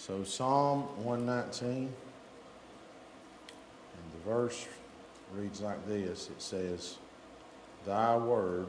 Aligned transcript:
So, 0.00 0.24
Psalm 0.24 0.84
119, 1.04 1.76
and 1.76 1.92
the 4.14 4.18
verse 4.24 4.66
reads 5.34 5.60
like 5.60 5.86
this 5.86 6.30
it 6.30 6.40
says, 6.40 6.96
Thy 7.84 8.16
word 8.16 8.68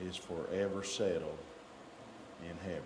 is 0.00 0.16
forever 0.16 0.82
settled 0.82 1.38
in 2.42 2.56
heaven. 2.64 2.82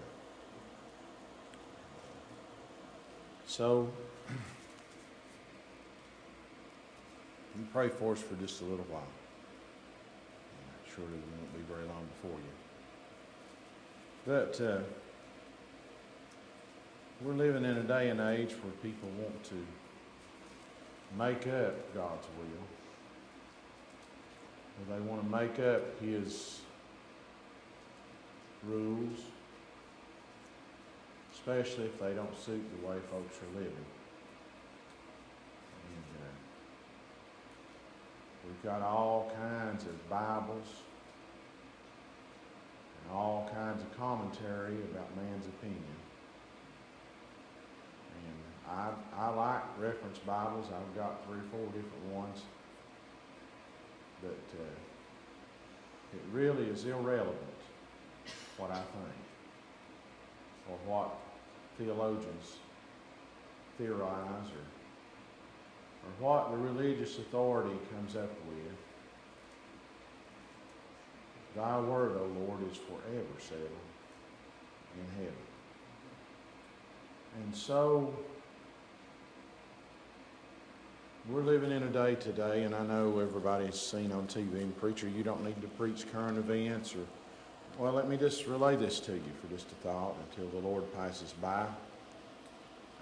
So, 3.47 3.89
you 7.57 7.67
pray 7.73 7.89
for 7.89 8.13
us 8.13 8.21
for 8.21 8.35
just 8.35 8.61
a 8.61 8.65
little 8.65 8.85
while. 8.91 9.09
Surely 10.95 11.13
we 11.13 11.17
won't 11.39 11.55
be 11.55 11.63
very 11.73 11.87
long 11.87 12.07
before 12.21 12.39
you. 12.39 12.53
But 14.27 14.61
uh, 14.61 14.81
we're 17.23 17.33
living 17.33 17.65
in 17.65 17.79
a 17.79 17.83
day 17.83 18.11
and 18.11 18.21
age 18.21 18.53
where 18.63 18.73
people 18.83 19.09
want 19.19 19.43
to 19.45 19.67
make 21.17 21.47
up 21.47 21.95
God's 21.95 22.27
will. 22.39 22.67
Where 24.85 24.99
they 24.99 25.05
want 25.07 25.23
to 25.23 25.29
make 25.29 25.59
up 25.59 26.01
His 26.01 26.61
rules, 28.65 29.19
especially 31.33 31.85
if 31.85 31.99
they 31.99 32.13
don't 32.13 32.37
suit 32.39 32.63
the 32.81 32.87
way 32.87 32.97
folks 33.11 33.39
are 33.39 33.59
living. 33.59 33.87
And 35.89 36.17
uh, 36.21 36.35
we've 38.47 38.63
got 38.63 38.83
all 38.83 39.33
kinds 39.41 39.85
of 39.85 40.11
Bibles 40.11 40.67
and 43.03 43.17
all 43.17 43.51
kinds 43.55 43.81
of 43.81 43.97
commentary 43.97 44.75
about 44.93 45.17
man's 45.17 45.47
opinion. 45.47 45.83
I, 48.71 48.91
I 49.17 49.29
like 49.31 49.63
reference 49.79 50.19
Bibles. 50.19 50.67
I've 50.67 50.97
got 50.97 51.25
three 51.27 51.39
or 51.39 51.49
four 51.51 51.67
different 51.67 52.05
ones. 52.13 52.43
But 54.23 54.61
uh, 54.61 54.77
it 56.15 56.23
really 56.33 56.65
is 56.65 56.85
irrelevant 56.85 57.37
what 58.57 58.71
I 58.71 58.75
think 58.75 59.17
or 60.71 60.79
what 60.87 61.19
theologians 61.79 62.57
theorize 63.79 64.49
or, 64.49 64.67
or 66.03 66.13
what 66.19 66.51
the 66.51 66.57
religious 66.57 67.19
authority 67.19 67.77
comes 67.95 68.17
up 68.17 68.31
with. 68.49 68.77
Thy 71.55 71.81
word, 71.81 72.19
O 72.19 72.27
Lord, 72.41 72.61
is 72.71 72.77
forever 72.77 73.27
settled 73.39 73.71
in 74.99 75.17
heaven. 75.17 75.35
And 77.43 77.55
so 77.55 78.15
we're 81.29 81.43
living 81.43 81.73
in 81.73 81.83
a 81.83 81.89
day 81.89 82.15
today, 82.15 82.63
and 82.63 82.75
I 82.75 82.85
know 82.87 83.19
everybody's 83.19 83.79
seen 83.79 84.13
on 84.13 84.29
TV, 84.29 84.61
and 84.61 84.77
preacher, 84.79 85.09
you 85.09 85.25
don't 85.25 85.45
need 85.45 85.61
to 85.61 85.69
preach 85.69 86.11
current 86.13 86.39
events 86.39 86.95
or 86.95 87.01
well, 87.79 87.93
let 87.93 88.09
me 88.09 88.17
just 88.17 88.47
relay 88.47 88.75
this 88.75 89.01
to 89.01 89.13
you 89.13 89.33
for 89.43 89.55
just 89.55 89.71
a 89.71 89.75
thought 89.77 90.15
until 90.31 90.49
the 90.49 90.67
Lord 90.67 90.85
passes 90.95 91.35
by. 91.43 91.67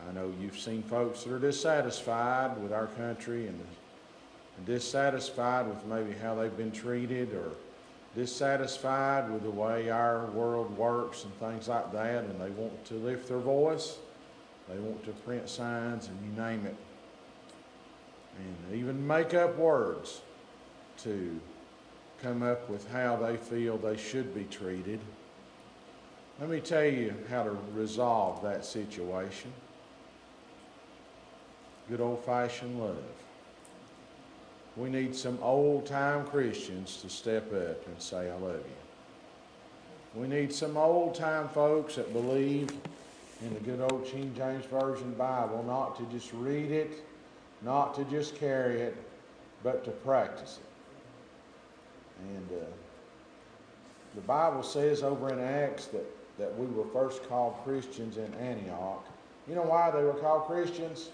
I 0.08 0.12
know 0.12 0.32
you've 0.40 0.58
seen 0.58 0.82
folks 0.82 1.22
that 1.22 1.32
are 1.32 1.38
dissatisfied 1.38 2.60
with 2.60 2.72
our 2.72 2.88
country 2.88 3.46
and, 3.46 3.60
and 4.56 4.66
dissatisfied 4.66 5.68
with 5.68 5.84
maybe 5.86 6.18
how 6.18 6.34
they've 6.34 6.56
been 6.56 6.72
treated 6.72 7.32
or 7.34 7.52
dissatisfied 8.16 9.30
with 9.30 9.44
the 9.44 9.50
way 9.50 9.90
our 9.90 10.26
world 10.32 10.76
works 10.76 11.22
and 11.22 11.32
things 11.34 11.68
like 11.68 11.92
that, 11.92 12.24
and 12.24 12.40
they 12.40 12.50
want 12.50 12.84
to 12.86 12.94
lift 12.94 13.28
their 13.28 13.38
voice. 13.38 13.98
They 14.68 14.78
want 14.78 15.04
to 15.04 15.12
print 15.12 15.48
signs 15.48 16.08
and 16.08 16.18
you 16.24 16.42
name 16.42 16.66
it. 16.66 16.74
And 18.38 18.76
even 18.76 19.06
make 19.06 19.34
up 19.34 19.56
words 19.56 20.20
to 20.98 21.40
come 22.22 22.42
up 22.42 22.68
with 22.68 22.90
how 22.90 23.16
they 23.16 23.36
feel 23.36 23.76
they 23.76 23.96
should 23.96 24.34
be 24.34 24.44
treated. 24.44 25.00
Let 26.40 26.48
me 26.48 26.60
tell 26.60 26.84
you 26.84 27.14
how 27.30 27.44
to 27.44 27.56
resolve 27.74 28.42
that 28.42 28.64
situation. 28.64 29.52
Good 31.88 32.00
old 32.00 32.24
fashioned 32.24 32.80
love. 32.80 32.96
We 34.76 34.88
need 34.88 35.14
some 35.14 35.38
old 35.40 35.86
time 35.86 36.26
Christians 36.26 36.96
to 37.02 37.08
step 37.08 37.52
up 37.52 37.86
and 37.86 38.00
say, 38.00 38.30
I 38.30 38.34
love 38.34 38.56
you. 38.56 40.20
We 40.20 40.26
need 40.26 40.52
some 40.52 40.76
old 40.76 41.14
time 41.14 41.48
folks 41.48 41.96
that 41.96 42.12
believe 42.12 42.70
in 43.42 43.54
the 43.54 43.60
good 43.60 43.80
old 43.80 44.04
King 44.04 44.32
James 44.36 44.64
Version 44.64 45.12
Bible, 45.14 45.62
not 45.66 45.96
to 45.98 46.04
just 46.16 46.32
read 46.32 46.70
it, 46.70 47.04
not 47.64 47.94
to 47.94 48.04
just 48.04 48.36
carry 48.36 48.80
it, 48.80 48.96
but 49.62 49.84
to 49.84 49.90
practice 49.90 50.58
it. 50.60 52.26
And 52.36 52.62
uh, 52.62 52.64
the 54.14 54.20
Bible 54.20 54.62
says 54.62 55.02
over 55.02 55.32
in 55.32 55.40
Acts 55.40 55.86
that, 55.86 56.04
that 56.38 56.56
we 56.58 56.66
were 56.66 56.86
first 56.92 57.28
called 57.28 57.56
Christians 57.64 58.18
in 58.18 58.32
Antioch. 58.34 59.06
You 59.48 59.54
know 59.54 59.62
why 59.62 59.90
they 59.90 60.02
were 60.02 60.14
called 60.14 60.46
Christians? 60.46 61.10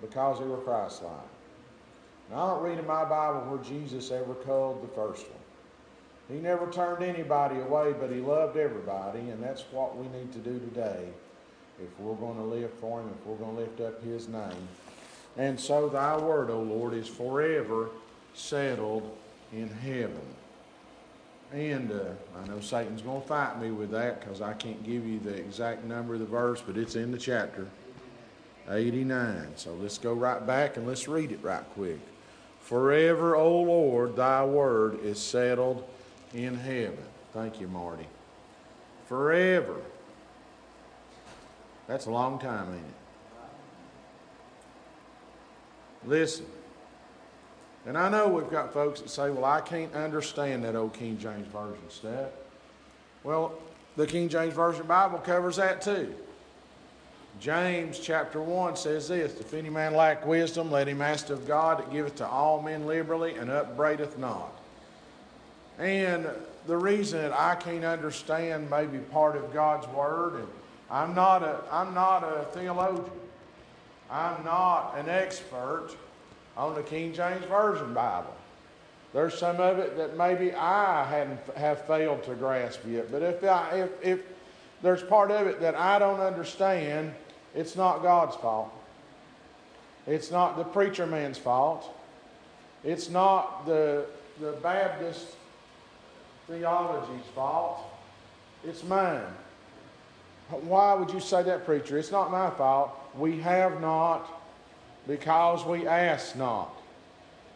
Because 0.00 0.38
they 0.38 0.46
were 0.46 0.58
Christ 0.58 1.02
like. 1.02 1.12
Now, 2.30 2.44
I 2.44 2.50
don't 2.50 2.62
read 2.62 2.78
in 2.78 2.86
my 2.86 3.04
Bible 3.04 3.40
where 3.40 3.62
Jesus 3.62 4.10
ever 4.10 4.34
called 4.34 4.82
the 4.82 4.88
first 4.88 5.26
one. 5.28 5.36
He 6.30 6.40
never 6.40 6.70
turned 6.70 7.02
anybody 7.02 7.58
away, 7.58 7.92
but 7.98 8.10
he 8.10 8.20
loved 8.20 8.56
everybody, 8.56 9.18
and 9.18 9.42
that's 9.42 9.62
what 9.72 9.96
we 9.96 10.06
need 10.16 10.32
to 10.32 10.38
do 10.38 10.60
today 10.60 11.08
if 11.82 11.98
we're 11.98 12.14
going 12.14 12.36
to 12.36 12.44
live 12.44 12.72
for 12.74 13.00
him, 13.00 13.10
if 13.18 13.26
we're 13.26 13.36
going 13.36 13.56
to 13.56 13.62
lift 13.62 13.80
up 13.80 14.02
his 14.04 14.28
name. 14.28 14.68
And 15.36 15.58
so 15.58 15.88
thy 15.88 16.16
word, 16.16 16.50
O 16.50 16.60
Lord, 16.60 16.94
is 16.94 17.08
forever 17.08 17.90
settled 18.34 19.16
in 19.52 19.68
heaven. 19.68 20.20
And 21.52 21.90
uh, 21.90 22.04
I 22.40 22.46
know 22.46 22.60
Satan's 22.60 23.02
going 23.02 23.22
to 23.22 23.26
fight 23.26 23.60
me 23.60 23.70
with 23.70 23.90
that 23.90 24.20
because 24.20 24.40
I 24.40 24.52
can't 24.52 24.82
give 24.84 25.06
you 25.06 25.18
the 25.18 25.34
exact 25.34 25.84
number 25.84 26.14
of 26.14 26.20
the 26.20 26.26
verse, 26.26 26.62
but 26.64 26.76
it's 26.76 26.94
in 26.94 27.10
the 27.10 27.18
chapter 27.18 27.66
89. 28.68 29.48
So 29.56 29.74
let's 29.74 29.98
go 29.98 30.12
right 30.12 30.46
back 30.46 30.76
and 30.76 30.86
let's 30.86 31.08
read 31.08 31.32
it 31.32 31.42
right 31.42 31.64
quick. 31.74 31.98
Forever, 32.60 33.34
O 33.34 33.62
Lord, 33.62 34.14
thy 34.14 34.44
word 34.44 35.00
is 35.00 35.18
settled 35.18 35.88
in 36.32 36.54
heaven. 36.54 36.98
Thank 37.32 37.60
you, 37.60 37.66
Marty. 37.66 38.06
Forever. 39.06 39.76
That's 41.88 42.06
a 42.06 42.10
long 42.10 42.38
time, 42.38 42.68
ain't 42.68 42.78
it? 42.78 42.99
Listen. 46.04 46.46
And 47.86 47.96
I 47.96 48.08
know 48.08 48.28
we've 48.28 48.50
got 48.50 48.72
folks 48.72 49.00
that 49.00 49.08
say, 49.08 49.30
well, 49.30 49.44
I 49.44 49.60
can't 49.60 49.94
understand 49.94 50.64
that 50.64 50.76
old 50.76 50.92
King 50.92 51.18
James 51.18 51.46
Version 51.48 51.88
stuff. 51.88 52.30
Well, 53.24 53.54
the 53.96 54.06
King 54.06 54.28
James 54.28 54.54
Version 54.54 54.86
Bible 54.86 55.18
covers 55.18 55.56
that 55.56 55.82
too. 55.82 56.14
James 57.38 57.98
chapter 57.98 58.40
1 58.40 58.76
says 58.76 59.08
this 59.08 59.40
If 59.40 59.54
any 59.54 59.70
man 59.70 59.94
lack 59.94 60.26
wisdom, 60.26 60.70
let 60.70 60.88
him 60.88 61.00
ask 61.00 61.30
of 61.30 61.46
God 61.46 61.78
that 61.78 61.90
giveth 61.90 62.16
to 62.16 62.26
all 62.26 62.60
men 62.60 62.86
liberally 62.86 63.34
and 63.36 63.50
upbraideth 63.50 64.18
not. 64.18 64.52
And 65.78 66.26
the 66.66 66.76
reason 66.76 67.22
that 67.22 67.32
I 67.32 67.54
can't 67.54 67.84
understand 67.84 68.68
maybe 68.68 68.98
part 68.98 69.36
of 69.36 69.52
God's 69.54 69.86
word, 69.88 70.34
and 70.34 70.48
I'm 70.90 71.14
not 71.14 71.42
a, 71.42 71.60
I'm 71.72 71.94
not 71.94 72.22
a 72.22 72.44
theologian, 72.52 73.10
I'm 74.10 74.44
not 74.44 74.94
an 74.98 75.08
expert 75.08 75.90
on 76.56 76.74
the 76.74 76.82
King 76.82 77.12
James 77.12 77.44
Version 77.44 77.94
Bible. 77.94 78.34
There's 79.12 79.36
some 79.36 79.60
of 79.60 79.78
it 79.78 79.96
that 79.96 80.16
maybe 80.16 80.52
I 80.52 81.04
hadn't 81.04 81.40
have 81.56 81.84
failed 81.86 82.24
to 82.24 82.34
grasp 82.34 82.80
yet. 82.88 83.10
But 83.10 83.22
if, 83.22 83.42
I, 83.44 83.80
if, 83.80 83.90
if 84.02 84.20
there's 84.82 85.02
part 85.02 85.30
of 85.30 85.46
it 85.46 85.60
that 85.60 85.74
I 85.74 85.98
don't 85.98 86.20
understand, 86.20 87.12
it's 87.54 87.76
not 87.76 88.02
God's 88.02 88.36
fault. 88.36 88.72
It's 90.06 90.30
not 90.30 90.56
the 90.56 90.64
preacher 90.64 91.06
man's 91.06 91.38
fault. 91.38 91.92
It's 92.84 93.10
not 93.10 93.66
the, 93.66 94.06
the 94.40 94.52
Baptist 94.62 95.26
theology's 96.46 97.26
fault. 97.34 97.80
It's 98.64 98.82
mine. 98.84 99.22
Why 100.50 100.94
would 100.94 101.12
you 101.12 101.20
say 101.20 101.42
that, 101.44 101.64
preacher? 101.64 101.98
It's 101.98 102.10
not 102.10 102.30
my 102.30 102.50
fault. 102.50 102.99
We 103.16 103.40
have 103.40 103.80
not 103.80 104.40
because 105.06 105.64
we 105.64 105.86
ask 105.86 106.36
not. 106.36 106.74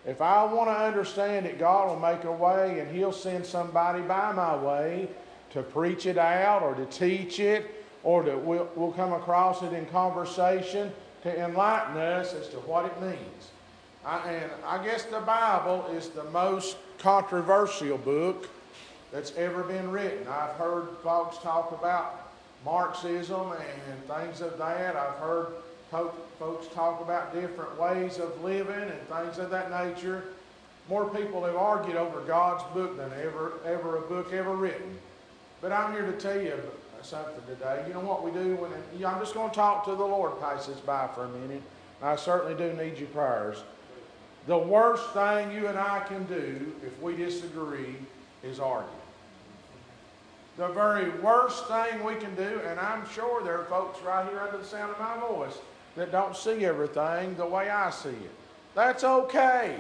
If 0.06 0.20
I 0.20 0.44
want 0.44 0.68
to 0.68 0.74
understand 0.74 1.46
it, 1.46 1.58
God 1.58 1.88
will 1.88 2.00
make 2.00 2.24
a 2.24 2.32
way 2.32 2.80
and 2.80 2.94
He'll 2.94 3.12
send 3.12 3.46
somebody 3.46 4.02
by 4.02 4.32
my 4.32 4.56
way 4.56 5.08
to 5.50 5.62
preach 5.62 6.06
it 6.06 6.18
out 6.18 6.62
or 6.62 6.74
to 6.74 6.84
teach 6.86 7.40
it 7.40 7.84
or 8.02 8.22
to, 8.22 8.36
we'll, 8.36 8.68
we'll 8.74 8.92
come 8.92 9.12
across 9.12 9.62
it 9.62 9.72
in 9.72 9.86
conversation 9.86 10.92
to 11.22 11.44
enlighten 11.44 11.96
us 11.96 12.34
as 12.34 12.48
to 12.48 12.56
what 12.56 12.84
it 12.84 13.00
means. 13.00 13.50
I, 14.04 14.30
and 14.30 14.52
I 14.66 14.84
guess 14.84 15.04
the 15.04 15.20
Bible 15.20 15.86
is 15.92 16.10
the 16.10 16.24
most 16.24 16.76
controversial 16.98 17.96
book 17.96 18.48
that's 19.10 19.32
ever 19.36 19.62
been 19.62 19.90
written. 19.90 20.26
I've 20.28 20.56
heard 20.56 20.88
folks 21.02 21.38
talk 21.38 21.72
about 21.72 22.33
Marxism 22.64 23.52
and 23.52 24.04
things 24.06 24.40
of 24.40 24.58
that. 24.58 24.96
I've 24.96 25.18
heard 25.18 25.48
folks 26.38 26.66
talk 26.74 27.00
about 27.00 27.34
different 27.34 27.78
ways 27.78 28.18
of 28.18 28.42
living 28.42 28.74
and 28.74 29.00
things 29.08 29.38
of 29.38 29.50
that 29.50 29.70
nature. 29.70 30.24
More 30.88 31.08
people 31.08 31.44
have 31.44 31.56
argued 31.56 31.96
over 31.96 32.20
God's 32.20 32.62
book 32.74 32.96
than 32.96 33.12
ever, 33.12 33.52
ever 33.64 33.98
a 33.98 34.00
book 34.02 34.32
ever 34.32 34.54
written. 34.54 34.98
But 35.60 35.72
I'm 35.72 35.92
here 35.92 36.04
to 36.04 36.12
tell 36.12 36.40
you 36.40 36.58
something 37.02 37.42
today. 37.46 37.84
You 37.86 37.94
know 37.94 38.00
what 38.00 38.24
we 38.24 38.30
do 38.30 38.56
when 38.56 38.72
it, 38.72 39.06
I'm 39.06 39.20
just 39.20 39.34
going 39.34 39.50
to 39.50 39.54
talk 39.54 39.84
to 39.84 39.94
the 39.94 40.04
Lord, 40.04 40.40
pass 40.40 40.66
this 40.66 40.80
by 40.80 41.08
for 41.14 41.24
a 41.24 41.28
minute. 41.28 41.62
I 42.02 42.16
certainly 42.16 42.54
do 42.54 42.72
need 42.76 42.98
your 42.98 43.08
prayers. 43.08 43.62
The 44.46 44.58
worst 44.58 45.10
thing 45.12 45.52
you 45.52 45.68
and 45.68 45.78
I 45.78 46.00
can 46.00 46.24
do 46.24 46.74
if 46.84 47.00
we 47.00 47.16
disagree 47.16 47.96
is 48.42 48.60
argue. 48.60 48.90
The 50.56 50.68
very 50.68 51.10
worst 51.20 51.66
thing 51.66 52.04
we 52.04 52.14
can 52.14 52.34
do, 52.36 52.60
and 52.68 52.78
I'm 52.78 53.08
sure 53.10 53.42
there 53.42 53.58
are 53.58 53.64
folks 53.64 54.00
right 54.02 54.28
here 54.28 54.38
under 54.38 54.58
the 54.58 54.64
sound 54.64 54.92
of 54.92 55.00
my 55.00 55.18
voice 55.18 55.58
that 55.96 56.12
don't 56.12 56.36
see 56.36 56.64
everything 56.64 57.34
the 57.34 57.46
way 57.46 57.70
I 57.70 57.90
see 57.90 58.10
it. 58.10 58.30
That's 58.74 59.02
okay. 59.02 59.76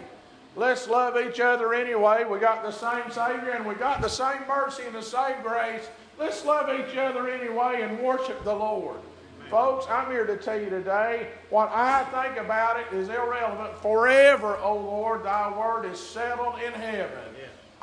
Let's 0.56 0.88
love 0.88 1.16
each 1.16 1.40
other 1.40 1.74
anyway. 1.74 2.24
We 2.24 2.38
got 2.38 2.62
the 2.62 2.72
same 2.72 3.10
Savior 3.10 3.50
and 3.50 3.66
we 3.66 3.74
got 3.74 4.00
the 4.00 4.08
same 4.08 4.46
mercy 4.48 4.84
and 4.84 4.94
the 4.94 5.02
same 5.02 5.42
grace. 5.42 5.88
Let's 6.18 6.44
love 6.44 6.68
each 6.68 6.96
other 6.96 7.28
anyway 7.28 7.82
and 7.82 8.00
worship 8.00 8.42
the 8.44 8.54
Lord. 8.54 8.98
Folks, 9.50 9.86
I'm 9.88 10.10
here 10.10 10.26
to 10.26 10.36
tell 10.36 10.60
you 10.60 10.70
today 10.70 11.28
what 11.50 11.70
I 11.70 12.04
think 12.04 12.44
about 12.44 12.80
it 12.80 12.86
is 12.96 13.08
irrelevant. 13.08 13.76
Forever, 13.78 14.56
O 14.58 14.76
Lord, 14.76 15.24
thy 15.24 15.56
word 15.56 15.86
is 15.86 15.98
settled 15.98 16.54
in 16.64 16.72
heaven. 16.72 17.23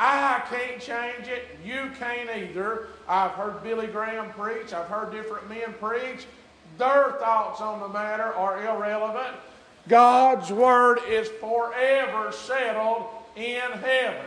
I 0.03 0.41
can't 0.49 0.81
change 0.81 1.27
it. 1.27 1.59
You 1.63 1.91
can't 1.99 2.27
either. 2.35 2.87
I've 3.07 3.31
heard 3.31 3.61
Billy 3.61 3.85
Graham 3.85 4.31
preach. 4.31 4.73
I've 4.73 4.87
heard 4.87 5.11
different 5.11 5.47
men 5.47 5.75
preach. 5.79 6.25
Their 6.79 7.11
thoughts 7.19 7.61
on 7.61 7.79
the 7.81 7.87
matter 7.87 8.33
are 8.33 8.59
irrelevant. 8.63 9.37
God's 9.87 10.51
word 10.51 11.01
is 11.07 11.27
forever 11.27 12.31
settled 12.31 13.09
in 13.35 13.61
heaven. 13.73 14.25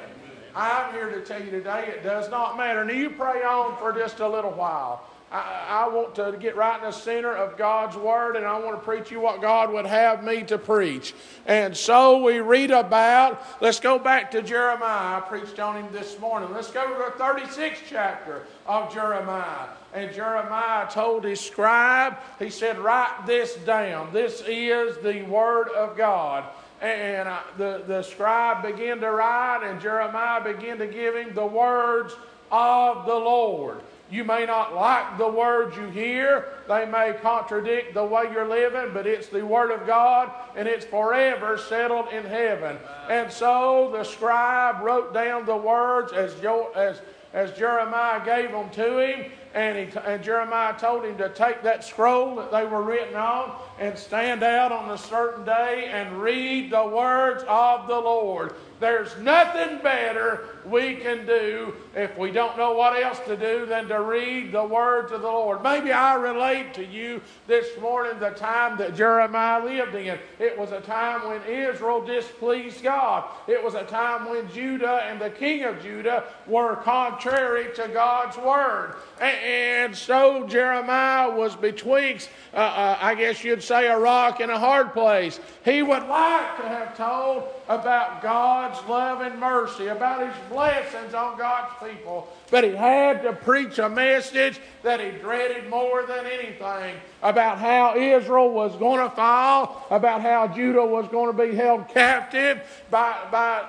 I'm 0.55 0.93
here 0.93 1.11
to 1.11 1.25
tell 1.25 1.43
you 1.43 1.51
today 1.51 1.87
it 1.89 2.05
does 2.05 2.31
not 2.31 2.57
matter. 2.57 2.85
Now 2.85 2.93
you 2.93 3.11
pray 3.11 3.43
on 3.43 3.77
for 3.79 3.93
just 3.93 4.21
a 4.21 4.29
little 4.29 4.53
while. 4.53 5.05
I, 5.35 5.85
I, 5.85 5.89
want 5.89 6.15
to 6.15 6.37
get 6.39 6.55
right 6.55 6.79
in 6.79 6.85
the 6.85 6.93
center 6.93 7.35
of 7.35 7.59
God's 7.59 7.97
Word 7.97 8.37
and 8.37 8.47
I 8.47 8.57
want 8.61 8.79
to 8.79 8.85
preach 8.85 9.11
you 9.11 9.19
what 9.19 9.43
God 9.43 9.73
would 9.73 9.85
have 9.85 10.23
me 10.23 10.45
to 10.45 10.59
preach. 10.59 11.13
And 11.45 11.77
so 11.77 12.23
we 12.23 12.39
read 12.39 12.71
about, 12.71 13.45
let's 13.61 13.81
go 13.81 13.99
back 13.99 14.31
to 14.31 14.43
Jeremiah. 14.43 15.19
I 15.19 15.21
preached 15.21 15.59
on 15.59 15.77
him 15.77 15.93
this 15.93 16.21
morning. 16.21 16.53
Let's 16.53 16.71
go 16.71 16.87
to 16.87 16.95
the 16.95 17.21
36th 17.21 17.79
chapter 17.89 18.45
of 18.65 18.95
Jeremiah. 18.95 19.71
And 19.93 20.15
Jeremiah 20.15 20.89
told 20.89 21.25
his 21.25 21.41
scribe, 21.41 22.17
he 22.39 22.49
said, 22.49 22.79
Write 22.79 23.27
this 23.27 23.57
down. 23.57 24.13
This 24.13 24.41
is 24.47 24.99
the 24.99 25.23
Word 25.23 25.69
of 25.71 25.97
God. 25.97 26.45
And 26.81 27.29
uh, 27.29 27.41
the, 27.59 27.83
the 27.89 28.03
scribe 28.03 28.63
began 28.63 29.01
to 29.01 29.11
write, 29.11 29.69
and 29.69 29.81
Jeremiah 29.81 30.45
began 30.45 30.79
to 30.79 30.87
give 30.87 31.17
him 31.17 31.35
the 31.35 31.47
words 31.47 32.15
of 32.53 33.07
the 33.07 33.15
Lord. 33.15 33.81
You 34.11 34.23
may 34.23 34.45
not 34.45 34.75
like 34.75 35.17
the 35.17 35.29
words 35.29 35.77
you 35.77 35.87
hear, 35.87 36.49
they 36.69 36.85
may 36.85 37.15
contradict 37.23 37.95
the 37.95 38.05
way 38.05 38.25
you're 38.33 38.49
living, 38.49 38.93
but 38.93 39.07
it's 39.07 39.29
the 39.29 39.45
Word 39.45 39.71
of 39.71 39.87
God 39.87 40.31
and 40.55 40.69
it's 40.69 40.85
forever 40.85 41.57
settled 41.57 42.09
in 42.09 42.25
heaven. 42.25 42.77
And 43.09 43.33
so 43.33 43.91
the 43.93 44.05
scribe 44.05 44.83
wrote 44.83 45.15
down 45.15 45.47
the 45.47 45.57
words 45.57 46.13
as, 46.13 46.35
as, 46.77 47.01
as 47.33 47.57
Jeremiah 47.57 48.25
gave 48.25 48.53
them 48.53 48.71
to 48.71 48.99
him, 48.99 49.33
and, 49.55 49.79
he, 49.79 49.99
and 50.01 50.23
Jeremiah 50.23 50.77
told 50.79 51.05
him 51.05 51.17
to 51.19 51.29
take 51.29 51.63
that 51.63 51.85
scroll 51.85 52.37
that 52.37 52.51
they 52.51 52.67
were 52.67 52.83
written 52.83 53.15
on 53.15 53.57
and 53.79 53.97
stand 53.97 54.43
out 54.43 54.73
on 54.73 54.91
a 54.91 54.99
certain 54.99 55.45
day 55.45 55.89
and 55.93 56.21
read 56.21 56.71
the 56.71 56.87
words 56.87 57.45
of 57.49 57.87
the 57.87 57.99
Lord. 57.99 58.55
There's 58.81 59.17
nothing 59.19 59.79
better 59.83 60.47
we 60.67 60.97
can 60.97 61.27
do 61.27 61.75
if 61.95 62.17
we 62.19 62.31
don't 62.31 62.57
know 62.57 62.73
what 62.73 63.01
else 63.01 63.21
to 63.27 63.37
do 63.37 63.67
than 63.67 63.89
to 63.89 64.01
read 64.01 64.53
the 64.53 64.65
words 64.65 65.13
of 65.13 65.23
the 65.23 65.29
Lord. 65.29 65.63
Maybe 65.63 65.93
I 65.93 66.15
relate 66.15 66.75
to 66.75 66.85
you 66.85 67.21
this 67.47 67.79
morning 67.81 68.19
the 68.19 68.31
time 68.31 68.77
that 68.79 68.97
Jeremiah 68.97 69.65
lived 69.65 69.95
in. 69.95 70.19
It 70.39 70.59
was 70.59 70.73
a 70.73 70.81
time 70.81 71.29
when 71.29 71.43
Israel 71.45 72.05
displeased 72.05 72.83
God. 72.83 73.25
It 73.47 73.63
was 73.63 73.75
a 73.75 73.85
time 73.85 74.29
when 74.29 74.51
Judah 74.51 75.03
and 75.05 75.21
the 75.21 75.31
king 75.31 75.65
of 75.65 75.83
Judah 75.83 76.25
were 76.47 76.77
contrary 76.77 77.75
to 77.77 77.89
God's 77.89 78.37
word. 78.37 78.97
And 79.21 79.95
so 79.95 80.47
Jeremiah 80.47 81.31
was 81.31 81.55
betwixt, 81.55 82.31
uh, 82.53 82.57
uh, 82.57 82.99
I 83.01 83.15
guess 83.15 83.45
you'd 83.45 83.63
say, 83.63 83.87
a 83.87 83.99
rock 83.99 84.41
and 84.41 84.51
a 84.51 84.59
hard 84.59 84.93
place. 84.93 85.39
He 85.65 85.83
would 85.83 86.07
like 86.07 86.57
to 86.57 86.69
have 86.69 86.97
told 86.97 87.45
about 87.69 88.23
God's 88.23 88.87
love 88.89 89.21
and 89.21 89.39
mercy, 89.41 89.87
about 89.89 90.27
His 90.27 90.35
blessings 90.51 91.15
on 91.15 91.39
God's 91.39 91.73
people, 91.83 92.29
but 92.51 92.65
he 92.65 92.71
had 92.71 93.23
to 93.23 93.33
preach 93.33 93.79
a 93.79 93.89
message 93.89 94.61
that 94.83 95.01
he 95.01 95.11
dreaded 95.19 95.69
more 95.69 96.05
than 96.05 96.27
anything 96.27 96.95
about 97.23 97.59
how 97.59 97.97
Israel 97.97 98.51
was 98.51 98.77
going 98.77 99.01
to 99.01 99.15
fall, 99.17 99.87
about 99.91 100.21
how 100.21 100.47
Judah 100.49 100.85
was 100.85 101.09
going 101.09 101.35
to 101.35 101.47
be 101.47 101.55
held 101.55 101.89
captive 101.89 102.61
by, 102.91 103.17
by, 103.31 103.65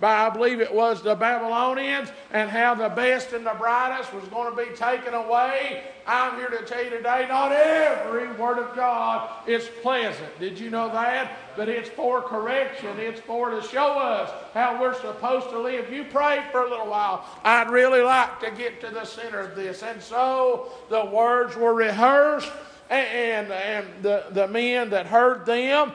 by, 0.00 0.26
I 0.26 0.30
believe 0.30 0.60
it 0.60 0.74
was 0.74 1.02
the 1.02 1.14
Babylonians, 1.14 2.08
and 2.32 2.50
how 2.50 2.74
the 2.74 2.88
best 2.88 3.32
and 3.32 3.46
the 3.46 3.54
brightest 3.54 4.12
was 4.12 4.24
going 4.28 4.54
to 4.54 4.70
be 4.70 4.76
taken 4.76 5.14
away. 5.14 5.84
I'm 6.06 6.36
here 6.36 6.48
to 6.48 6.64
tell 6.64 6.84
you 6.84 6.90
today, 6.90 7.26
not 7.28 7.50
every 7.50 8.30
word 8.34 8.58
of 8.58 8.76
God 8.76 9.28
is 9.48 9.68
pleasant. 9.82 10.38
Did 10.38 10.58
you 10.58 10.70
know 10.70 10.88
that? 10.92 11.56
But 11.56 11.68
it's 11.68 11.88
for 11.88 12.22
correction. 12.22 12.98
It's 12.98 13.20
for 13.20 13.50
to 13.50 13.60
show 13.60 13.98
us 13.98 14.30
how 14.54 14.80
we're 14.80 14.94
supposed 14.94 15.50
to 15.50 15.58
live. 15.58 15.92
You 15.92 16.04
pray 16.04 16.44
for 16.52 16.64
a 16.64 16.70
little 16.70 16.86
while. 16.86 17.24
I'd 17.42 17.70
really 17.70 18.02
like 18.02 18.38
to 18.40 18.52
get 18.52 18.80
to 18.82 18.90
the 18.90 19.04
center 19.04 19.40
of 19.40 19.56
this. 19.56 19.82
And 19.82 20.00
so 20.00 20.70
the 20.90 21.04
words 21.04 21.56
were 21.56 21.74
rehearsed 21.74 22.52
and, 22.88 23.50
and 23.50 23.86
the, 24.02 24.26
the 24.30 24.46
men 24.46 24.90
that 24.90 25.06
heard 25.06 25.44
them 25.44 25.92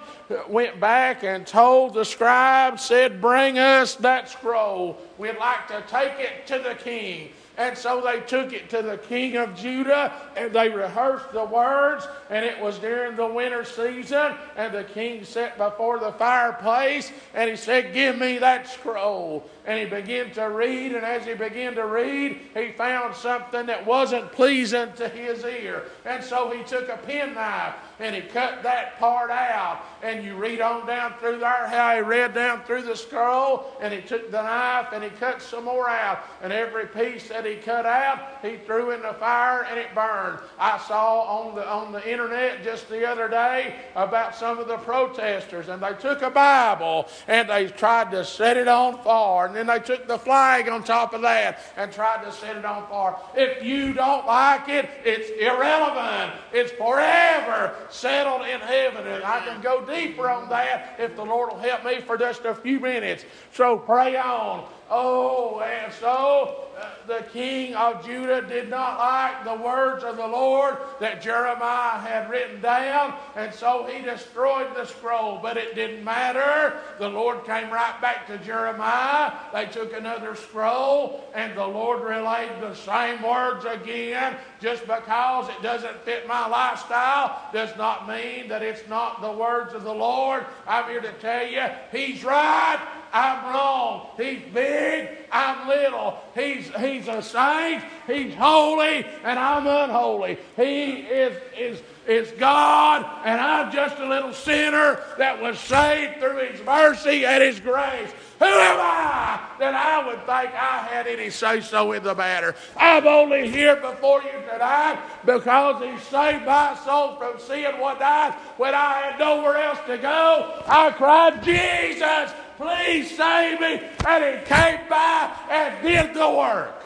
went 0.49 0.79
back 0.79 1.23
and 1.23 1.47
told 1.47 1.93
the 1.93 2.03
scribe, 2.03 2.79
said, 2.79 3.21
Bring 3.21 3.57
us 3.57 3.95
that 3.95 4.29
scroll. 4.29 4.97
We'd 5.17 5.37
like 5.37 5.67
to 5.69 5.81
take 5.87 6.19
it 6.19 6.47
to 6.47 6.59
the 6.59 6.75
king. 6.75 7.29
And 7.61 7.77
so 7.77 8.01
they 8.01 8.21
took 8.21 8.53
it 8.53 8.71
to 8.71 8.81
the 8.81 8.97
king 8.97 9.37
of 9.37 9.55
Judah 9.55 10.11
and 10.35 10.51
they 10.51 10.67
rehearsed 10.67 11.31
the 11.31 11.45
words. 11.45 12.07
And 12.31 12.43
it 12.43 12.59
was 12.59 12.79
during 12.79 13.15
the 13.15 13.27
winter 13.27 13.63
season. 13.63 14.33
And 14.55 14.73
the 14.73 14.83
king 14.83 15.23
sat 15.23 15.59
before 15.59 15.99
the 15.99 16.11
fireplace 16.13 17.11
and 17.35 17.51
he 17.51 17.55
said, 17.55 17.93
Give 17.93 18.17
me 18.17 18.39
that 18.39 18.67
scroll. 18.67 19.47
And 19.67 19.77
he 19.77 19.85
began 19.85 20.31
to 20.31 20.49
read. 20.49 20.93
And 20.93 21.05
as 21.05 21.23
he 21.23 21.35
began 21.35 21.75
to 21.75 21.85
read, 21.85 22.39
he 22.55 22.71
found 22.71 23.15
something 23.15 23.67
that 23.67 23.85
wasn't 23.85 24.31
pleasing 24.31 24.91
to 24.93 25.07
his 25.07 25.43
ear. 25.43 25.83
And 26.03 26.23
so 26.23 26.49
he 26.49 26.63
took 26.63 26.89
a 26.89 26.97
penknife 26.97 27.75
and 27.99 28.15
he 28.15 28.21
cut 28.21 28.63
that 28.63 28.97
part 28.97 29.29
out. 29.29 29.85
And 30.03 30.23
you 30.23 30.35
read 30.35 30.61
on 30.61 30.87
down 30.87 31.13
through 31.19 31.39
there 31.39 31.67
how 31.67 31.95
he 31.95 32.01
read 32.01 32.33
down 32.33 32.63
through 32.63 32.83
the 32.83 32.95
scroll, 32.95 33.67
and 33.81 33.93
he 33.93 34.01
took 34.01 34.31
the 34.31 34.41
knife 34.41 34.87
and 34.93 35.03
he 35.03 35.09
cut 35.11 35.41
some 35.41 35.65
more 35.65 35.89
out. 35.89 36.23
And 36.41 36.51
every 36.51 36.87
piece 36.87 37.29
that 37.29 37.45
he 37.45 37.55
cut 37.55 37.85
out, 37.85 38.19
he 38.41 38.57
threw 38.57 38.91
in 38.91 39.01
the 39.01 39.13
fire 39.13 39.63
and 39.63 39.79
it 39.79 39.93
burned. 39.93 40.39
I 40.59 40.79
saw 40.79 41.21
on 41.21 41.55
the 41.55 41.67
on 41.67 41.91
the 41.91 42.09
internet 42.09 42.63
just 42.63 42.89
the 42.89 43.07
other 43.07 43.27
day 43.27 43.75
about 43.95 44.35
some 44.35 44.57
of 44.57 44.67
the 44.67 44.77
protesters, 44.77 45.69
and 45.69 45.81
they 45.81 45.93
took 45.93 46.21
a 46.21 46.29
Bible 46.29 47.07
and 47.27 47.49
they 47.49 47.67
tried 47.67 48.11
to 48.11 48.25
set 48.25 48.57
it 48.57 48.67
on 48.67 49.01
fire, 49.03 49.45
and 49.45 49.55
then 49.55 49.67
they 49.67 49.79
took 49.79 50.07
the 50.07 50.17
flag 50.17 50.67
on 50.67 50.83
top 50.83 51.13
of 51.13 51.21
that 51.21 51.59
and 51.77 51.91
tried 51.91 52.23
to 52.23 52.31
set 52.31 52.57
it 52.57 52.65
on 52.65 52.87
fire. 52.87 53.15
If 53.35 53.63
you 53.63 53.93
don't 53.93 54.25
like 54.25 54.67
it, 54.67 54.89
it's 55.03 55.29
irrelevant. 55.39 56.33
It's 56.53 56.71
forever 56.71 57.75
settled 57.89 58.41
in 58.47 58.59
heaven. 58.59 59.07
And 59.07 59.23
I 59.23 59.45
can 59.45 59.61
go 59.61 59.85
deeper 59.93 60.29
on 60.29 60.49
that 60.49 60.95
if 60.99 61.15
the 61.15 61.23
Lord 61.23 61.51
will 61.51 61.59
help 61.59 61.85
me 61.85 62.01
for 62.01 62.17
just 62.17 62.45
a 62.45 62.55
few 62.55 62.79
minutes. 62.79 63.25
So 63.53 63.77
pray 63.77 64.15
on. 64.17 64.67
Oh, 64.93 65.61
and 65.61 65.93
so 65.93 66.65
uh, 66.77 66.89
the 67.07 67.25
king 67.31 67.73
of 67.75 68.05
Judah 68.05 68.41
did 68.41 68.69
not 68.69 68.99
like 68.99 69.45
the 69.45 69.63
words 69.63 70.03
of 70.03 70.17
the 70.17 70.27
Lord 70.27 70.75
that 70.99 71.21
Jeremiah 71.21 71.97
had 71.97 72.29
written 72.29 72.59
down, 72.59 73.15
and 73.37 73.53
so 73.53 73.85
he 73.89 74.01
destroyed 74.01 74.75
the 74.75 74.83
scroll. 74.83 75.39
But 75.41 75.55
it 75.55 75.75
didn't 75.75 76.03
matter. 76.03 76.77
The 76.99 77.07
Lord 77.07 77.45
came 77.45 77.71
right 77.71 78.01
back 78.01 78.27
to 78.27 78.37
Jeremiah. 78.39 79.31
They 79.53 79.67
took 79.67 79.93
another 79.93 80.35
scroll, 80.35 81.23
and 81.33 81.57
the 81.57 81.65
Lord 81.65 82.03
relayed 82.03 82.59
the 82.59 82.73
same 82.73 83.21
words 83.21 83.63
again. 83.63 84.35
Just 84.59 84.81
because 84.81 85.47
it 85.47 85.61
doesn't 85.63 86.03
fit 86.03 86.27
my 86.27 86.49
lifestyle 86.49 87.41
does 87.53 87.75
not 87.77 88.09
mean 88.09 88.49
that 88.49 88.61
it's 88.61 88.87
not 88.89 89.21
the 89.21 89.31
words 89.31 89.73
of 89.73 89.83
the 89.83 89.93
Lord. 89.93 90.45
I'm 90.67 90.89
here 90.89 90.99
to 90.99 91.13
tell 91.13 91.47
you, 91.47 91.65
He's 91.93 92.25
right 92.25 93.00
I'm 93.13 93.53
wrong. 93.53 94.07
He's 94.17 94.41
big, 94.53 95.09
I'm 95.31 95.67
little. 95.67 96.17
He's, 96.35 96.69
he's 96.75 97.07
a 97.07 97.21
saint, 97.21 97.83
he's 98.07 98.33
holy, 98.35 99.05
and 99.23 99.37
I'm 99.37 99.67
unholy. 99.67 100.37
He 100.55 100.91
is, 100.91 101.37
is, 101.57 101.81
is 102.07 102.31
God, 102.39 103.05
and 103.25 103.39
I'm 103.39 103.71
just 103.71 103.97
a 103.99 104.07
little 104.07 104.33
sinner 104.33 104.99
that 105.17 105.41
was 105.41 105.59
saved 105.59 106.19
through 106.19 106.47
his 106.47 106.65
mercy 106.65 107.25
and 107.25 107.43
his 107.43 107.59
grace. 107.59 108.11
Who 108.41 108.47
am 108.47 108.77
I 108.79 109.39
that 109.59 109.75
I 109.75 110.07
would 110.07 110.17
think 110.25 110.55
I 110.55 110.87
had 110.89 111.05
any 111.05 111.29
say 111.29 111.61
so 111.61 111.91
in 111.91 112.01
the 112.01 112.15
matter? 112.15 112.55
I'm 112.75 113.05
only 113.05 113.47
here 113.47 113.75
before 113.75 114.23
you 114.23 114.31
tonight 114.51 114.99
because 115.23 115.83
He 115.83 115.95
saved 116.09 116.47
my 116.47 116.75
soul 116.83 117.17
from 117.17 117.39
sin 117.39 117.79
one 117.79 117.99
night 117.99 118.31
when 118.57 118.73
I 118.73 118.93
had 118.93 119.19
nowhere 119.19 119.57
else 119.57 119.77
to 119.85 119.97
go. 119.99 120.63
I 120.65 120.89
cried, 120.89 121.43
Jesus, 121.43 122.33
please 122.61 123.17
save 123.17 123.59
me. 123.59 123.81
And 124.05 124.39
He 124.39 124.45
came 124.45 124.79
by 124.87 125.31
and 125.49 125.81
did 125.81 126.13
the 126.13 126.29
work. 126.29 126.83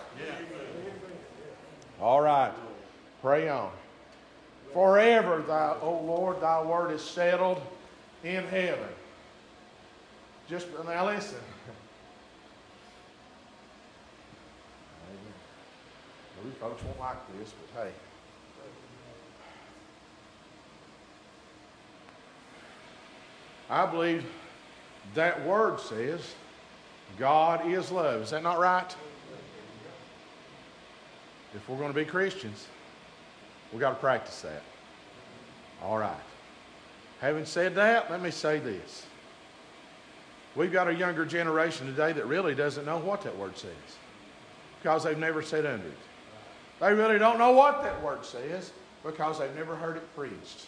All 2.00 2.22
right, 2.22 2.51
pray 3.22 3.50
on. 3.50 3.72
Forever, 4.74 5.44
thy, 5.48 5.75
O 5.82 6.01
Lord, 6.01 6.41
thy 6.41 6.62
word 6.62 6.91
is 6.91 7.01
settled 7.01 7.62
in 8.24 8.44
heaven. 8.46 8.89
Just 10.50 10.67
now 10.86 11.05
listen. 11.05 11.38
Maybe 16.44 16.55
folks 16.60 16.84
won't 16.84 17.00
like 17.00 17.17
this, 17.39 17.53
but 17.74 17.84
hey. 17.84 17.91
I 23.70 23.86
believe 23.88 24.24
that 25.15 25.45
word 25.45 25.79
says 25.79 26.36
God 27.17 27.67
is 27.67 27.91
love. 27.91 28.22
Is 28.22 28.29
that 28.29 28.43
not 28.43 28.60
right? 28.60 28.95
If 31.53 31.67
we're 31.69 31.77
going 31.77 31.93
to 31.93 31.95
be 31.95 32.05
Christians, 32.05 32.67
we've 33.72 33.79
got 33.79 33.91
to 33.91 33.95
practice 33.95 34.41
that. 34.41 34.62
All 35.81 35.98
right. 35.98 36.13
Having 37.22 37.45
said 37.45 37.75
that, 37.75 38.12
let 38.12 38.22
me 38.22 38.29
say 38.29 38.60
this. 38.60 39.05
We've 40.55 40.72
got 40.72 40.88
a 40.88 40.93
younger 40.93 41.25
generation 41.25 41.88
today 41.88 42.13
that 42.13 42.25
really 42.27 42.55
doesn't 42.55 42.86
know 42.86 42.98
what 42.98 43.22
that 43.24 43.38
word 43.38 43.57
says 43.57 43.72
because 44.81 45.03
they've 45.03 45.17
never 45.17 45.41
sat 45.41 45.65
under 45.65 45.88
it. 45.88 45.98
They 46.79 46.93
really 46.93 47.17
don't 47.17 47.39
know 47.39 47.51
what 47.51 47.84
that 47.84 48.01
word 48.03 48.25
says 48.25 48.72
because 49.03 49.39
they've 49.39 49.55
never 49.55 49.75
heard 49.75 49.98
it 49.98 50.15
preached. 50.15 50.67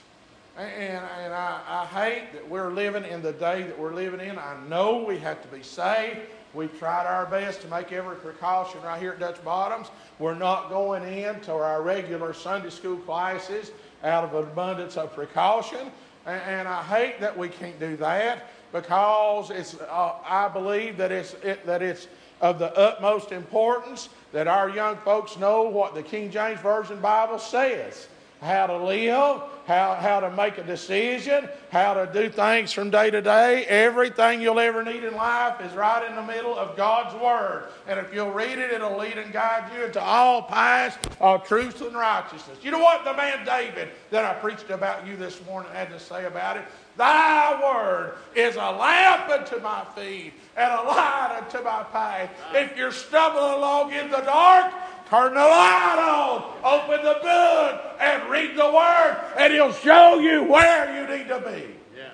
And, 0.58 1.06
and 1.20 1.34
I, 1.36 1.62
I 1.68 1.86
hate 1.86 2.34
that 2.34 2.50
we're 2.50 2.72
living 2.72 3.06
in 3.06 3.22
the 3.22 3.32
day 3.32 3.62
that 3.62 3.78
we're 3.78 3.94
living 3.94 4.20
in. 4.20 4.40
I 4.40 4.58
know 4.68 5.04
we 5.04 5.20
have 5.20 5.40
to 5.44 5.48
be 5.56 5.62
saved. 5.62 6.18
We've 6.56 6.76
tried 6.80 7.06
our 7.06 7.28
best 7.28 7.62
to 7.62 7.68
make 7.68 7.92
every 7.92 8.16
precaution 8.16 8.82
right 8.82 9.00
here 9.00 9.12
at 9.12 9.20
Dutch 9.20 9.44
Bottoms. 9.46 9.90
We're 10.18 10.34
not 10.34 10.70
going 10.70 11.04
into 11.04 11.52
our 11.52 11.84
regular 11.84 12.34
Sunday 12.34 12.72
school 12.72 12.98
classes 12.98 13.70
out 14.04 14.24
of 14.24 14.34
an 14.34 14.52
abundance 14.52 14.98
of 14.98 15.14
precaution. 15.14 15.92
And, 16.26 16.42
and 16.42 16.68
I 16.68 16.82
hate 16.82 17.20
that 17.20 17.38
we 17.38 17.50
can't 17.50 17.80
do 17.80 17.96
that 17.98 18.48
because 18.72 19.52
it's, 19.52 19.76
uh, 19.76 20.14
I 20.26 20.48
believe 20.48 20.98
that 20.98 21.12
it's, 21.12 21.36
it, 21.44 21.68
that 21.68 21.84
it's 21.84 22.08
of 22.42 22.58
the 22.58 22.76
utmost 22.76 23.32
importance 23.32 24.10
that 24.32 24.48
our 24.48 24.70
young 24.70 24.98
folks 24.98 25.38
know 25.38 25.64
what 25.64 25.94
the 25.94 26.02
King 26.02 26.32
James 26.32 26.60
Version 26.62 27.00
Bible 27.00 27.38
says 27.38 28.08
how 28.42 28.68
to 28.68 28.78
live, 28.78 29.42
how, 29.66 29.96
how 29.96 30.20
to 30.20 30.32
make 30.32 30.58
a 30.58 30.64
decision, 30.64 31.50
how 31.72 31.94
to 31.94 32.10
do 32.14 32.30
things 32.30 32.72
from 32.72 32.90
day 32.90 33.10
to 33.12 33.22
day. 33.22 33.66
Everything 33.66 34.42
you'll 34.42 34.60
ever 34.60 34.84
need 34.84 35.04
in 35.04 35.14
life 35.16 35.60
is 35.62 35.74
right 35.74 36.08
in 36.10 36.16
the 36.16 36.24
middle 36.24 36.58
of 36.58 36.78
God's 36.78 37.16
Word. 37.22 37.70
And 37.88 38.00
if 38.00 38.14
you'll 38.14 38.32
read 38.32 38.58
it, 38.60 38.72
it'll 38.72 38.98
lead 38.98 39.18
and 39.18 39.34
guide 39.34 39.72
you 39.76 39.86
into 39.86 40.02
all 40.02 40.44
paths 40.44 40.98
of 41.20 41.46
truth 41.48 41.82
and 41.82 41.96
righteousness. 41.96 42.60
You 42.62 42.72
know 42.72 42.80
what 42.80 43.04
the 43.04 43.14
man 43.14 43.46
David 43.46 43.90
that 44.12 44.24
I 44.24 44.34
preached 44.36 44.70
about 44.70 45.06
you 45.06 45.16
this 45.16 45.44
morning 45.46 45.72
had 45.74 45.90
to 45.90 46.00
say 46.00 46.26
about 46.26 46.58
it? 46.58 46.64
Thy 46.98 47.62
word 47.62 48.16
is 48.36 48.56
a 48.56 48.72
lamp 48.72 49.30
unto 49.30 49.60
my 49.60 49.86
feet 49.96 50.34
and 50.56 50.74
a 50.74 50.82
light 50.82 51.40
unto 51.44 51.64
my 51.64 51.84
path. 51.84 52.32
If 52.54 52.76
you're 52.76 52.92
stumbling 52.92 53.54
along 53.54 53.94
in 53.94 54.10
the 54.10 54.22
dark, 54.22 54.74
turn 55.10 55.34
the 55.34 55.40
light 55.40 55.98
on, 56.00 56.44
open 56.64 57.04
the 57.04 57.20
book, 57.22 57.82
and 58.00 58.30
read 58.30 58.56
the 58.56 58.72
word, 58.72 59.18
and 59.38 59.54
he'll 59.54 59.74
show 59.74 60.20
you 60.20 60.44
where 60.44 61.02
you 61.02 61.18
need 61.18 61.28
to 61.28 61.40
be. 61.40 61.76
Yeah. 61.96 62.10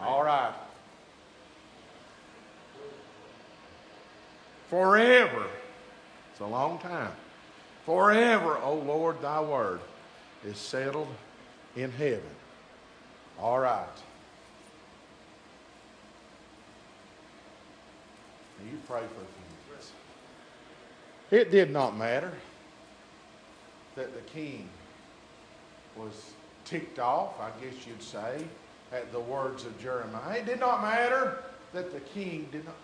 All 0.00 0.24
right. 0.24 0.54
Forever. 4.68 5.46
It's 6.30 6.40
a 6.40 6.46
long 6.46 6.78
time. 6.78 7.12
Forever, 7.84 8.58
O 8.62 8.74
Lord, 8.74 9.20
thy 9.20 9.40
word 9.40 9.80
is 10.44 10.56
settled 10.56 11.08
in 11.76 11.90
heaven. 11.90 12.22
All 13.38 13.58
right. 13.58 13.86
you 18.70 18.78
pray 18.86 19.00
for 19.00 19.04
a 19.04 19.08
few 19.08 19.16
minutes. 19.16 19.31
It 21.32 21.50
did 21.50 21.70
not 21.70 21.96
matter 21.96 22.30
that 23.96 24.14
the 24.14 24.20
king 24.30 24.68
was 25.96 26.32
ticked 26.66 26.98
off, 26.98 27.40
I 27.40 27.48
guess 27.64 27.86
you'd 27.86 28.02
say, 28.02 28.44
at 28.92 29.10
the 29.12 29.20
words 29.20 29.64
of 29.64 29.80
Jeremiah. 29.80 30.40
It 30.40 30.44
did 30.44 30.60
not 30.60 30.82
matter 30.82 31.38
that 31.72 31.90
the 31.90 32.00
king 32.00 32.48
did 32.52 32.66
not. 32.66 32.74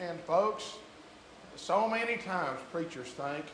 And 0.00 0.20
folks, 0.20 0.76
so 1.56 1.88
many 1.88 2.16
times 2.18 2.60
preachers 2.70 3.08
think 3.08 3.44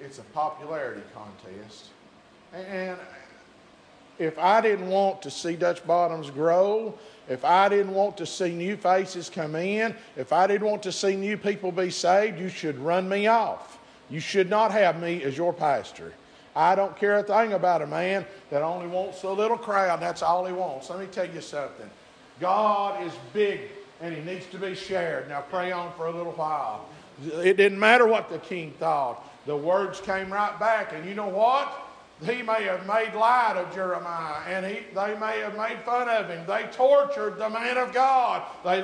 it's 0.00 0.18
a 0.18 0.22
popularity 0.34 1.00
contest. 1.14 1.86
And 2.52 2.98
if 4.18 4.38
I 4.38 4.60
didn't 4.60 4.88
want 4.88 5.22
to 5.22 5.30
see 5.30 5.56
Dutch 5.56 5.86
Bottoms 5.86 6.28
grow, 6.28 6.92
if 7.26 7.42
I 7.42 7.70
didn't 7.70 7.94
want 7.94 8.18
to 8.18 8.26
see 8.26 8.50
new 8.50 8.76
faces 8.76 9.30
come 9.30 9.56
in, 9.56 9.94
if 10.14 10.30
I 10.30 10.46
didn't 10.46 10.66
want 10.66 10.82
to 10.82 10.92
see 10.92 11.16
new 11.16 11.38
people 11.38 11.72
be 11.72 11.88
saved, 11.88 12.38
you 12.38 12.50
should 12.50 12.78
run 12.78 13.08
me 13.08 13.28
off. 13.28 13.77
You 14.10 14.20
should 14.20 14.48
not 14.48 14.70
have 14.72 15.00
me 15.00 15.22
as 15.22 15.36
your 15.36 15.52
pastor. 15.52 16.12
I 16.56 16.74
don't 16.74 16.96
care 16.96 17.18
a 17.18 17.22
thing 17.22 17.52
about 17.52 17.82
a 17.82 17.86
man 17.86 18.26
that 18.50 18.62
only 18.62 18.88
wants 18.88 19.22
a 19.22 19.30
little 19.30 19.58
crowd. 19.58 20.00
That's 20.00 20.22
all 20.22 20.44
he 20.44 20.52
wants. 20.52 20.90
Let 20.90 20.98
me 20.98 21.06
tell 21.06 21.28
you 21.28 21.40
something. 21.40 21.88
God 22.40 23.04
is 23.06 23.12
big 23.32 23.60
and 24.00 24.14
he 24.14 24.22
needs 24.22 24.46
to 24.46 24.58
be 24.58 24.74
shared. 24.74 25.28
Now 25.28 25.42
pray 25.42 25.72
on 25.72 25.92
for 25.96 26.06
a 26.06 26.10
little 26.10 26.32
while. 26.32 26.88
It 27.24 27.56
didn't 27.56 27.78
matter 27.78 28.06
what 28.06 28.28
the 28.28 28.38
king 28.38 28.72
thought. 28.78 29.24
The 29.46 29.56
words 29.56 30.00
came 30.00 30.32
right 30.32 30.58
back. 30.58 30.92
And 30.92 31.08
you 31.08 31.14
know 31.14 31.28
what? 31.28 31.72
He 32.20 32.42
may 32.42 32.64
have 32.64 32.84
made 32.86 33.14
light 33.14 33.54
of 33.56 33.72
Jeremiah 33.72 34.42
and 34.48 34.66
he, 34.66 34.80
they 34.92 35.16
may 35.18 35.38
have 35.38 35.56
made 35.56 35.78
fun 35.84 36.08
of 36.08 36.28
him. 36.28 36.44
They 36.46 36.64
tortured 36.72 37.38
the 37.38 37.48
man 37.48 37.76
of 37.76 37.92
God. 37.92 38.42
They 38.64 38.82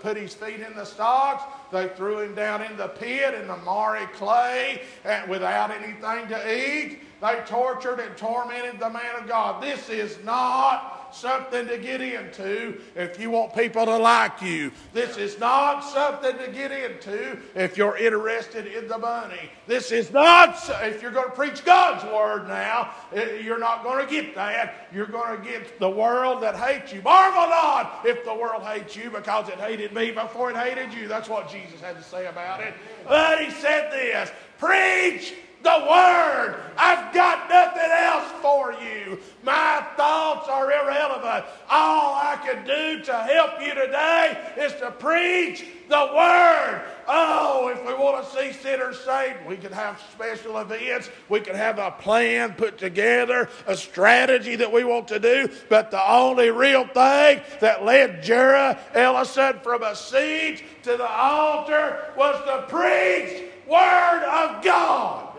put 0.00 0.16
his 0.16 0.32
feet 0.32 0.60
in 0.60 0.74
the 0.74 0.86
stocks. 0.86 1.44
They 1.72 1.88
threw 1.88 2.20
him 2.20 2.34
down 2.34 2.62
in 2.62 2.76
the 2.76 2.88
pit 2.88 3.34
in 3.34 3.48
the 3.48 3.56
marry 3.56 4.06
clay 4.08 4.82
without 5.26 5.70
anything 5.70 6.28
to 6.28 6.54
eat. 6.54 7.00
They 7.20 7.40
tortured 7.46 7.98
and 8.00 8.16
tormented 8.16 8.78
the 8.78 8.90
man 8.90 9.16
of 9.18 9.26
God. 9.26 9.62
This 9.62 9.88
is 9.88 10.18
not 10.22 11.01
something 11.14 11.66
to 11.68 11.78
get 11.78 12.00
into 12.00 12.80
if 12.94 13.18
you 13.18 13.30
want 13.30 13.54
people 13.54 13.84
to 13.86 13.96
like 13.96 14.42
you. 14.42 14.72
This 14.92 15.16
is 15.16 15.38
not 15.38 15.80
something 15.80 16.36
to 16.38 16.50
get 16.50 16.72
into 16.72 17.38
if 17.54 17.76
you're 17.76 17.96
interested 17.96 18.66
in 18.66 18.88
the 18.88 18.98
money. 18.98 19.50
This 19.66 19.92
is 19.92 20.12
not, 20.12 20.56
if 20.82 21.02
you're 21.02 21.10
going 21.10 21.28
to 21.28 21.34
preach 21.34 21.64
God's 21.64 22.04
word 22.04 22.48
now, 22.48 22.94
eh, 23.12 23.40
you're 23.42 23.58
not 23.58 23.82
going 23.84 24.04
to 24.04 24.10
get 24.10 24.34
that. 24.34 24.88
You're 24.92 25.06
going 25.06 25.38
to 25.38 25.44
get 25.44 25.78
the 25.78 25.90
world 25.90 26.42
that 26.42 26.56
hates 26.56 26.92
you. 26.92 27.02
Marvel 27.02 27.48
not 27.48 28.02
if 28.04 28.24
the 28.24 28.34
world 28.34 28.62
hates 28.62 28.96
you 28.96 29.10
because 29.10 29.48
it 29.48 29.58
hated 29.58 29.92
me 29.92 30.10
before 30.10 30.50
it 30.50 30.56
hated 30.56 30.92
you. 30.92 31.08
That's 31.08 31.28
what 31.28 31.50
Jesus 31.50 31.80
had 31.80 31.96
to 31.96 32.02
say 32.02 32.26
about 32.26 32.60
it. 32.60 32.74
But 33.06 33.44
he 33.44 33.50
said 33.50 33.90
this 33.92 34.30
preach 34.58 35.34
the 35.62 35.86
Word. 35.88 36.60
I've 36.76 37.14
got 37.14 37.48
nothing 37.48 37.90
else 37.90 38.30
for 38.40 38.72
you. 38.72 39.18
My 39.42 39.86
thoughts 39.96 40.48
are 40.48 40.70
irrelevant. 40.70 41.44
All 41.70 42.14
I 42.14 42.36
can 42.44 42.66
do 42.66 43.04
to 43.04 43.12
help 43.12 43.60
you 43.60 43.74
today 43.74 44.54
is 44.58 44.72
to 44.80 44.90
preach 44.90 45.64
the 45.88 46.10
Word. 46.14 46.82
Oh, 47.06 47.68
if 47.68 47.86
we 47.86 47.94
want 47.94 48.24
to 48.24 48.30
see 48.30 48.52
sinners 48.52 48.98
saved, 49.00 49.46
we 49.46 49.56
can 49.56 49.72
have 49.72 50.00
special 50.12 50.58
events. 50.58 51.10
We 51.28 51.40
can 51.40 51.54
have 51.54 51.78
a 51.78 51.90
plan 51.90 52.54
put 52.54 52.78
together, 52.78 53.48
a 53.66 53.76
strategy 53.76 54.56
that 54.56 54.72
we 54.72 54.84
want 54.84 55.08
to 55.08 55.18
do. 55.18 55.48
But 55.68 55.90
the 55.90 56.10
only 56.10 56.50
real 56.50 56.86
thing 56.86 57.42
that 57.60 57.84
led 57.84 58.22
Jerry 58.22 58.76
Ellison 58.94 59.60
from 59.62 59.82
a 59.82 59.94
seat 59.94 60.64
to 60.84 60.96
the 60.96 61.08
altar 61.08 62.12
was 62.16 62.42
the 62.46 62.62
preach 62.68 63.50
Word 63.66 64.24
of 64.24 64.64
God. 64.64 65.31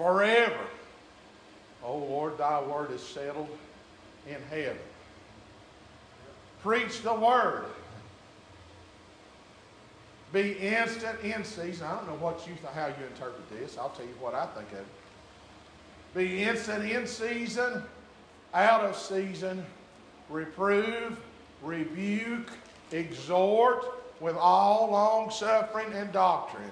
Forever. 0.00 0.66
Oh 1.84 1.98
Lord, 1.98 2.38
thy 2.38 2.62
word 2.62 2.90
is 2.90 3.02
settled 3.02 3.50
in 4.26 4.38
heaven. 4.48 4.78
Preach 6.62 7.02
the 7.02 7.12
word. 7.12 7.66
Be 10.32 10.52
instant 10.52 11.20
in 11.22 11.44
season. 11.44 11.86
I 11.86 11.96
don't 11.96 12.06
know 12.06 12.14
what 12.14 12.46
you 12.46 12.54
how 12.72 12.86
you 12.86 13.06
interpret 13.10 13.50
this. 13.50 13.76
I'll 13.76 13.90
tell 13.90 14.06
you 14.06 14.14
what 14.20 14.34
I 14.34 14.46
think 14.46 14.72
of 14.72 14.78
it. 14.78 14.86
Be 16.14 16.44
instant 16.44 16.90
in 16.90 17.06
season, 17.06 17.82
out 18.54 18.82
of 18.82 18.96
season, 18.96 19.66
reprove, 20.30 21.18
rebuke, 21.62 22.50
exhort 22.90 23.84
with 24.18 24.36
all 24.36 24.90
long 24.92 25.30
suffering 25.30 25.92
and 25.92 26.10
doctrine. 26.10 26.70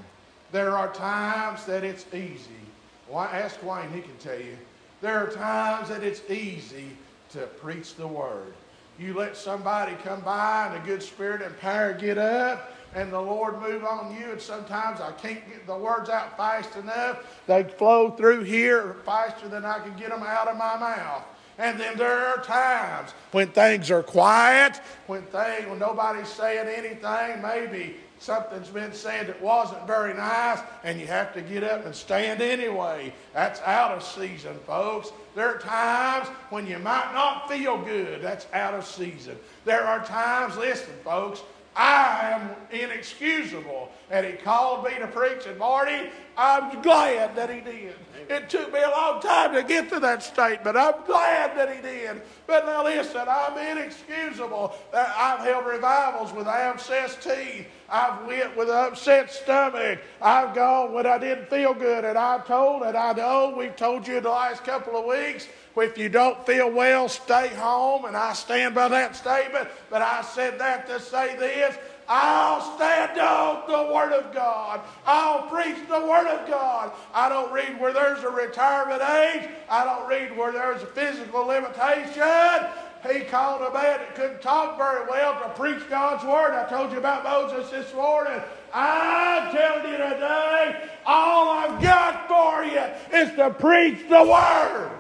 There 0.51 0.75
are 0.75 0.91
times 0.95 1.67
that 1.67 1.85
it's 1.85 2.07
easy. 2.15 2.68
Ask 3.13 3.63
Wayne, 3.63 3.91
he 3.93 4.01
can 4.01 4.17
tell 4.19 4.39
you. 4.39 4.57
There 5.01 5.17
are 5.17 5.31
times 5.31 5.89
that 5.89 6.03
it's 6.03 6.23
easy 6.29 6.91
to 7.31 7.41
preach 7.41 7.95
the 7.95 8.07
word. 8.07 8.53
You 8.99 9.15
let 9.15 9.37
somebody 9.37 9.95
come 10.03 10.21
by 10.23 10.67
and 10.67 10.83
a 10.83 10.87
good 10.87 11.03
spirit 11.03 11.41
and 11.41 11.57
power 11.61 11.93
get 11.93 12.19
up 12.19 12.73
and 12.95 13.13
the 13.13 13.21
Lord 13.21 13.61
move 13.61 13.85
on 13.85 14.15
you. 14.19 14.33
And 14.33 14.41
sometimes 14.41 15.01
I 15.01 15.13
can't 15.13 15.47
get 15.49 15.67
the 15.67 15.77
words 15.77 16.11
out 16.11 16.37
fast 16.37 16.77
enough. 16.77 17.43
They 17.47 17.65
flow 17.65 18.11
through 18.11 18.43
here 18.45 18.97
faster 19.05 19.49
than 19.49 19.65
I 19.65 19.79
can 19.79 19.97
get 19.97 20.11
them 20.11 20.23
out 20.23 20.49
of 20.49 20.57
my 20.57 20.77
mouth. 20.77 21.23
And 21.59 21.79
then 21.79 21.97
there 21.97 22.27
are 22.27 22.43
times 22.43 23.11
when 23.33 23.49
things 23.49 23.91
are 23.91 24.03
quiet, 24.03 24.81
when 25.09 25.23
when 25.23 25.79
nobody's 25.79 26.29
saying 26.29 26.69
anything, 26.69 27.43
maybe 27.43 27.97
something's 28.19 28.69
been 28.69 28.93
said 28.93 29.29
that 29.29 29.41
wasn't 29.41 29.87
very 29.87 30.15
nice, 30.15 30.61
and 30.85 31.01
you 31.01 31.07
have 31.07 31.33
to 31.35 31.43
get 31.43 31.65
up 31.65 31.85
and 31.85 31.95
stand 31.95 32.41
anyway. 32.41 33.13
That's 33.33 33.61
out 33.63 33.93
of 33.93 34.03
season, 34.03 34.59
folks. 34.67 35.13
There 35.35 35.49
are 35.49 35.59
times 35.59 36.29
when 36.51 36.67
you 36.67 36.79
might 36.79 37.13
not 37.13 37.49
feel 37.49 37.79
good. 37.79 38.23
That's 38.23 38.47
out 38.53 38.75
of 38.75 38.85
season. 38.85 39.37
There 39.65 39.85
are 39.85 40.05
times, 40.05 40.57
listen, 40.57 40.95
folks, 41.05 41.43
I 41.77 42.33
am 42.33 42.51
inexcusable. 42.73 43.93
And 44.11 44.27
he 44.27 44.33
called 44.33 44.85
me 44.85 44.91
to 44.99 45.07
preach, 45.07 45.47
and 45.47 45.59
Marty, 45.59 46.11
I'm 46.39 46.81
glad 46.83 47.35
that 47.35 47.51
he 47.51 47.61
did. 47.61 47.97
It 48.31 48.49
took 48.49 48.73
me 48.73 48.81
a 48.81 48.91
long 48.91 49.21
time 49.21 49.55
to 49.55 49.63
get 49.65 49.89
to 49.89 49.99
that 50.01 50.23
statement. 50.23 50.77
I'm 50.77 51.05
glad 51.05 51.57
that 51.57 51.75
he 51.75 51.83
did. 51.83 52.23
But 52.47 52.65
now 52.65 52.85
listen, 52.85 53.23
I'm 53.29 53.59
inexcusable. 53.59 54.73
I've 54.95 55.41
held 55.41 55.67
revivals 55.67 56.33
with 56.33 56.47
abscessed 56.47 57.23
teeth. 57.23 57.67
I've 57.89 58.25
went 58.27 58.57
with 58.57 58.69
an 58.69 58.77
upset 58.77 59.33
stomach. 59.33 59.99
I've 60.23 60.55
gone 60.55 60.93
when 60.93 61.07
I 61.07 61.19
didn't 61.19 61.49
feel 61.49 61.75
good, 61.75 62.05
and 62.05 62.17
I've 62.17 62.47
told, 62.47 62.83
and 62.83 62.97
I 62.97 63.15
know 63.15 63.55
we've 63.57 63.75
told 63.75 64.07
you 64.07 64.19
in 64.19 64.23
the 64.23 64.31
last 64.31 64.63
couple 64.63 64.97
of 64.97 65.07
weeks 65.07 65.49
if 65.83 65.97
you 65.97 66.09
don't 66.09 66.45
feel 66.45 66.71
well, 66.71 67.09
stay 67.09 67.49
home. 67.49 68.05
And 68.05 68.17
I 68.17 68.33
stand 68.33 68.75
by 68.75 68.89
that 68.89 69.17
statement. 69.17 69.69
But 69.91 70.03
I 70.03 70.23
said 70.23 70.59
that 70.59 70.87
to 70.89 71.01
say 71.01 71.37
this 71.37 71.77
I'll 72.09 72.61
stand 72.77 73.19
on 73.19 73.63
the 73.69 73.93
Word 73.93 74.13
of 74.13 74.33
God. 74.33 74.81
I'll 75.07 75.43
preach 75.49 75.77
the 75.89 76.01
Word 76.01 76.27
of 76.27 76.49
God. 76.49 76.93
I 77.13 77.29
don't 77.29 77.53
read 77.53 77.79
where 77.79 77.93
there's 77.93 78.25
a 78.25 78.31
retirement 78.31 79.03
age. 79.03 79.49
I 79.69 79.85
don't 79.85 80.09
read 80.09 80.37
where 80.37 80.53
there's 80.53 80.83
a 80.83 80.87
physical 80.87 81.47
limitation. 81.47 82.71
He 83.09 83.21
called 83.25 83.63
a 83.63 83.73
man 83.73 84.01
that 84.01 84.15
couldn't 84.15 84.43
talk 84.43 84.77
very 84.77 85.09
well 85.09 85.35
to 85.35 85.49
preach 85.51 85.89
God's 85.89 86.25
Word. 86.25 86.55
I 86.55 86.69
told 86.69 86.91
you 86.93 86.99
about 86.99 87.25
Moses 87.25 87.71
this 87.71 87.95
morning. 87.95 88.41
I'm 88.75 89.55
telling 89.55 89.91
you 89.91 89.99
today, 89.99 90.89
all 91.07 91.49
I've 91.51 91.81
got 91.83 92.27
for 92.27 92.65
you 92.65 92.83
is 93.19 93.35
to 93.37 93.51
preach 93.51 94.09
the 94.09 94.25
Word. 94.25 94.93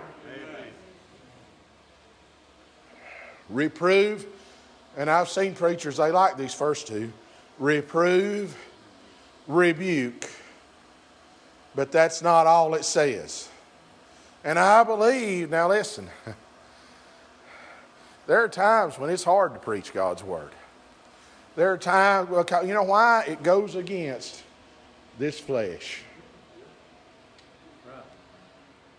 reprove, 3.48 4.26
and 4.98 5.08
I've 5.08 5.28
seen 5.28 5.54
preachers, 5.54 5.96
they 5.96 6.10
like 6.10 6.36
these 6.36 6.52
first 6.52 6.88
two 6.88 7.12
reprove, 7.60 8.56
rebuke. 9.46 10.28
But 11.76 11.92
that's 11.92 12.20
not 12.20 12.48
all 12.48 12.74
it 12.74 12.84
says. 12.84 13.48
And 14.42 14.58
I 14.58 14.82
believe, 14.82 15.50
now 15.50 15.68
listen, 15.68 16.08
there 18.26 18.42
are 18.42 18.48
times 18.48 18.98
when 18.98 19.08
it's 19.10 19.22
hard 19.22 19.54
to 19.54 19.60
preach 19.60 19.92
God's 19.94 20.24
word. 20.24 20.50
There 21.54 21.72
are 21.72 21.78
times, 21.78 22.28
you 22.66 22.74
know 22.74 22.82
why? 22.82 23.24
It 23.28 23.44
goes 23.44 23.76
against 23.76 24.42
this 25.16 25.38
flesh. 25.38 26.02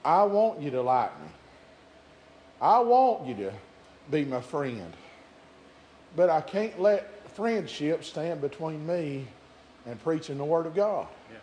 I 0.06 0.23
want 0.23 0.62
you 0.62 0.71
to 0.71 0.82
like 0.82 1.12
me. 1.21 1.28
I 2.62 2.80
want 2.80 3.28
you 3.28 3.36
to 3.36 3.54
be 4.10 4.23
my 4.23 4.39
friend. 4.39 4.93
But 6.15 6.30
I 6.30 6.41
can't 6.41 6.80
let 6.80 7.30
friendship 7.32 8.04
stand 8.04 8.41
between 8.41 8.86
me 8.86 9.28
and 9.86 10.02
preaching 10.04 10.38
the 10.38 10.45
Word 10.45 10.65
of 10.65 10.76
God. 10.76 11.08
Yeah. 11.32 11.38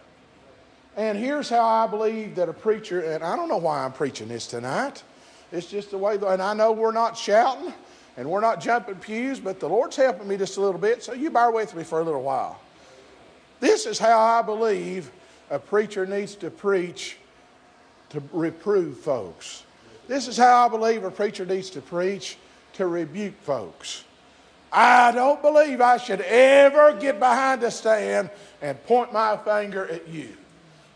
And 0.96 1.18
here's 1.18 1.48
how 1.48 1.64
I 1.64 1.86
believe 1.86 2.34
that 2.36 2.48
a 2.48 2.52
preacher, 2.52 3.00
and 3.00 3.24
I 3.24 3.36
don't 3.36 3.48
know 3.48 3.56
why 3.56 3.84
I'm 3.84 3.92
preaching 3.92 4.28
this 4.28 4.46
tonight. 4.46 5.02
It's 5.52 5.66
just 5.66 5.90
the 5.90 5.98
way, 5.98 6.14
and 6.14 6.42
I 6.42 6.54
know 6.54 6.72
we're 6.72 6.92
not 6.92 7.16
shouting 7.16 7.72
and 8.16 8.28
we're 8.28 8.40
not 8.40 8.60
jumping 8.60 8.96
pews, 8.96 9.38
but 9.38 9.60
the 9.60 9.68
Lord's 9.68 9.96
helping 9.96 10.26
me 10.26 10.36
just 10.36 10.56
a 10.56 10.60
little 10.60 10.80
bit, 10.80 11.02
so 11.02 11.12
you 11.12 11.30
bear 11.30 11.50
with 11.50 11.74
me 11.74 11.84
for 11.84 12.00
a 12.00 12.02
little 12.02 12.22
while. 12.22 12.60
This 13.60 13.86
is 13.86 13.98
how 13.98 14.18
I 14.18 14.42
believe 14.42 15.10
a 15.50 15.58
preacher 15.58 16.06
needs 16.06 16.34
to 16.36 16.50
preach 16.50 17.18
to 18.10 18.22
reprove 18.32 18.98
folks. 18.98 19.64
This 20.08 20.28
is 20.28 20.36
how 20.36 20.66
I 20.66 20.68
believe 20.68 21.04
a 21.04 21.10
preacher 21.10 21.44
needs 21.44 21.70
to 21.70 21.80
preach 21.80 22.38
to 22.74 22.86
rebuke 22.86 23.34
folks. 23.42 24.04
I 24.78 25.10
don't 25.10 25.40
believe 25.40 25.80
I 25.80 25.96
should 25.96 26.20
ever 26.20 26.92
get 26.92 27.18
behind 27.18 27.62
the 27.62 27.70
stand 27.70 28.28
and 28.60 28.82
point 28.84 29.10
my 29.10 29.38
finger 29.38 29.88
at 29.88 30.06
you. 30.06 30.36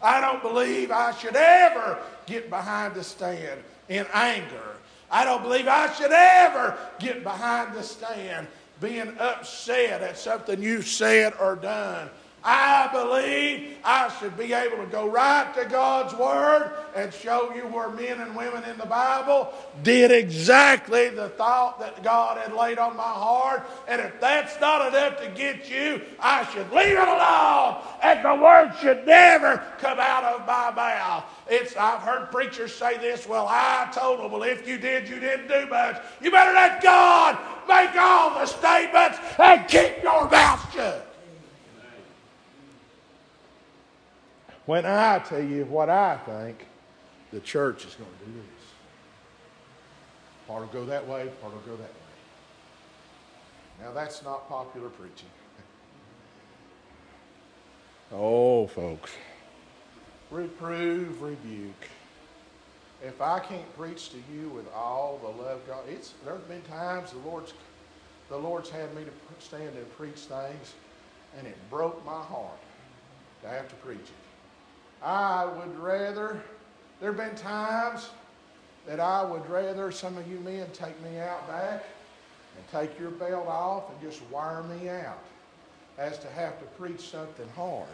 I 0.02 0.20
don't 0.20 0.42
believe 0.42 0.90
I 0.90 1.12
should 1.12 1.34
ever 1.34 1.98
get 2.26 2.50
behind 2.50 2.94
the 2.94 3.02
stand 3.02 3.62
in 3.88 4.06
anger. 4.12 4.76
I 5.10 5.24
don't 5.24 5.42
believe 5.42 5.66
I 5.66 5.90
should 5.94 6.12
ever 6.12 6.76
get 6.98 7.22
behind 7.22 7.74
the 7.74 7.82
stand 7.82 8.48
being 8.82 9.16
upset 9.18 10.02
at 10.02 10.18
something 10.18 10.62
you 10.62 10.82
said 10.82 11.32
or 11.40 11.56
done. 11.56 12.10
I 12.42 12.88
believe 12.90 13.76
I 13.85 14.09
should 14.18 14.37
be 14.38 14.55
able 14.55 14.79
to 14.79 14.87
go 14.87 15.07
right 15.07 15.53
to 15.55 15.66
God's 15.66 16.14
Word 16.14 16.72
and 16.96 17.12
show 17.12 17.53
you 17.55 17.62
where 17.62 17.90
men 17.90 18.20
and 18.20 18.35
women 18.35 18.64
in 18.64 18.79
the 18.79 18.87
Bible 18.87 19.53
did 19.83 20.11
exactly 20.11 21.11
the 21.11 21.29
thought 21.31 21.79
that 21.81 22.03
God 22.03 22.38
had 22.38 22.55
laid 22.55 22.79
on 22.79 22.96
my 22.96 23.03
heart. 23.03 23.68
And 23.87 24.00
if 24.00 24.18
that's 24.20 24.59
not 24.59 24.88
enough 24.88 25.20
to 25.20 25.29
get 25.31 25.68
you, 25.70 26.00
I 26.18 26.46
should 26.46 26.70
leave 26.72 26.96
it 26.96 27.09
alone. 27.09 27.83
And 28.03 28.24
the 28.24 28.42
Word 28.42 28.72
should 28.81 29.07
never 29.07 29.62
come 29.79 29.98
out 30.00 30.24
of 30.24 30.46
my 30.46 30.70
mouth. 30.70 31.24
It's, 31.48 31.76
I've 31.76 32.00
heard 32.00 32.31
preachers 32.31 32.74
say 32.74 32.96
this, 32.96 33.26
well, 33.29 33.46
I 33.50 33.90
told 33.92 34.20
them, 34.20 34.33
well, 34.33 34.44
if 34.44 34.66
you 34.66 34.79
did, 34.79 35.09
you 35.09 35.20
didn't 35.20 35.48
do 35.48 35.66
much. 35.66 36.00
You 36.22 36.31
better 36.31 36.53
let 36.53 36.83
God 36.83 37.38
make 37.68 37.94
all 37.96 38.31
the 38.31 38.46
statements 38.46 39.18
and 39.38 39.68
keep 39.68 40.03
your 40.03 40.29
mouth 40.31 40.72
shut. 40.72 41.09
When 44.66 44.84
I 44.86 45.18
tell 45.20 45.42
you 45.42 45.64
what 45.64 45.88
I 45.88 46.16
think, 46.18 46.66
the 47.32 47.40
church 47.40 47.84
is 47.84 47.94
going 47.94 48.10
to 48.10 48.24
do 48.26 48.32
this. 48.32 48.44
Part 50.46 50.62
will 50.62 50.68
go 50.68 50.84
that 50.86 51.06
way, 51.06 51.28
part 51.40 51.52
will 51.52 51.60
go 51.60 51.76
that 51.76 51.82
way. 51.82 51.96
Now, 53.82 53.92
that's 53.92 54.22
not 54.22 54.48
popular 54.48 54.88
preaching. 54.88 55.28
oh, 58.12 58.66
folks. 58.66 59.12
Reprove, 60.30 61.22
rebuke. 61.22 61.88
If 63.02 63.22
I 63.22 63.38
can't 63.38 63.76
preach 63.76 64.10
to 64.10 64.18
you 64.32 64.50
with 64.50 64.70
all 64.74 65.18
the 65.22 65.42
love 65.42 65.60
God, 65.66 65.84
it's 65.88 66.12
there's 66.24 66.42
been 66.42 66.62
times 66.62 67.12
the 67.12 67.18
Lord's 67.18 67.54
the 68.28 68.36
Lord's 68.36 68.70
had 68.70 68.94
me 68.94 69.02
to 69.04 69.10
stand 69.44 69.74
and 69.76 69.96
preach 69.96 70.18
things, 70.18 70.74
and 71.36 71.46
it 71.46 71.56
broke 71.68 72.04
my 72.04 72.22
heart 72.22 72.60
to 73.42 73.48
have 73.48 73.68
to 73.68 73.74
preach 73.76 73.98
it. 73.98 74.19
I 75.02 75.46
would 75.46 75.78
rather, 75.78 76.42
there 77.00 77.12
have 77.12 77.16
been 77.16 77.36
times 77.36 78.10
that 78.86 79.00
I 79.00 79.24
would 79.24 79.48
rather 79.48 79.90
some 79.92 80.16
of 80.16 80.30
you 80.30 80.40
men 80.40 80.66
take 80.72 81.00
me 81.02 81.18
out 81.18 81.46
back 81.48 81.84
and 82.56 82.68
take 82.70 82.98
your 82.98 83.10
belt 83.10 83.46
off 83.46 83.84
and 83.90 84.00
just 84.00 84.22
wire 84.30 84.62
me 84.64 84.88
out 84.88 85.22
as 85.98 86.18
to 86.18 86.28
have 86.28 86.58
to 86.58 86.64
preach 86.78 87.10
something 87.10 87.48
hard. 87.56 87.86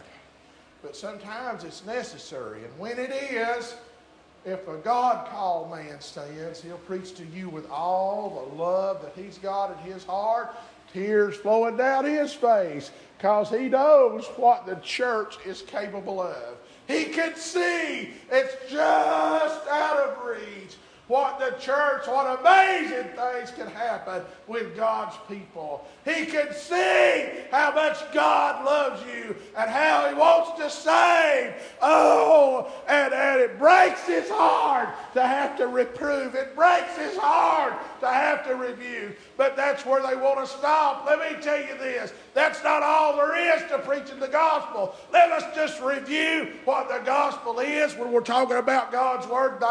But 0.81 0.95
sometimes 0.95 1.63
it's 1.63 1.85
necessary. 1.85 2.63
And 2.63 2.79
when 2.79 2.97
it 2.99 3.11
is, 3.11 3.75
if 4.45 4.67
a 4.67 4.77
God 4.77 5.27
called 5.29 5.71
man 5.71 5.99
stands, 5.99 6.61
he'll 6.61 6.77
preach 6.79 7.15
to 7.15 7.25
you 7.25 7.49
with 7.49 7.69
all 7.69 8.49
the 8.49 8.55
love 8.61 9.01
that 9.01 9.13
he's 9.15 9.37
got 9.37 9.71
in 9.71 9.91
his 9.91 10.05
heart, 10.05 10.55
tears 10.93 11.35
flowing 11.35 11.75
down 11.77 12.05
his 12.05 12.33
face, 12.33 12.91
because 13.17 13.49
he 13.49 13.67
knows 13.67 14.25
what 14.37 14.65
the 14.65 14.75
church 14.75 15.37
is 15.45 15.61
capable 15.63 16.21
of. 16.21 16.56
He 16.87 17.05
can 17.05 17.35
see 17.35 18.11
it's 18.31 18.71
just 18.71 19.67
out 19.67 19.97
of 19.97 20.25
reach. 20.25 20.77
what 21.07 21.39
the 21.39 21.57
church, 21.57 22.05
what 22.07 22.39
amazing 22.39 23.09
things 23.15 23.51
can 23.51 23.67
happen 23.67 24.21
with 24.45 24.75
God's 24.75 25.15
people. 25.29 25.87
He 26.03 26.25
can 26.25 26.53
see 26.53 27.29
how 27.49 27.73
much 27.73 28.11
God 28.11 28.65
loves 28.65 29.01
you 29.03 29.35
and 29.57 29.69
how 29.69 30.09
He 30.09 30.15
wants 30.15 30.59
to 30.59 30.69
save. 30.69 31.53
Oh, 31.81 32.69
and, 32.89 33.13
and 33.13 33.39
it 33.39 33.57
breaks 33.57 34.05
His 34.05 34.29
heart 34.29 34.89
to 35.13 35.25
have 35.25 35.57
to 35.59 35.67
reprove. 35.67 36.35
It 36.35 36.55
breaks 36.55 36.97
His 36.97 37.15
heart 37.17 37.73
to 38.01 38.07
have 38.07 38.45
to 38.47 38.55
review. 38.55 39.15
But 39.35 39.55
that's 39.55 39.85
where 39.85 40.01
they 40.01 40.15
want 40.15 40.39
to 40.39 40.47
stop. 40.47 41.05
Let 41.05 41.19
me 41.19 41.41
tell 41.41 41.59
you 41.59 41.77
this 41.77 42.13
that's 42.33 42.63
not 42.63 42.83
all 42.83 43.15
there 43.15 43.55
is 43.55 43.63
to 43.69 43.79
preaching 43.79 44.19
the 44.19 44.27
gospel. 44.27 44.95
Let 45.11 45.31
us 45.31 45.43
just 45.55 45.81
review 45.81 46.53
what 46.65 46.89
the 46.89 46.99
gospel 47.05 47.59
is 47.59 47.95
when 47.95 48.11
we're 48.11 48.21
talking 48.21 48.57
about 48.57 48.91
God's 48.91 49.27
word. 49.27 49.63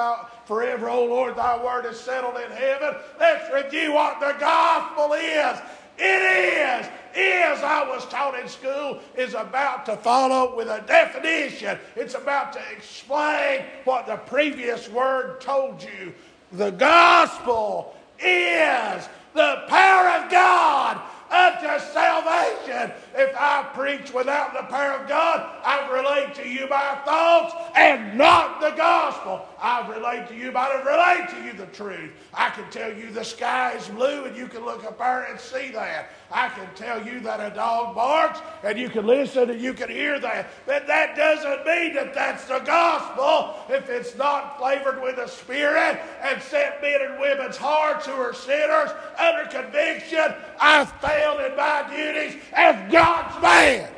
Forever, 0.47 0.89
O 0.89 1.05
Lord, 1.05 1.37
thy 1.37 1.63
word 1.63 1.87
is 1.87 1.99
settled 1.99 2.37
in 2.37 2.51
heaven. 2.51 2.95
Let's 3.19 3.53
review 3.53 3.93
what 3.93 4.21
the 4.21 4.35
gospel 4.39 5.13
is. 5.13 5.59
It 5.99 6.03
is, 6.03 6.87
is, 7.15 7.63
I 7.63 7.89
was 7.89 8.05
taught 8.07 8.39
in 8.39 8.49
school, 8.49 9.01
is 9.17 9.35
about 9.35 9.87
to 9.87 9.97
follow 9.97 10.55
with 10.55 10.69
a 10.69 10.83
definition. 10.87 11.79
It's 11.95 12.15
about 12.15 12.53
to 12.53 12.61
explain 12.77 13.65
what 13.85 14.07
the 14.07 14.17
previous 14.17 14.91
word 14.91 15.41
told 15.41 15.83
you. 15.83 16.13
The 16.53 16.71
gospel 16.71 17.97
is 18.19 19.09
the 19.35 19.65
power 19.69 20.09
of 20.25 20.31
God 20.31 21.03
unto 21.31 21.85
salvation. 21.93 22.93
If 23.15 23.35
I 23.37 23.69
preach 23.75 24.13
without 24.13 24.53
the 24.55 24.63
power 24.63 24.93
of 24.93 25.09
God, 25.09 25.49
I 25.65 25.91
relate 25.93 26.35
to 26.37 26.49
you 26.49 26.69
my 26.69 27.01
thoughts 27.05 27.55
and 27.75 28.17
not 28.17 28.61
the 28.61 28.71
gospel. 28.71 29.47
I've 29.61 29.89
relayed 29.89 30.29
to 30.29 30.35
you, 30.35 30.53
but 30.53 30.71
I've 30.71 30.87
relayed 30.87 31.29
to 31.31 31.45
you 31.45 31.53
the 31.53 31.71
truth. 31.73 32.11
I 32.35 32.51
can 32.51 32.71
tell 32.71 32.93
you 32.93 33.11
the 33.11 33.25
sky 33.25 33.73
is 33.73 33.89
blue 33.89 34.25
and 34.25 34.37
you 34.37 34.49
can 34.49 34.65
look 34.65 34.85
up 34.85 34.99
there 34.99 35.25
and 35.25 35.39
see 35.41 35.71
that. 35.73 36.11
I 36.31 36.49
can 36.49 36.69
tell 36.75 37.05
you 37.05 37.21
that 37.21 37.41
a 37.41 37.55
dog 37.55 37.95
barks 37.95 38.41
and 38.63 38.79
you 38.79 38.89
can 38.89 39.07
listen 39.07 39.51
and 39.51 39.61
you 39.61 39.73
can 39.75 39.89
hear 39.89 40.19
that. 40.21 40.51
But 40.67 40.87
that 40.87 41.17
doesn't 41.17 41.65
mean 41.65 41.95
that 41.95 42.15
that's 42.15 42.45
the 42.45 42.59
gospel 42.61 43.55
if 43.75 43.89
it's 43.89 44.17
not 44.17 44.59
flavored 44.59 45.01
with 45.03 45.17
the 45.17 45.27
Spirit 45.27 46.01
and 46.23 46.43
set 46.43 46.83
men 46.83 47.01
and 47.01 47.21
women's 47.21 47.57
hearts 47.57 48.07
who 48.07 48.13
are 48.13 48.35
sinners 48.35 48.91
under 49.19 49.49
conviction. 49.51 50.35
I've 50.61 50.93
failed 51.01 51.41
in 51.41 51.57
my 51.57 51.87
duties 51.89 52.41
as 52.53 52.93
God's 52.93 53.43
man. 53.43 53.93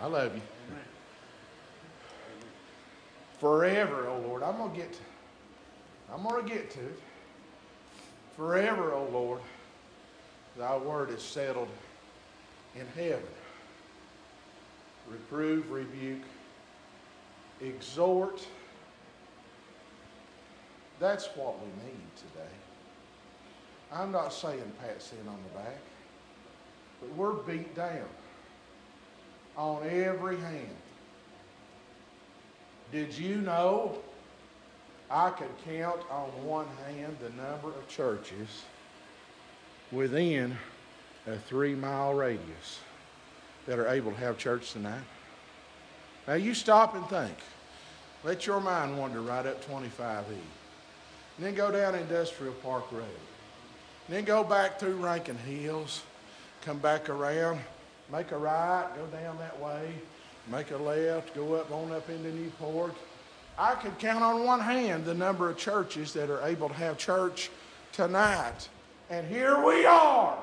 I 0.00 0.06
love 0.06 0.34
you. 0.34 0.42
Forever, 3.38 4.08
oh 4.08 4.20
Lord. 4.26 4.42
I'm 4.42 4.56
gonna 4.58 4.74
get 4.74 4.92
to, 4.92 5.00
I'm 6.12 6.22
gonna 6.22 6.42
get 6.42 6.70
to 6.72 6.80
it. 6.80 7.00
Forever, 8.38 8.92
O 8.92 9.02
Lord, 9.10 9.40
thy 10.56 10.76
word 10.76 11.10
is 11.10 11.20
settled 11.20 11.66
in 12.76 12.86
heaven. 12.94 13.20
Reprove, 15.08 15.68
rebuke, 15.72 16.22
exhort. 17.60 18.46
That's 21.00 21.26
what 21.34 21.58
we 21.60 21.66
need 21.84 22.16
today. 22.16 22.54
I'm 23.92 24.12
not 24.12 24.32
saying 24.32 24.72
pat 24.80 25.02
sin 25.02 25.18
on 25.26 25.38
the 25.42 25.58
back, 25.58 25.78
but 27.00 27.12
we're 27.16 27.32
beat 27.32 27.74
down 27.74 28.06
on 29.56 29.82
every 29.82 30.38
hand. 30.38 30.76
Did 32.92 33.16
you 33.16 33.36
know 33.36 33.98
I 35.10 35.30
could 35.30 35.48
count 35.64 36.00
on 36.10 36.28
one 36.44 36.66
hand 36.86 37.16
the 37.20 37.30
number 37.30 37.68
of 37.68 37.88
churches 37.88 38.64
within 39.90 40.56
a 41.26 41.36
three 41.36 41.74
mile 41.74 42.14
radius 42.14 42.80
that 43.66 43.78
are 43.78 43.88
able 43.88 44.12
to 44.12 44.16
have 44.18 44.38
church 44.38 44.72
tonight. 44.72 45.02
Now 46.26 46.34
you 46.34 46.54
stop 46.54 46.94
and 46.94 47.06
think. 47.06 47.36
Let 48.24 48.46
your 48.46 48.60
mind 48.60 48.98
wander 48.98 49.20
right 49.20 49.46
up 49.46 49.64
25E. 49.64 50.24
And 50.28 51.46
then 51.46 51.54
go 51.54 51.70
down 51.70 51.94
Industrial 51.94 52.52
Park 52.54 52.90
Road. 52.90 53.04
Then 54.08 54.24
go 54.24 54.42
back 54.42 54.78
through 54.78 54.96
Rankin 54.96 55.36
Hills. 55.38 56.02
Come 56.62 56.78
back 56.78 57.08
around. 57.08 57.60
Make 58.10 58.32
a 58.32 58.38
right. 58.38 58.88
Go 58.96 59.06
down 59.06 59.38
that 59.38 59.60
way. 59.60 59.92
Make 60.50 60.70
a 60.70 60.76
left. 60.76 61.34
Go 61.34 61.54
up 61.54 61.70
on 61.70 61.92
up 61.92 62.08
into 62.08 62.32
Newport 62.32 62.94
I 63.58 63.74
could 63.74 63.98
count 63.98 64.22
on 64.22 64.44
one 64.44 64.60
hand 64.60 65.04
the 65.04 65.14
number 65.14 65.50
of 65.50 65.56
churches 65.56 66.12
that 66.12 66.30
are 66.30 66.46
able 66.46 66.68
to 66.68 66.74
have 66.74 66.96
church 66.96 67.50
tonight. 67.90 68.68
And 69.10 69.26
here 69.26 69.60
we 69.64 69.84
are. 69.84 70.38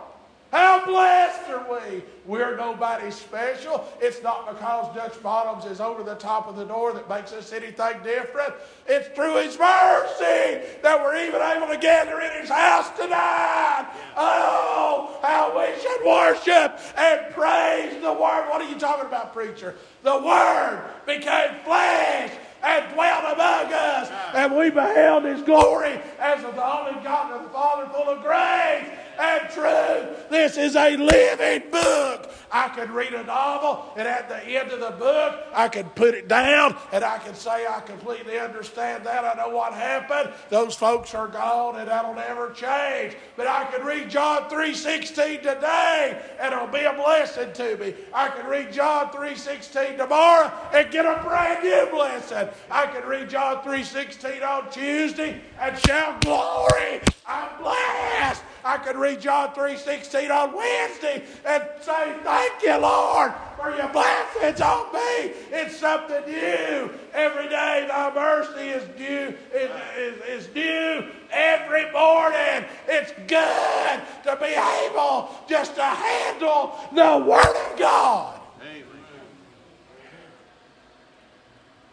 How 0.52 0.86
blessed 0.86 1.50
are 1.50 1.66
we? 1.70 2.04
We're 2.26 2.56
nobody 2.56 3.12
special. 3.12 3.86
It's 4.00 4.24
not 4.24 4.48
because 4.48 4.96
Dutch 4.96 5.22
Bottoms 5.22 5.66
is 5.66 5.82
over 5.82 6.02
the 6.04 6.16
top 6.16 6.48
of 6.48 6.56
the 6.56 6.64
door 6.64 6.94
that 6.94 7.10
makes 7.10 7.34
us 7.34 7.52
anything 7.52 8.02
different. 8.04 8.54
It's 8.88 9.08
through 9.16 9.38
His 9.38 9.60
mercy 9.60 10.62
that 10.82 11.02
we're 11.04 11.18
even 11.26 11.42
able 11.42 11.68
to 11.68 11.78
gather 11.78 12.22
in 12.22 12.42
His 12.42 12.50
house 12.50 12.90
tonight. 12.98 13.88
Oh, 14.16 15.20
how 15.22 15.58
we 15.60 15.80
should 15.82 16.06
worship 16.06 16.80
and 16.96 17.34
praise 17.34 18.02
the 18.02 18.14
Word. 18.14 18.50
What 18.50 18.62
are 18.62 18.70
you 18.70 18.80
talking 18.80 19.08
about, 19.08 19.34
preacher? 19.34 19.76
The 20.04 20.18
Word 20.18 20.84
became 21.06 21.60
flesh 21.64 22.32
and 22.64 22.94
dwelt 22.94 23.34
among 23.34 23.74
us. 23.74 24.10
And 24.34 24.56
we 24.56 24.70
beheld 24.70 25.26
his 25.26 25.42
glory 25.42 26.00
as 26.20 26.44
of 26.44 26.56
the 26.56 26.66
only 26.66 27.04
God 27.04 27.34
of 27.34 27.44
the 27.44 27.50
Father, 27.50 27.88
full 27.94 28.10
of 28.10 28.22
grace 28.24 28.90
and 29.20 29.50
true. 29.50 30.16
This 30.30 30.58
is 30.58 30.76
a 30.76 30.98
living 30.98 31.70
book. 31.72 32.32
I 32.52 32.70
could 32.70 32.90
read 32.90 33.14
a 33.14 33.24
novel, 33.24 33.92
and 33.98 34.08
at 34.08 34.30
the 34.30 34.42
end 34.44 34.72
of 34.72 34.80
the 34.80 34.92
book, 34.92 35.44
I 35.54 35.68
could 35.68 35.94
put 35.96 36.14
it 36.14 36.28
down, 36.28 36.76
and 36.94 37.04
I 37.04 37.18
could 37.18 37.36
say 37.36 37.68
I 37.68 37.82
completely 37.82 38.40
understand 38.40 39.06
that. 39.06 39.26
I 39.26 39.34
know 39.34 39.50
what 39.56 39.74
happened. 39.74 40.34
Those 40.50 40.76
folks 40.76 41.14
are 41.14 41.28
gone, 41.28 41.78
and 41.78 41.90
that'll 41.90 42.14
never 42.14 42.52
change. 42.52 43.16
But 43.36 43.48
I 43.48 43.66
could 43.66 43.84
read 43.84 44.10
John 44.10 44.50
3.16 44.50 45.42
today, 45.42 46.22
and 46.40 46.54
it'll 46.54 46.68
be 46.68 46.84
a 46.86 46.94
blessing 46.94 47.52
to 47.54 47.78
me. 47.78 47.94
I 48.14 48.30
could 48.30 48.46
read 48.46 48.72
John 48.72 49.10
3.16 49.10 49.98
tomorrow 49.98 50.52
and 50.74 50.90
get 50.92 51.06
a 51.06 51.22
brand 51.24 51.64
new 51.64 51.88
blessing. 51.92 52.48
I 52.72 52.86
could 52.88 53.06
read 53.06 53.30
John 53.30 53.58
3.16 53.64 54.48
on 54.48 54.72
Tuesday 54.72 55.42
and 55.60 55.78
shout, 55.80 56.22
glory, 56.22 57.02
I'm 57.28 57.62
blessed. 57.62 58.44
I 58.66 58.80
could 58.80 58.96
read 58.96 59.22
John 59.22 59.50
3.16 59.50 60.32
on 60.32 60.56
Wednesday 60.56 61.24
and 61.46 61.64
say, 61.82 62.16
thank 62.24 62.64
you, 62.64 62.76
Lord, 62.80 63.32
for 63.58 63.70
your 63.70 63.88
blessings 63.90 64.60
on 64.60 64.92
me. 64.92 65.34
It's 65.52 65.78
something 65.78 66.26
new. 66.26 66.90
Every 67.14 67.48
day 67.48 67.86
thy 67.88 68.12
mercy 68.16 68.70
is 68.70 68.84
due, 68.98 69.38
is, 69.54 69.70
is, 69.96 70.48
is 70.48 70.56
new 70.56 71.08
every 71.30 71.92
morning. 71.92 72.66
It's 72.88 73.12
good 73.28 74.02
to 74.24 74.36
be 74.42 74.56
able 74.88 75.30
just 75.48 75.76
to 75.76 75.84
handle 75.84 76.76
the 76.92 77.24
Word 77.24 77.72
of 77.72 77.78
God. 77.78 78.42
Amen. 78.64 78.84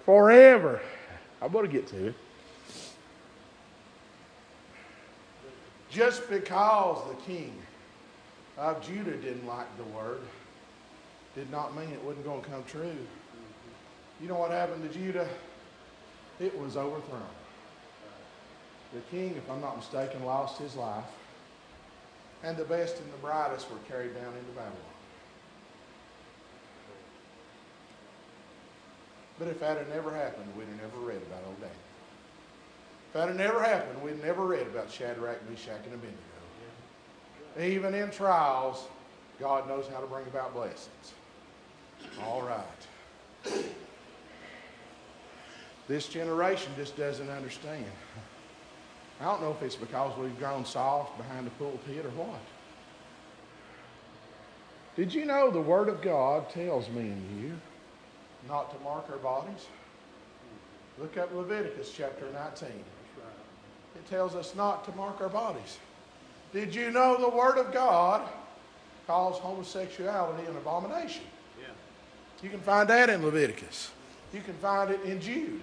Forever. 0.06 0.80
I'm 1.42 1.52
going 1.52 1.66
to 1.66 1.70
get 1.70 1.86
to 1.88 2.06
it. 2.06 2.14
Just 5.92 6.28
because 6.30 7.06
the 7.08 7.22
king 7.22 7.54
of 8.56 8.84
Judah 8.86 9.16
didn't 9.16 9.46
like 9.46 9.66
the 9.76 9.84
word 9.84 10.20
did 11.34 11.50
not 11.50 11.76
mean 11.76 11.90
it 11.90 12.02
wasn't 12.02 12.24
going 12.24 12.42
to 12.42 12.48
come 12.48 12.64
true. 12.64 12.96
You 14.20 14.28
know 14.28 14.38
what 14.38 14.50
happened 14.50 14.90
to 14.90 14.98
Judah? 14.98 15.28
It 16.40 16.58
was 16.58 16.76
overthrown. 16.78 17.22
The 18.94 19.00
king, 19.10 19.34
if 19.36 19.50
I'm 19.50 19.60
not 19.60 19.76
mistaken, 19.76 20.24
lost 20.24 20.58
his 20.58 20.76
life, 20.76 21.04
and 22.42 22.56
the 22.56 22.64
best 22.64 22.98
and 22.98 23.12
the 23.12 23.18
brightest 23.18 23.70
were 23.70 23.78
carried 23.88 24.14
down 24.14 24.34
into 24.34 24.50
Babylon. 24.54 24.76
But 29.38 29.48
if 29.48 29.60
that 29.60 29.76
had 29.76 29.88
never 29.88 30.14
happened, 30.14 30.46
we'd 30.56 30.68
have 30.68 30.76
never 30.76 30.98
read 30.98 31.22
about 31.22 31.42
old 31.46 31.60
Daniel. 31.60 31.91
That 33.12 33.28
had 33.28 33.36
never 33.36 33.62
happened, 33.62 34.02
we'd 34.02 34.22
never 34.22 34.44
read 34.44 34.66
about 34.66 34.90
Shadrach, 34.90 35.38
Meshach, 35.50 35.84
and 35.84 35.94
Abednego. 35.94 36.18
Even 37.60 37.94
in 37.94 38.10
trials, 38.10 38.86
God 39.38 39.68
knows 39.68 39.86
how 39.86 40.00
to 40.00 40.06
bring 40.06 40.26
about 40.26 40.54
blessings. 40.54 41.12
All 42.22 42.42
right. 42.42 43.62
This 45.88 46.08
generation 46.08 46.72
just 46.76 46.96
doesn't 46.96 47.28
understand. 47.28 47.84
I 49.20 49.24
don't 49.24 49.42
know 49.42 49.50
if 49.50 49.62
it's 49.62 49.76
because 49.76 50.16
we've 50.18 50.38
grown 50.38 50.64
soft 50.64 51.18
behind 51.18 51.46
the 51.46 51.50
pulpit 51.50 52.06
or 52.06 52.10
what. 52.10 52.40
Did 54.96 55.12
you 55.12 55.24
know 55.26 55.50
the 55.50 55.60
Word 55.60 55.88
of 55.88 56.02
God 56.02 56.48
tells 56.50 56.88
me 56.88 57.02
and 57.02 57.42
you 57.42 57.52
not 58.48 58.76
to 58.76 58.82
mark 58.82 59.08
our 59.10 59.18
bodies? 59.18 59.66
Look 60.98 61.16
up 61.16 61.34
Leviticus 61.34 61.92
chapter 61.94 62.26
19. 62.32 62.68
It 63.94 64.08
tells 64.08 64.34
us 64.34 64.54
not 64.54 64.84
to 64.86 64.92
mark 64.96 65.20
our 65.20 65.28
bodies. 65.28 65.78
Did 66.52 66.74
you 66.74 66.90
know 66.90 67.18
the 67.18 67.34
Word 67.34 67.58
of 67.58 67.72
God 67.72 68.28
calls 69.06 69.38
homosexuality 69.38 70.46
an 70.46 70.56
abomination? 70.56 71.24
Yeah. 71.60 71.68
You 72.42 72.50
can 72.50 72.60
find 72.60 72.88
that 72.88 73.10
in 73.10 73.24
Leviticus. 73.24 73.90
You 74.32 74.40
can 74.40 74.54
find 74.54 74.90
it 74.90 75.02
in 75.02 75.20
Jude. 75.20 75.60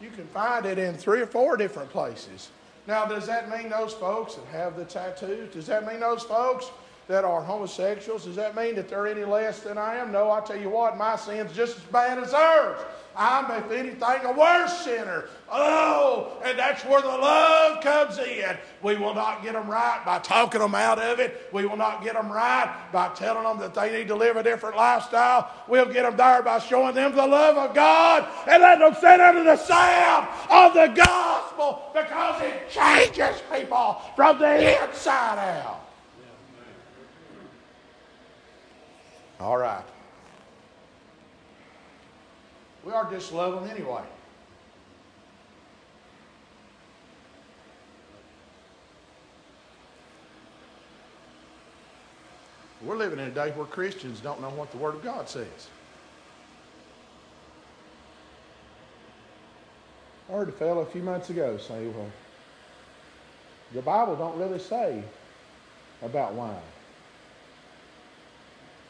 You 0.00 0.10
can 0.10 0.26
find 0.28 0.64
it 0.66 0.78
in 0.78 0.94
three 0.94 1.20
or 1.20 1.26
four 1.26 1.56
different 1.56 1.90
places. 1.90 2.50
Now, 2.86 3.04
does 3.04 3.26
that 3.26 3.50
mean 3.50 3.68
those 3.68 3.92
folks 3.92 4.36
that 4.36 4.46
have 4.46 4.76
the 4.76 4.84
tattoos? 4.84 5.52
Does 5.52 5.66
that 5.66 5.86
mean 5.86 6.00
those 6.00 6.22
folks 6.22 6.70
that 7.06 7.24
are 7.24 7.42
homosexuals? 7.42 8.24
Does 8.24 8.36
that 8.36 8.54
mean 8.54 8.76
that 8.76 8.88
they're 8.88 9.06
any 9.06 9.24
less 9.24 9.60
than 9.60 9.76
I 9.76 9.96
am? 9.96 10.12
No, 10.12 10.30
I 10.30 10.40
tell 10.40 10.58
you 10.58 10.70
what, 10.70 10.96
my 10.96 11.16
sin's 11.16 11.52
just 11.52 11.76
as 11.76 11.82
bad 11.84 12.18
as 12.18 12.32
theirs. 12.32 12.80
I'm, 13.18 13.50
if 13.50 13.70
anything, 13.72 14.24
a 14.24 14.32
worse 14.32 14.84
sinner. 14.84 15.24
Oh, 15.50 16.40
and 16.44 16.56
that's 16.56 16.84
where 16.84 17.02
the 17.02 17.08
love 17.08 17.82
comes 17.82 18.16
in. 18.18 18.56
We 18.80 18.96
will 18.96 19.14
not 19.14 19.42
get 19.42 19.54
them 19.54 19.68
right 19.68 20.00
by 20.06 20.20
talking 20.20 20.60
them 20.60 20.76
out 20.76 21.00
of 21.00 21.18
it. 21.18 21.48
We 21.52 21.66
will 21.66 21.76
not 21.76 22.04
get 22.04 22.14
them 22.14 22.30
right 22.30 22.72
by 22.92 23.08
telling 23.14 23.42
them 23.42 23.58
that 23.58 23.74
they 23.74 23.90
need 23.90 24.06
to 24.08 24.14
live 24.14 24.36
a 24.36 24.42
different 24.44 24.76
lifestyle. 24.76 25.50
We'll 25.66 25.92
get 25.92 26.04
them 26.04 26.16
there 26.16 26.42
by 26.42 26.60
showing 26.60 26.94
them 26.94 27.16
the 27.16 27.26
love 27.26 27.56
of 27.56 27.74
God 27.74 28.28
and 28.46 28.62
let 28.62 28.78
them 28.78 28.94
sit 28.94 29.20
under 29.20 29.42
the 29.42 29.56
sound 29.56 30.28
of 30.48 30.74
the 30.74 30.86
gospel 30.94 31.90
because 31.92 32.40
it 32.42 32.70
changes 32.70 33.42
people 33.52 34.00
from 34.14 34.38
the 34.38 34.84
inside 34.84 35.60
out. 35.60 35.88
All 39.40 39.56
right. 39.56 39.84
We 42.88 42.94
are 42.94 43.10
just 43.10 43.34
love 43.34 43.52
them 43.52 43.68
anyway. 43.68 44.00
We're 52.82 52.96
living 52.96 53.18
in 53.18 53.26
a 53.26 53.30
day 53.30 53.50
where 53.50 53.66
Christians 53.66 54.20
don't 54.20 54.40
know 54.40 54.48
what 54.48 54.70
the 54.70 54.78
Word 54.78 54.94
of 54.94 55.04
God 55.04 55.28
says. 55.28 55.68
I 60.30 60.32
heard 60.32 60.48
a 60.48 60.52
fellow 60.52 60.80
a 60.80 60.86
few 60.86 61.02
months 61.02 61.28
ago 61.28 61.58
say, 61.58 61.88
well, 61.88 62.10
the 63.74 63.82
Bible 63.82 64.16
don't 64.16 64.38
really 64.38 64.58
say 64.58 65.02
about 66.00 66.32
wine. 66.32 66.56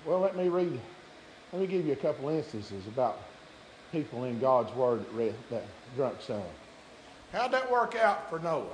Well, 0.06 0.20
let 0.20 0.37
me 0.37 0.46
read, 0.48 0.78
let 1.52 1.61
me 1.62 1.66
give 1.66 1.84
you 1.84 1.94
a 1.94 1.96
couple 1.96 2.28
instances 2.28 2.87
about 2.87 3.18
people 3.92 4.24
in 4.24 4.38
God's 4.38 4.72
Word 4.74 5.01
that, 5.01 5.12
read, 5.12 5.35
that 5.51 5.64
drunk 5.96 6.16
some. 6.20 6.42
How'd 7.33 7.53
that 7.53 7.70
work 7.70 7.94
out 7.96 8.29
for 8.31 8.38
Noah? 8.38 8.64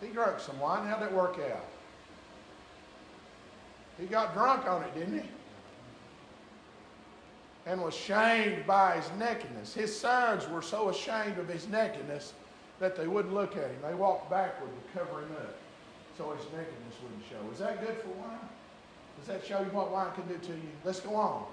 He 0.00 0.08
drank 0.08 0.40
some 0.40 0.58
wine. 0.58 0.86
How'd 0.86 1.02
that 1.02 1.12
work 1.12 1.38
out? 1.52 1.64
He 3.98 4.06
got 4.06 4.32
drunk 4.34 4.66
on 4.66 4.82
it, 4.82 4.94
didn't 4.94 5.20
he? 5.20 5.28
And 7.66 7.82
was 7.82 7.94
shamed 7.94 8.66
by 8.66 8.96
his 8.96 9.10
nakedness. 9.18 9.74
His 9.74 9.94
sons 9.94 10.48
were 10.48 10.62
so 10.62 10.88
ashamed 10.88 11.38
of 11.38 11.48
his 11.48 11.68
nakedness 11.68 12.32
that 12.78 12.96
they 12.96 13.06
wouldn't 13.06 13.34
look 13.34 13.56
at 13.56 13.64
him. 13.64 13.76
They 13.86 13.94
walked 13.94 14.30
backward 14.30 14.70
to 14.70 14.98
cover 14.98 15.20
him 15.20 15.32
up 15.32 15.54
so 16.16 16.30
his 16.30 16.44
nakedness 16.46 16.94
wouldn't 17.02 17.22
show. 17.28 17.52
Is 17.52 17.58
that 17.58 17.86
good 17.86 17.96
for 17.98 18.08
wine? 18.08 18.38
Does 19.18 19.26
that 19.28 19.44
show 19.44 19.60
you 19.60 19.66
what 19.66 19.90
wine 19.90 20.12
can 20.14 20.26
do 20.26 20.38
to 20.38 20.52
you? 20.52 20.70
Let's 20.82 21.00
go 21.00 21.14
on. 21.14 21.44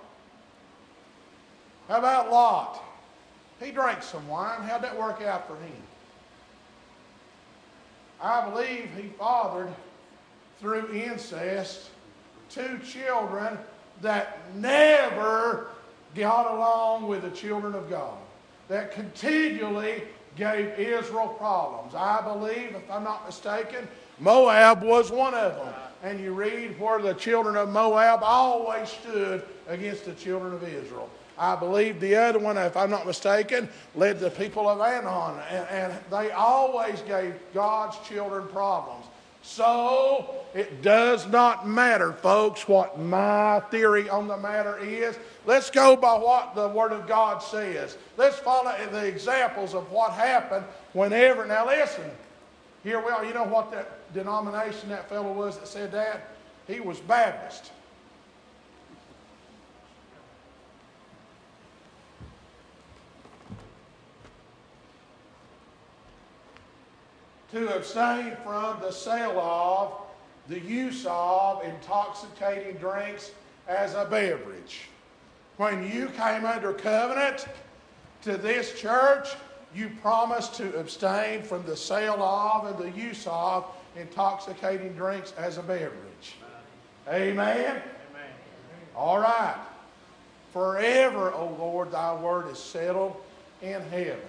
How 1.87 1.99
about 1.99 2.31
Lot? 2.31 2.83
He 3.61 3.71
drank 3.71 4.03
some 4.03 4.27
wine. 4.27 4.61
How'd 4.61 4.83
that 4.83 4.97
work 4.97 5.21
out 5.21 5.47
for 5.47 5.55
him? 5.55 5.71
I 8.21 8.49
believe 8.49 8.89
he 8.95 9.09
fathered 9.19 9.73
through 10.59 10.91
incest 10.91 11.89
two 12.49 12.79
children 12.79 13.57
that 14.01 14.39
never 14.55 15.67
got 16.15 16.51
along 16.53 17.07
with 17.07 17.21
the 17.21 17.29
children 17.29 17.73
of 17.75 17.89
God, 17.89 18.17
that 18.69 18.91
continually 18.91 20.03
gave 20.35 20.77
Israel 20.79 21.29
problems. 21.29 21.93
I 21.95 22.21
believe, 22.21 22.75
if 22.75 22.89
I'm 22.89 23.03
not 23.03 23.25
mistaken, 23.25 23.87
Moab 24.19 24.83
was 24.83 25.11
one 25.11 25.33
of 25.33 25.55
them. 25.55 25.73
And 26.03 26.19
you 26.19 26.33
read 26.33 26.79
where 26.79 27.01
the 27.01 27.13
children 27.13 27.55
of 27.55 27.69
Moab 27.69 28.21
always 28.23 28.89
stood 28.89 29.43
against 29.67 30.05
the 30.05 30.13
children 30.13 30.53
of 30.53 30.63
Israel. 30.63 31.09
I 31.37 31.55
believe 31.55 31.99
the 31.99 32.15
other 32.15 32.39
one, 32.39 32.57
if 32.57 32.75
I'm 32.75 32.89
not 32.89 33.05
mistaken, 33.05 33.69
led 33.95 34.19
the 34.19 34.29
people 34.31 34.67
of 34.67 34.79
Ammon, 34.81 35.39
and, 35.49 35.67
and 35.69 35.99
they 36.11 36.31
always 36.31 37.01
gave 37.01 37.35
God's 37.53 37.97
children 38.07 38.47
problems. 38.47 39.05
So 39.43 40.43
it 40.53 40.81
does 40.81 41.25
not 41.27 41.67
matter, 41.67 42.11
folks, 42.11 42.67
what 42.67 42.99
my 42.99 43.61
theory 43.71 44.09
on 44.09 44.27
the 44.27 44.35
matter 44.35 44.77
is. 44.79 45.17
Let's 45.45 45.69
go 45.69 45.95
by 45.95 46.17
what 46.17 46.53
the 46.53 46.67
Word 46.67 46.91
of 46.91 47.07
God 47.07 47.39
says. 47.39 47.97
Let's 48.17 48.37
follow 48.37 48.75
the 48.91 49.05
examples 49.05 49.73
of 49.73 49.89
what 49.89 50.11
happened 50.11 50.65
whenever. 50.91 51.45
Now, 51.45 51.65
listen, 51.65 52.11
here 52.83 52.99
we 52.99 53.09
are. 53.09 53.23
You 53.23 53.33
know 53.33 53.45
what 53.45 53.71
that 53.71 54.13
denomination 54.13 54.89
that 54.89 55.07
fellow 55.07 55.31
was 55.31 55.57
that 55.59 55.67
said 55.67 55.93
that? 55.93 56.35
He 56.67 56.81
was 56.81 56.99
Baptist. 56.99 57.71
To 67.51 67.75
abstain 67.75 68.35
from 68.43 68.79
the 68.81 68.91
sale 68.91 69.39
of, 69.39 69.93
the 70.47 70.59
use 70.59 71.05
of 71.09 71.63
intoxicating 71.63 72.75
drinks 72.75 73.31
as 73.67 73.93
a 73.93 74.05
beverage. 74.05 74.87
When 75.57 75.89
you 75.91 76.07
came 76.09 76.45
under 76.45 76.73
covenant 76.73 77.47
to 78.23 78.37
this 78.37 78.79
church, 78.79 79.29
you 79.73 79.91
promised 80.01 80.55
to 80.55 80.77
abstain 80.79 81.43
from 81.43 81.65
the 81.65 81.75
sale 81.75 82.21
of 82.21 82.67
and 82.67 82.77
the 82.77 82.97
use 82.97 83.27
of 83.29 83.65
intoxicating 83.95 84.93
drinks 84.93 85.33
as 85.37 85.57
a 85.57 85.63
beverage. 85.63 86.35
Amen? 87.07 87.37
Amen. 87.37 87.81
All 88.95 89.19
right. 89.19 89.57
Forever, 90.53 91.33
O 91.33 91.55
Lord, 91.59 91.91
thy 91.91 92.15
word 92.15 92.49
is 92.49 92.57
settled 92.57 93.15
in 93.61 93.81
heaven. 93.89 94.19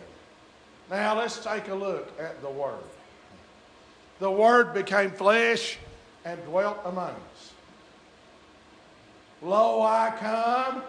Now 0.91 1.17
let's 1.17 1.39
take 1.39 1.69
a 1.69 1.75
look 1.75 2.13
at 2.21 2.41
the 2.43 2.51
word 2.51 2.79
the 4.19 4.31
Word 4.31 4.75
became 4.75 5.11
flesh 5.11 5.79
and 6.25 6.43
dwelt 6.45 6.79
among 6.85 7.11
us. 7.11 7.53
Lo, 9.43 9.83
I 9.83 10.13
come 10.19 10.83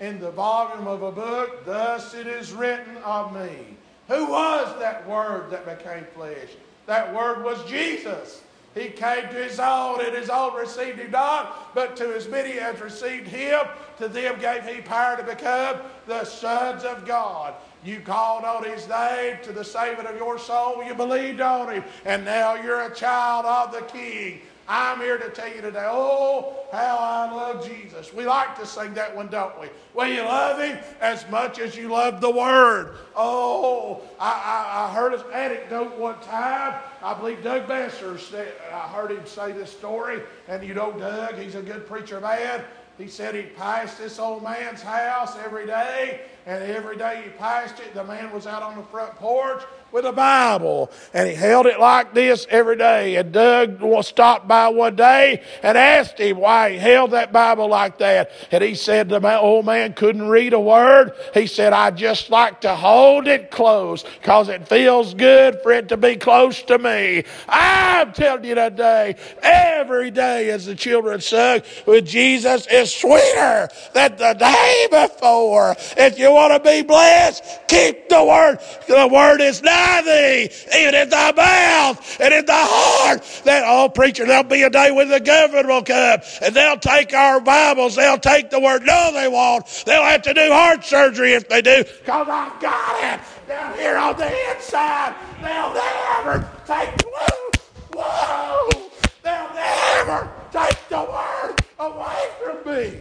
in 0.00 0.20
the 0.20 0.30
volume 0.30 0.86
of 0.86 1.02
a 1.02 1.10
book, 1.10 1.64
thus 1.64 2.14
it 2.14 2.26
is 2.26 2.52
written 2.52 2.96
of 2.98 3.34
me. 3.34 3.76
Who 4.08 4.30
was 4.30 4.78
that 4.78 5.06
Word 5.08 5.50
that 5.50 5.64
became 5.64 6.04
flesh? 6.14 6.50
That 6.86 7.14
Word 7.14 7.42
was 7.42 7.62
Jesus. 7.64 8.42
He 8.74 8.90
came 8.90 9.22
to 9.22 9.34
his 9.34 9.58
own, 9.58 10.04
and 10.04 10.14
his 10.14 10.30
own 10.30 10.54
received 10.54 10.98
him 10.98 11.10
not, 11.10 11.74
but 11.74 11.96
to 11.96 12.14
as 12.14 12.28
many 12.28 12.58
as 12.58 12.80
received 12.80 13.26
him, 13.26 13.60
to 13.96 14.08
them 14.08 14.38
gave 14.38 14.64
he 14.64 14.80
power 14.82 15.16
to 15.16 15.22
become 15.24 15.78
the 16.06 16.24
sons 16.24 16.84
of 16.84 17.04
God. 17.06 17.54
You 17.84 18.00
called 18.00 18.44
on 18.44 18.64
his 18.64 18.88
name 18.88 19.36
to 19.44 19.52
the 19.52 19.64
saving 19.64 20.06
of 20.06 20.16
your 20.16 20.38
soul. 20.38 20.82
You 20.84 20.94
believed 20.94 21.40
on 21.40 21.72
him. 21.72 21.84
And 22.04 22.24
now 22.24 22.54
you're 22.54 22.82
a 22.82 22.94
child 22.94 23.46
of 23.46 23.72
the 23.72 23.86
king. 23.86 24.40
I'm 24.70 25.00
here 25.00 25.16
to 25.16 25.30
tell 25.30 25.48
you 25.48 25.62
today, 25.62 25.86
oh, 25.88 26.54
how 26.70 26.98
I 26.98 27.34
love 27.34 27.66
Jesus. 27.66 28.12
We 28.12 28.26
like 28.26 28.58
to 28.58 28.66
sing 28.66 28.92
that 28.94 29.16
one, 29.16 29.28
don't 29.28 29.58
we? 29.58 29.68
Well, 29.94 30.08
you 30.08 30.20
love 30.20 30.60
him 30.60 30.76
as 31.00 31.26
much 31.30 31.58
as 31.58 31.74
you 31.74 31.88
love 31.88 32.20
the 32.20 32.30
word. 32.30 32.96
Oh, 33.16 34.02
I, 34.20 34.28
I, 34.28 34.84
I 34.84 34.94
heard 34.94 35.14
an 35.14 35.22
anecdote 35.32 35.96
one 35.96 36.20
time. 36.20 36.78
I 37.02 37.14
believe 37.14 37.42
Doug 37.42 37.66
Besser 37.66 38.18
said, 38.18 38.52
I 38.70 38.80
heard 38.88 39.10
him 39.10 39.24
say 39.24 39.52
this 39.52 39.72
story. 39.72 40.20
And 40.48 40.62
you 40.62 40.74
know 40.74 40.92
Doug, 40.92 41.38
he's 41.38 41.54
a 41.54 41.62
good 41.62 41.86
preacher 41.86 42.20
man. 42.20 42.62
He 42.98 43.06
said 43.06 43.34
he 43.36 43.42
passed 43.42 43.96
this 43.96 44.18
old 44.18 44.42
man's 44.42 44.82
house 44.82 45.36
every 45.36 45.66
day, 45.66 46.22
and 46.48 46.64
every 46.64 46.96
day 46.96 47.20
he 47.24 47.30
passed 47.30 47.78
it, 47.78 47.92
the 47.92 48.02
man 48.02 48.32
was 48.32 48.46
out 48.46 48.62
on 48.62 48.74
the 48.74 48.82
front 48.84 49.14
porch 49.16 49.62
with 49.90 50.04
a 50.04 50.12
Bible. 50.12 50.90
And 51.14 51.28
he 51.28 51.34
held 51.34 51.66
it 51.66 51.80
like 51.80 52.14
this 52.14 52.46
every 52.50 52.76
day. 52.76 53.16
And 53.16 53.32
Doug 53.32 53.82
stopped 54.04 54.46
by 54.46 54.68
one 54.68 54.96
day 54.96 55.42
and 55.62 55.78
asked 55.78 56.18
him 56.18 56.38
why 56.38 56.72
he 56.72 56.78
held 56.78 57.12
that 57.12 57.32
Bible 57.32 57.68
like 57.68 57.98
that. 57.98 58.30
And 58.50 58.62
he 58.62 58.74
said 58.74 59.08
the 59.08 59.38
old 59.38 59.64
man 59.66 59.94
couldn't 59.94 60.28
read 60.28 60.52
a 60.52 60.60
word. 60.60 61.12
He 61.34 61.46
said, 61.46 61.72
I 61.72 61.90
just 61.90 62.30
like 62.30 62.60
to 62.62 62.74
hold 62.74 63.26
it 63.26 63.50
close 63.50 64.02
because 64.02 64.48
it 64.48 64.68
feels 64.68 65.14
good 65.14 65.60
for 65.62 65.72
it 65.72 65.88
to 65.88 65.96
be 65.96 66.16
close 66.16 66.62
to 66.64 66.78
me. 66.78 67.24
I'm 67.48 68.12
telling 68.12 68.44
you 68.44 68.54
today, 68.54 69.16
every 69.42 70.10
day 70.10 70.50
as 70.50 70.66
the 70.66 70.74
children 70.74 71.20
sung, 71.20 71.62
with 71.86 72.06
Jesus 72.06 72.66
is 72.66 72.94
sweeter 72.94 73.68
than 73.94 74.16
the 74.16 74.34
day 74.34 74.86
before. 74.90 75.76
If 75.96 76.18
you 76.18 76.32
want 76.32 76.52
to 76.52 76.70
be 76.70 76.82
blessed, 76.82 77.42
keep 77.68 78.08
the 78.08 78.22
word. 78.22 78.58
The 78.86 79.08
word 79.10 79.40
is 79.40 79.62
not 79.62 79.77
thee, 80.02 80.50
even 80.78 80.94
in 80.94 81.08
thy 81.08 81.32
mouth 81.32 82.20
and 82.20 82.34
in 82.34 82.44
thy 82.46 82.64
heart. 82.68 83.22
That, 83.44 83.64
oh, 83.66 83.88
preacher, 83.88 84.26
there'll 84.26 84.44
be 84.44 84.62
a 84.62 84.70
day 84.70 84.90
when 84.90 85.08
the 85.08 85.20
government 85.20 85.66
will 85.68 85.82
come 85.82 86.20
and 86.42 86.54
they'll 86.54 86.78
take 86.78 87.14
our 87.14 87.40
Bibles, 87.40 87.96
they'll 87.96 88.18
take 88.18 88.50
the 88.50 88.60
word. 88.60 88.82
No, 88.84 89.12
they 89.12 89.28
won't. 89.28 89.66
They'll 89.86 90.02
have 90.02 90.22
to 90.22 90.34
do 90.34 90.50
heart 90.52 90.84
surgery 90.84 91.32
if 91.32 91.48
they 91.48 91.62
do, 91.62 91.84
because 91.84 92.28
I've 92.28 92.60
got 92.60 93.14
it 93.14 93.20
down 93.48 93.74
here 93.78 93.96
on 93.96 94.16
the 94.16 94.50
inside. 94.50 95.14
They'll 95.40 95.74
never 95.74 96.48
take, 96.66 97.02
whoa, 97.02 97.50
whoa, 97.94 98.90
they'll 99.22 99.54
never 99.54 100.30
take 100.52 100.88
the 100.88 101.00
word 101.00 101.54
away 101.78 102.30
from 102.42 102.74
me. 102.74 103.00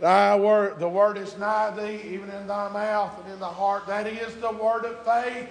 Thy 0.00 0.34
word, 0.34 0.78
the 0.78 0.88
word 0.88 1.18
is 1.18 1.36
nigh 1.36 1.70
thee, 1.70 2.00
even 2.08 2.30
in 2.30 2.46
thy 2.46 2.70
mouth 2.70 3.12
and 3.22 3.34
in 3.34 3.38
the 3.38 3.46
heart. 3.46 3.86
That 3.86 4.06
is 4.06 4.34
the 4.36 4.50
word 4.50 4.86
of 4.86 5.04
faith 5.04 5.48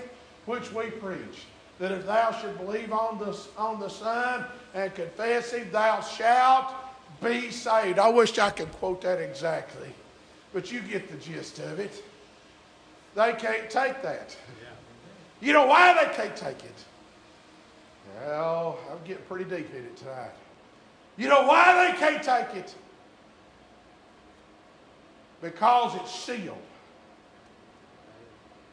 which 0.47 0.73
we 0.73 0.89
preach. 0.89 1.45
That 1.77 1.91
if 1.91 2.07
thou 2.07 2.31
should 2.31 2.57
believe 2.57 2.91
on 2.91 3.19
the, 3.19 3.39
on 3.57 3.79
the 3.79 3.89
Son 3.89 4.45
and 4.73 4.93
confess 4.95 5.53
him, 5.53 5.69
thou 5.71 6.01
shalt 6.01 6.73
be 7.21 7.51
saved. 7.51 7.99
I 7.99 8.09
wish 8.09 8.37
I 8.39 8.49
could 8.49 8.71
quote 8.73 9.01
that 9.01 9.19
exactly, 9.19 9.89
but 10.51 10.71
you 10.71 10.81
get 10.81 11.09
the 11.09 11.17
gist 11.17 11.59
of 11.59 11.79
it. 11.79 12.03
They 13.15 13.33
can't 13.33 13.69
take 13.69 14.01
that. 14.01 14.35
You 15.41 15.53
know 15.53 15.67
why 15.67 15.93
they 15.93 16.13
can't 16.15 16.35
take 16.35 16.63
it? 16.63 16.85
Well, 18.17 18.79
I'm 18.91 18.97
getting 19.05 19.23
pretty 19.25 19.45
deep 19.45 19.73
in 19.73 19.85
it 19.85 19.95
tonight. 19.95 20.31
You 21.17 21.29
know 21.29 21.45
why 21.45 21.91
they 21.91 21.97
can't 21.97 22.23
take 22.23 22.55
it? 22.55 22.75
Because 25.41 25.95
it's 25.95 26.13
sealed. 26.13 26.57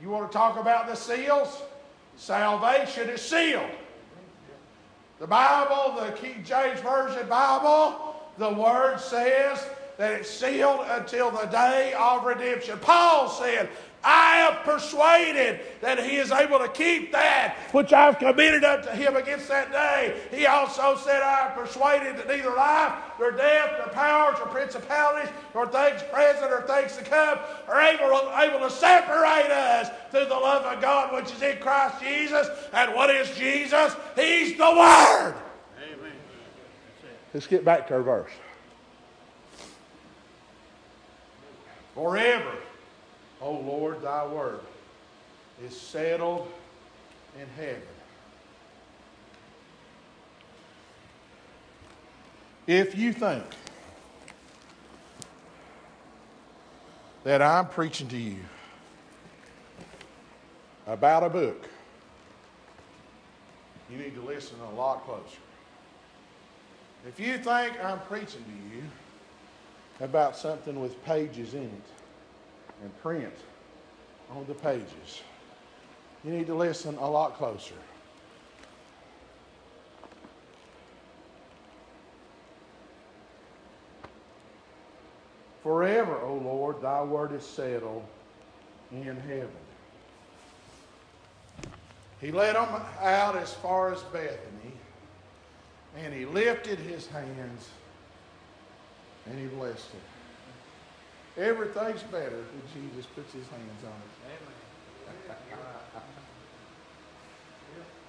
You 0.01 0.11
want 0.11 0.31
to 0.31 0.37
talk 0.37 0.59
about 0.59 0.87
the 0.87 0.95
seals? 0.95 1.63
Salvation 2.17 3.09
is 3.09 3.23
sealed. 3.23 3.71
The 5.19 5.27
Bible, 5.27 6.01
the 6.01 6.13
King 6.13 6.45
James 6.45 6.81
Version 6.81 7.27
Bible, 7.29 8.15
the 8.37 8.53
Word 8.53 8.99
says 8.99 9.67
that 9.97 10.13
it's 10.13 10.29
sealed 10.29 10.81
until 10.91 11.31
the 11.31 11.47
day 11.47 11.95
of 11.99 12.25
redemption. 12.25 12.79
Paul 12.81 13.31
said, 13.31 13.71
I 14.07 14.37
am 14.37 14.63
persuaded 14.63 15.59
that 15.81 15.99
he 15.99 16.17
is 16.17 16.31
able 16.31 16.61
to 16.61 16.69
keep 16.69 17.11
that 17.11 17.57
which 17.73 17.93
I've 17.93 18.21
committed 18.21 18.63
unto 18.63 18.91
him 18.91 19.17
against 19.17 19.49
that 19.49 19.73
day. 19.73 20.21
He 20.31 20.47
also 20.47 20.97
said, 20.97 21.23
I 21.23 21.49
am 21.49 21.59
persuaded 21.59 22.17
that 22.17 22.29
neither 22.29 22.51
life, 22.51 22.93
nor 23.19 23.33
death, 23.33 23.73
nor 23.79 23.89
powers, 23.89 24.37
nor 24.39 24.47
principalities, 24.47 25.29
nor 25.57 25.67
things 25.67 26.05
present, 26.13 26.53
or 26.53 26.63
things 26.63 26.97
to 26.97 27.03
come 27.03 27.41
are 27.67 27.81
able, 27.81 28.33
able 28.39 28.61
to 28.61 28.71
separate 28.73 29.51
us 29.51 29.91
through 30.13 30.27
the 30.27 30.35
love 30.35 30.65
of 30.65 30.81
God 30.81 31.13
which 31.13 31.35
is 31.35 31.43
in 31.43 31.59
Christ 31.59 32.01
Jesus. 32.01 32.47
And 32.73 32.95
what 32.95 33.11
is 33.11 33.29
Jesus? 33.37 33.97
He's 34.15 34.57
the 34.57 34.71
Word. 34.71 35.35
Amen. 35.83 36.13
Let's 37.35 37.49
get 37.49 37.65
back 37.65 37.89
to 37.89 37.95
our 37.95 38.03
verse. 38.03 38.31
Forever 41.95 42.53
O 43.41 43.53
Lord, 43.53 44.03
thy 44.03 44.27
word 44.27 44.61
is 45.65 45.79
settled 45.79 46.51
in 47.41 47.47
heaven. 47.57 47.83
If 52.67 52.97
you 52.97 53.13
think 53.13 53.45
that 57.25 57.41
I'm 57.41 57.69
preaching 57.69 58.09
to 58.09 58.17
you 58.17 58.39
about 60.87 61.23
a 61.23 61.29
book, 61.29 61.69
you 63.91 63.99
need 63.99 64.15
to 64.15 64.23
listen 64.23 64.57
a 64.73 64.75
lot 64.75 65.05
closer. 65.05 65.39
If 67.07 67.21
you 67.21 67.39
think 67.39 67.85
I'm 67.85 68.01
preaching 68.01 68.45
to 68.45 68.77
you 68.77 68.83
about 70.01 70.37
something 70.37 70.81
with 70.81 71.05
pages 71.05 71.55
in 71.55 71.65
it, 71.65 71.96
and 72.83 72.97
print 73.03 73.35
on 74.31 74.45
the 74.47 74.55
pages. 74.55 75.23
You 76.25 76.33
need 76.33 76.47
to 76.47 76.55
listen 76.55 76.97
a 76.97 77.09
lot 77.09 77.35
closer. 77.35 77.75
Forever, 85.63 86.21
O 86.21 86.35
Lord, 86.35 86.81
thy 86.81 87.03
word 87.03 87.33
is 87.33 87.45
settled 87.45 88.05
in 88.93 89.17
heaven. 89.17 89.49
He 92.21 92.31
led 92.31 92.55
them 92.55 92.69
out 93.01 93.37
as 93.37 93.53
far 93.53 93.93
as 93.93 94.01
Bethany, 94.05 94.73
and 95.97 96.15
he 96.15 96.25
lifted 96.25 96.79
his 96.79 97.07
hands 97.09 97.69
and 99.27 99.39
he 99.39 99.47
blessed 99.47 99.91
them. 99.91 100.01
Everything's 101.39 102.03
better 102.05 102.37
when 102.37 102.63
Jesus 102.73 103.07
puts 103.15 103.33
his 103.33 103.47
hands 103.49 103.85
on 103.85 103.93
it. 103.93 104.17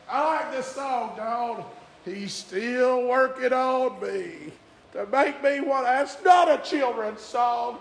I 0.09 0.25
like 0.25 0.51
this 0.53 0.67
song, 0.67 1.13
John. 1.17 1.65
He's 2.05 2.31
still 2.31 3.05
working 3.07 3.51
on 3.51 4.01
me 4.01 4.53
to 4.93 5.05
make 5.07 5.43
me 5.43 5.59
what. 5.59 5.83
That's 5.83 6.23
not 6.23 6.49
a 6.49 6.57
children's 6.63 7.19
song. 7.19 7.79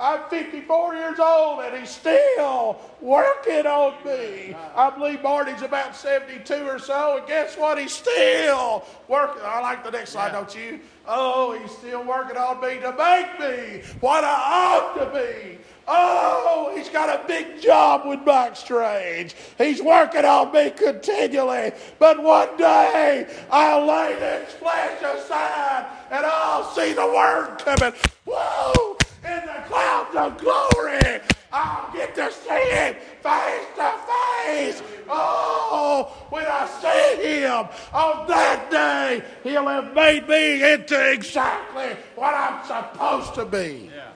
I'm 0.00 0.22
54 0.30 0.94
years 0.94 1.18
old 1.18 1.60
and 1.60 1.76
he's 1.76 1.90
still 1.90 2.80
working 3.02 3.66
on 3.66 3.94
me. 4.04 4.56
I 4.74 4.88
believe 4.88 5.22
Marty's 5.22 5.60
about 5.60 5.94
72 5.94 6.54
or 6.66 6.78
so, 6.78 7.18
and 7.18 7.26
guess 7.26 7.56
what? 7.58 7.78
He's 7.78 7.92
still 7.92 8.84
working. 9.08 9.42
I 9.44 9.60
like 9.60 9.84
the 9.84 9.90
next 9.90 10.10
slide, 10.10 10.32
don't 10.32 10.54
you? 10.56 10.80
Oh, 11.06 11.58
he's 11.60 11.70
still 11.72 12.02
working 12.02 12.38
on 12.38 12.62
me 12.62 12.80
to 12.80 12.92
make 12.92 13.40
me 13.40 13.82
what 14.00 14.24
I 14.24 14.88
ought 14.88 14.94
to 14.98 15.06
be. 15.20 15.58
Oh, 15.86 16.72
he's 16.76 16.88
got 16.88 17.08
a 17.08 17.26
big 17.26 17.60
job 17.60 18.06
with 18.06 18.20
Mike 18.24 18.56
Strange. 18.56 19.34
He's 19.58 19.82
working 19.82 20.24
on 20.24 20.52
me 20.52 20.70
continually. 20.70 21.72
But 21.98 22.22
one 22.22 22.56
day 22.56 23.26
I'll 23.50 23.86
lay 23.86 24.14
this 24.14 24.52
flesh 24.54 25.02
aside 25.02 25.86
and 26.10 26.24
I'll 26.24 26.64
see 26.70 26.92
the 26.92 27.06
word 27.06 27.56
coming. 27.58 27.92
Whoa! 28.24 28.96
in 29.24 29.46
the 29.46 29.62
clouds 29.66 30.16
of 30.16 30.38
glory. 30.38 31.20
I'll 31.52 31.92
get 31.92 32.14
to 32.14 32.32
see 32.32 32.70
him 32.70 32.94
face 33.22 33.66
to 33.76 33.92
face. 34.08 34.82
Oh, 35.08 36.26
when 36.30 36.46
I 36.46 36.66
see 36.80 37.40
him 37.40 37.68
on 37.92 38.28
that 38.28 38.70
day, 38.70 39.22
he'll 39.42 39.66
have 39.66 39.94
made 39.94 40.28
me 40.28 40.72
into 40.72 41.12
exactly 41.12 41.96
what 42.14 42.34
I'm 42.34 42.64
supposed 42.64 43.34
to 43.34 43.44
be. 43.44 43.90
Yeah. 43.94 44.10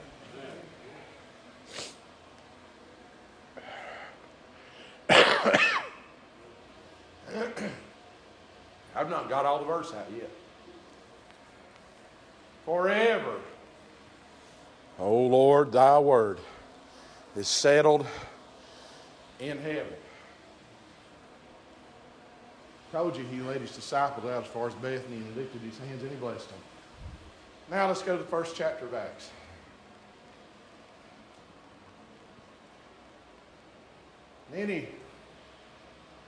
I've 8.95 9.09
not 9.09 9.29
got 9.29 9.45
all 9.45 9.59
the 9.59 9.65
verse 9.65 9.93
out 9.93 10.07
yet. 10.15 10.29
Forever 12.65 13.39
O 14.97 15.13
Lord, 15.13 15.71
thy 15.73 15.99
word 15.99 16.39
is 17.35 17.47
settled 17.47 18.05
in 19.39 19.57
heaven. 19.57 19.93
Told 22.91 23.17
you 23.17 23.25
he 23.25 23.41
led 23.41 23.59
his 23.59 23.75
disciples 23.75 24.25
out 24.25 24.43
as 24.43 24.49
far 24.49 24.67
as 24.67 24.73
Bethany 24.75 25.17
and 25.17 25.35
lifted 25.35 25.61
his 25.61 25.77
hands 25.79 26.01
and 26.01 26.11
he 26.11 26.17
blessed 26.17 26.47
them. 26.47 26.59
Now 27.69 27.87
let's 27.87 28.01
go 28.01 28.15
to 28.15 28.23
the 28.23 28.29
first 28.29 28.55
chapter 28.55 28.85
of 28.85 28.93
Acts. 28.93 29.29
then 34.53 34.69
he 34.69 34.87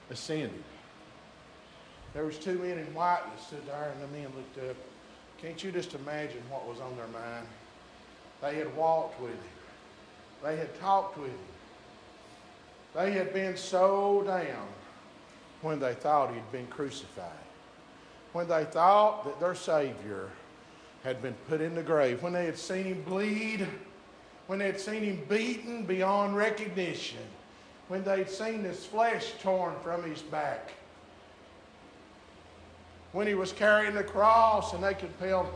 ascended. 0.09 0.63
There 2.13 2.25
was 2.25 2.37
two 2.37 2.57
men 2.57 2.77
in 2.79 2.93
white 2.93 3.21
that 3.25 3.41
stood 3.41 3.65
there, 3.67 3.91
and 3.93 4.01
the 4.01 4.17
men 4.17 4.31
looked 4.35 4.57
up. 4.69 4.75
Can't 5.39 5.63
you 5.63 5.71
just 5.71 5.93
imagine 5.93 6.41
what 6.49 6.67
was 6.67 6.79
on 6.79 6.95
their 6.95 7.07
mind? 7.07 7.47
They 8.41 8.55
had 8.55 8.75
walked 8.75 9.19
with 9.21 9.31
him. 9.31 9.39
They 10.43 10.57
had 10.57 10.79
talked 10.79 11.17
with 11.17 11.29
him. 11.29 11.37
They 12.95 13.11
had 13.11 13.33
been 13.33 13.57
so 13.57 14.23
down 14.25 14.67
when 15.61 15.79
they 15.79 15.93
thought 15.93 16.33
he'd 16.33 16.51
been 16.51 16.67
crucified. 16.67 17.31
When 18.33 18.47
they 18.47 18.65
thought 18.65 19.25
that 19.25 19.39
their 19.39 19.55
Savior 19.55 20.29
had 21.03 21.21
been 21.21 21.35
put 21.47 21.61
in 21.61 21.75
the 21.75 21.83
grave. 21.83 22.23
When 22.23 22.33
they 22.33 22.45
had 22.45 22.57
seen 22.57 22.85
him 22.85 23.03
bleed. 23.03 23.67
When 24.47 24.59
they 24.59 24.65
had 24.65 24.79
seen 24.79 25.03
him 25.03 25.23
beaten 25.29 25.83
beyond 25.83 26.35
recognition. 26.35 27.19
When 27.87 28.03
they'd 28.03 28.29
seen 28.29 28.63
his 28.63 28.85
flesh 28.85 29.33
torn 29.41 29.75
from 29.83 30.03
his 30.03 30.21
back. 30.21 30.73
When 33.13 33.27
he 33.27 33.33
was 33.33 33.51
carrying 33.51 33.95
the 33.95 34.03
cross 34.03 34.73
and 34.73 34.83
they 34.83 34.93
compelled. 34.93 35.47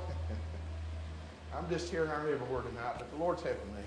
I'm 1.57 1.69
just 1.69 1.89
hearing 1.89 2.09
our 2.09 2.21
every 2.21 2.37
word 2.47 2.65
tonight, 2.65 2.95
but 2.97 3.11
the 3.11 3.17
Lord's 3.17 3.43
helping 3.43 3.75
me. 3.75 3.81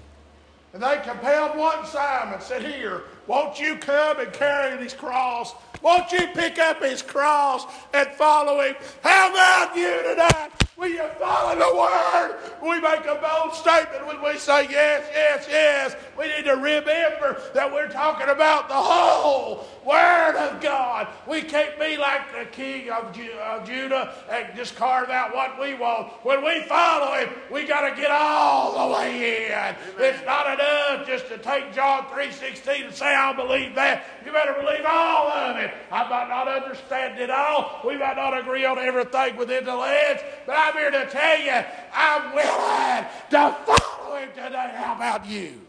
And 0.75 0.83
they 0.83 1.01
compelled 1.05 1.57
one 1.57 1.87
Simon, 1.87 2.41
said, 2.41 2.63
Here, 2.65 3.03
won't 3.29 3.61
you 3.61 3.77
come 3.77 4.19
and 4.19 4.33
carry 4.33 4.77
his 4.83 4.93
cross? 4.93 5.55
Won't 5.83 6.11
you 6.11 6.27
pick 6.35 6.59
up 6.59 6.83
his 6.83 7.01
cross 7.01 7.65
and 7.95 8.09
follow 8.09 8.61
him? 8.61 8.75
How 9.03 9.31
about 9.31 9.77
you 9.77 10.03
tonight? 10.03 10.64
Will 10.77 10.89
you 10.89 11.07
follow 11.21 11.55
the 11.55 11.79
word? 11.79 12.37
We 12.61 12.81
make 12.81 13.05
a 13.07 13.15
bold 13.15 13.55
statement 13.55 14.07
when 14.09 14.21
we 14.21 14.39
say 14.39 14.67
yes, 14.69 15.07
yes, 15.13 15.47
yes. 15.49 15.97
We 16.19 16.27
need 16.27 16.47
to 16.47 16.55
remember 16.57 17.41
that 17.55 17.73
we're 17.73 17.89
talking 17.89 18.29
about 18.29 18.69
the 18.69 18.75
whole 18.75 19.67
word 19.87 20.35
of 20.37 20.61
God. 20.61 21.07
We 21.29 21.43
can't 21.43 21.79
be 21.79 21.97
like 21.97 22.23
the 22.37 22.47
king 22.47 22.91
of, 22.91 23.13
Ju- 23.13 23.39
of 23.41 23.65
Judah 23.67 24.15
and 24.29 24.49
just 24.57 24.75
carve 24.75 25.11
out 25.11 25.33
what 25.33 25.61
we 25.61 25.75
want. 25.75 26.09
When 26.25 26.45
we 26.45 26.63
follow 26.63 27.15
him, 27.21 27.29
we 27.53 27.67
got 27.67 27.89
to 27.89 27.95
get 28.01 28.11
all 28.11 28.89
the 28.89 28.95
way 28.95 29.47
in. 29.47 29.53
Amen. 29.53 29.77
It's 29.99 30.25
not 30.27 30.59
enough 30.59 31.07
just 31.07 31.29
to 31.29 31.39
take 31.39 31.73
John 31.73 32.05
3.16 32.07 32.87
and 32.87 32.95
say, 32.95 33.15
I'll 33.15 33.35
believe 33.35 33.77
that. 33.77 34.07
You 34.27 34.33
better 34.33 34.55
believe 34.55 34.85
all 34.87 35.29
of 35.29 35.57
it. 35.59 35.73
I 35.93 36.09
might 36.09 36.29
not 36.29 36.49
understand 36.49 37.21
it 37.21 37.31
all. 37.31 37.81
We 37.87 37.97
might 37.97 38.17
not 38.17 38.37
agree 38.37 38.65
on 38.65 38.79
everything 38.79 39.37
within 39.37 39.65
the 39.65 39.77
lens, 39.77 40.21
but 40.47 40.64
I'm 40.65 40.73
here 40.79 40.91
to 40.91 41.07
tell 41.11 41.41
you, 41.41 41.63
I'm 41.93 42.35
willing 42.35 43.05
to 43.31 43.57
follow 43.67 44.17
him 44.17 44.31
today. 44.31 44.73
How 44.75 44.95
about 44.95 45.27
you? 45.27 45.61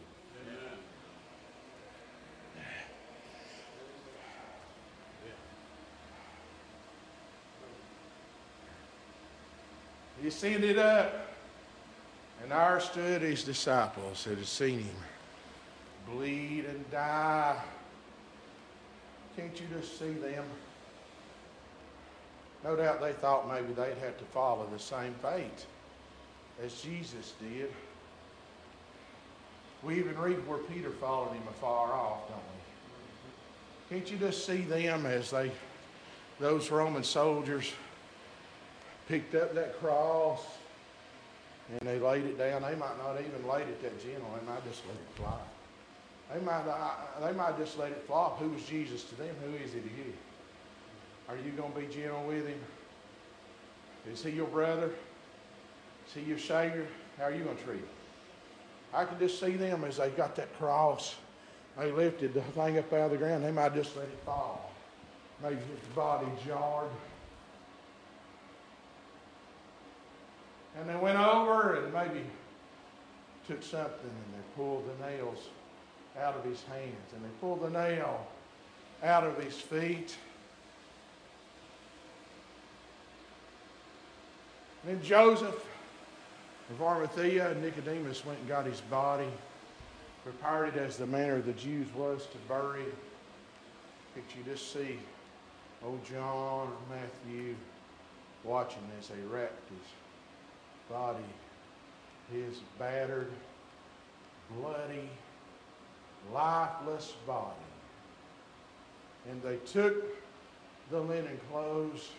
He 10.23 10.29
sent 10.29 10.63
it 10.63 10.77
up, 10.77 11.27
and 12.41 12.51
there 12.51 12.79
stood 12.79 13.21
his 13.21 13.43
disciples 13.43 14.23
that 14.23 14.37
had 14.37 14.47
seen 14.47 14.79
him 14.79 14.95
bleed 16.09 16.65
and 16.65 16.89
die. 16.89 17.57
Can't 19.35 19.59
you 19.59 19.67
just 19.77 19.99
see 19.99 20.13
them? 20.13 20.45
No 22.65 22.75
doubt 22.75 22.99
they 22.99 23.13
thought 23.13 23.47
maybe 23.47 23.73
they'd 23.73 24.03
have 24.03 24.17
to 24.17 24.25
follow 24.33 24.67
the 24.73 24.79
same 24.79 25.13
fate 25.21 25.67
as 26.63 26.81
Jesus 26.81 27.33
did. 27.39 27.71
We 29.83 29.99
even 29.99 30.17
read 30.17 30.47
where 30.47 30.57
Peter 30.57 30.89
followed 30.89 31.33
him 31.33 31.43
afar 31.47 31.93
off, 31.93 32.27
don't 32.27 32.39
we? 32.39 33.95
Can't 33.95 34.11
you 34.11 34.17
just 34.17 34.47
see 34.47 34.61
them 34.61 35.05
as 35.05 35.29
they, 35.29 35.51
those 36.39 36.71
Roman 36.71 37.03
soldiers, 37.03 37.71
picked 39.07 39.35
up 39.35 39.53
that 39.53 39.79
cross 39.79 40.43
and 41.69 41.87
they 41.87 41.99
laid 41.99 42.25
it 42.25 42.39
down? 42.39 42.63
They 42.63 42.73
might 42.73 42.97
not 42.97 43.19
even 43.19 43.47
laid 43.47 43.67
it 43.67 43.79
that 43.83 44.01
gentle. 44.01 44.27
They 44.39 44.51
might 44.51 44.65
just 44.67 44.81
let 44.87 44.95
it 44.95 45.07
fly. 45.15 45.37
They 46.33 46.43
might, 46.43 46.63
they 47.21 47.31
might 47.33 47.59
just 47.59 47.77
let 47.77 47.91
it 47.91 48.03
flop. 48.07 48.39
Who 48.39 48.51
is 48.55 48.63
Jesus 48.65 49.03
to 49.03 49.15
them? 49.15 49.35
Who 49.45 49.53
is 49.63 49.73
he 49.73 49.81
to 49.81 49.85
you? 49.85 50.13
Are 51.27 51.35
you 51.37 51.51
going 51.51 51.73
to 51.73 51.79
be 51.79 51.87
gentle 51.87 52.23
with 52.27 52.47
him? 52.47 52.59
Is 54.11 54.23
he 54.23 54.31
your 54.31 54.47
brother? 54.47 54.91
Is 56.07 56.13
he 56.13 56.21
your 56.21 56.37
Savior? 56.37 56.87
How 57.17 57.25
are 57.25 57.33
you 57.33 57.43
going 57.43 57.57
to 57.57 57.63
treat 57.63 57.79
him? 57.79 57.87
I 58.93 59.05
can 59.05 59.17
just 59.19 59.39
see 59.39 59.51
them 59.51 59.83
as 59.83 59.97
they 59.97 60.09
got 60.09 60.35
that 60.35 60.55
cross. 60.57 61.15
They 61.77 61.91
lifted 61.91 62.33
the 62.33 62.41
thing 62.41 62.77
up 62.77 62.93
out 62.93 63.05
of 63.05 63.11
the 63.11 63.17
ground. 63.17 63.43
They 63.43 63.51
might 63.51 63.73
just 63.73 63.95
let 63.97 64.05
it 64.05 64.19
fall. 64.25 64.71
Maybe 65.43 65.55
his 65.55 65.95
body 65.95 66.27
jarred. 66.45 66.89
And 70.79 70.89
they 70.89 70.95
went 70.95 71.17
over 71.17 71.75
and 71.83 71.93
maybe 71.93 72.21
took 73.47 73.63
something 73.63 73.89
and 74.03 74.33
they 74.33 74.55
pulled 74.55 74.85
the 74.87 75.07
nails 75.07 75.39
out 76.19 76.35
of 76.35 76.43
his 76.43 76.61
hands 76.63 77.13
and 77.13 77.23
they 77.23 77.29
pulled 77.41 77.61
the 77.61 77.69
nail 77.69 78.25
out 79.03 79.23
of 79.23 79.37
his 79.43 79.55
feet. 79.55 80.15
Then 84.85 85.01
Joseph 85.01 85.65
of 86.69 86.81
Arimathea 86.81 87.51
and 87.51 87.61
Nicodemus 87.61 88.23
went 88.25 88.39
and 88.39 88.47
got 88.47 88.65
his 88.65 88.81
body, 88.81 89.29
prepared 90.23 90.75
it 90.75 90.77
as 90.77 90.97
the 90.97 91.07
manner 91.07 91.37
of 91.37 91.45
the 91.45 91.53
Jews 91.53 91.87
was 91.95 92.27
to 92.27 92.37
bury. 92.47 92.85
Could 94.13 94.23
you 94.37 94.43
just 94.43 94.71
see 94.71 94.99
old 95.83 96.03
John 96.05 96.67
or 96.67 96.95
Matthew 96.95 97.55
watching 98.43 98.83
as 98.99 99.07
they 99.07 99.21
wrapped 99.27 99.69
his 99.69 99.87
body, 100.89 101.23
his 102.31 102.59
battered, 102.77 103.31
bloody, 104.59 105.09
lifeless 106.31 107.13
body. 107.25 107.55
And 109.29 109.41
they 109.41 109.57
took 109.65 110.03
the 110.91 110.99
linen 110.99 111.39
clothes 111.51 112.09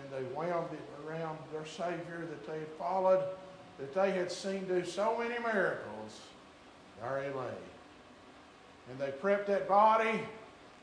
and 0.00 0.10
they 0.12 0.34
wound 0.34 0.68
it 0.72 1.06
around 1.06 1.38
their 1.52 1.66
Savior 1.66 2.26
that 2.28 2.46
they 2.46 2.58
had 2.60 2.68
followed, 2.78 3.22
that 3.78 3.94
they 3.94 4.12
had 4.12 4.30
seen 4.30 4.66
do 4.66 4.84
so 4.84 5.18
many 5.18 5.38
miracles. 5.38 6.20
There 7.00 7.22
he 7.22 7.38
lay. 7.38 7.54
And 8.90 8.98
they 8.98 9.10
prepped 9.10 9.46
that 9.46 9.68
body 9.68 10.20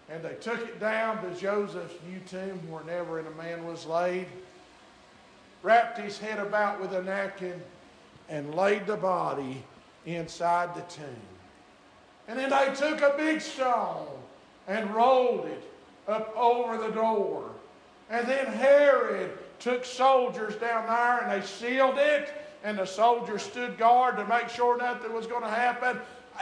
and 0.10 0.24
they 0.24 0.36
took 0.36 0.60
it 0.60 0.80
down 0.80 1.22
to 1.24 1.40
Joseph's 1.40 1.94
new 2.10 2.20
tomb 2.28 2.60
where 2.70 2.84
never 2.84 3.20
a 3.20 3.32
man 3.32 3.66
was 3.66 3.86
laid, 3.86 4.28
wrapped 5.64 5.98
his 5.98 6.18
head 6.18 6.40
about 6.40 6.80
with 6.80 6.94
a 6.94 7.04
napkin, 7.04 7.62
and 8.30 8.56
laid 8.56 8.86
the 8.86 8.96
body 8.96 9.64
inside 10.06 10.74
the 10.76 10.82
tomb. 10.82 11.06
And 12.28 12.40
then 12.40 12.50
they 12.50 12.74
took 12.76 13.02
a 13.02 13.16
big 13.18 13.42
stone 13.42 14.08
and 14.68 14.94
rolled 14.94 15.46
it 15.46 15.64
up 16.08 16.36
over 16.36 16.78
the 16.78 16.92
door. 16.92 17.47
And 18.10 18.28
then 18.28 18.46
Herod 18.48 19.38
took 19.60 19.86
soldiers 19.86 20.56
down 20.56 20.88
there 20.88 21.24
and 21.24 21.32
they 21.32 21.46
sealed 21.46 21.98
it. 21.98 22.34
And 22.64 22.78
the 22.78 22.86
soldiers 22.86 23.44
stood 23.44 23.78
guard 23.78 24.18
to 24.18 24.26
make 24.26 24.50
sure 24.50 24.78
nothing 24.78 25.14
was 25.14 25.28
going 25.28 25.44
to 25.44 25.50
happen. 25.50 26.00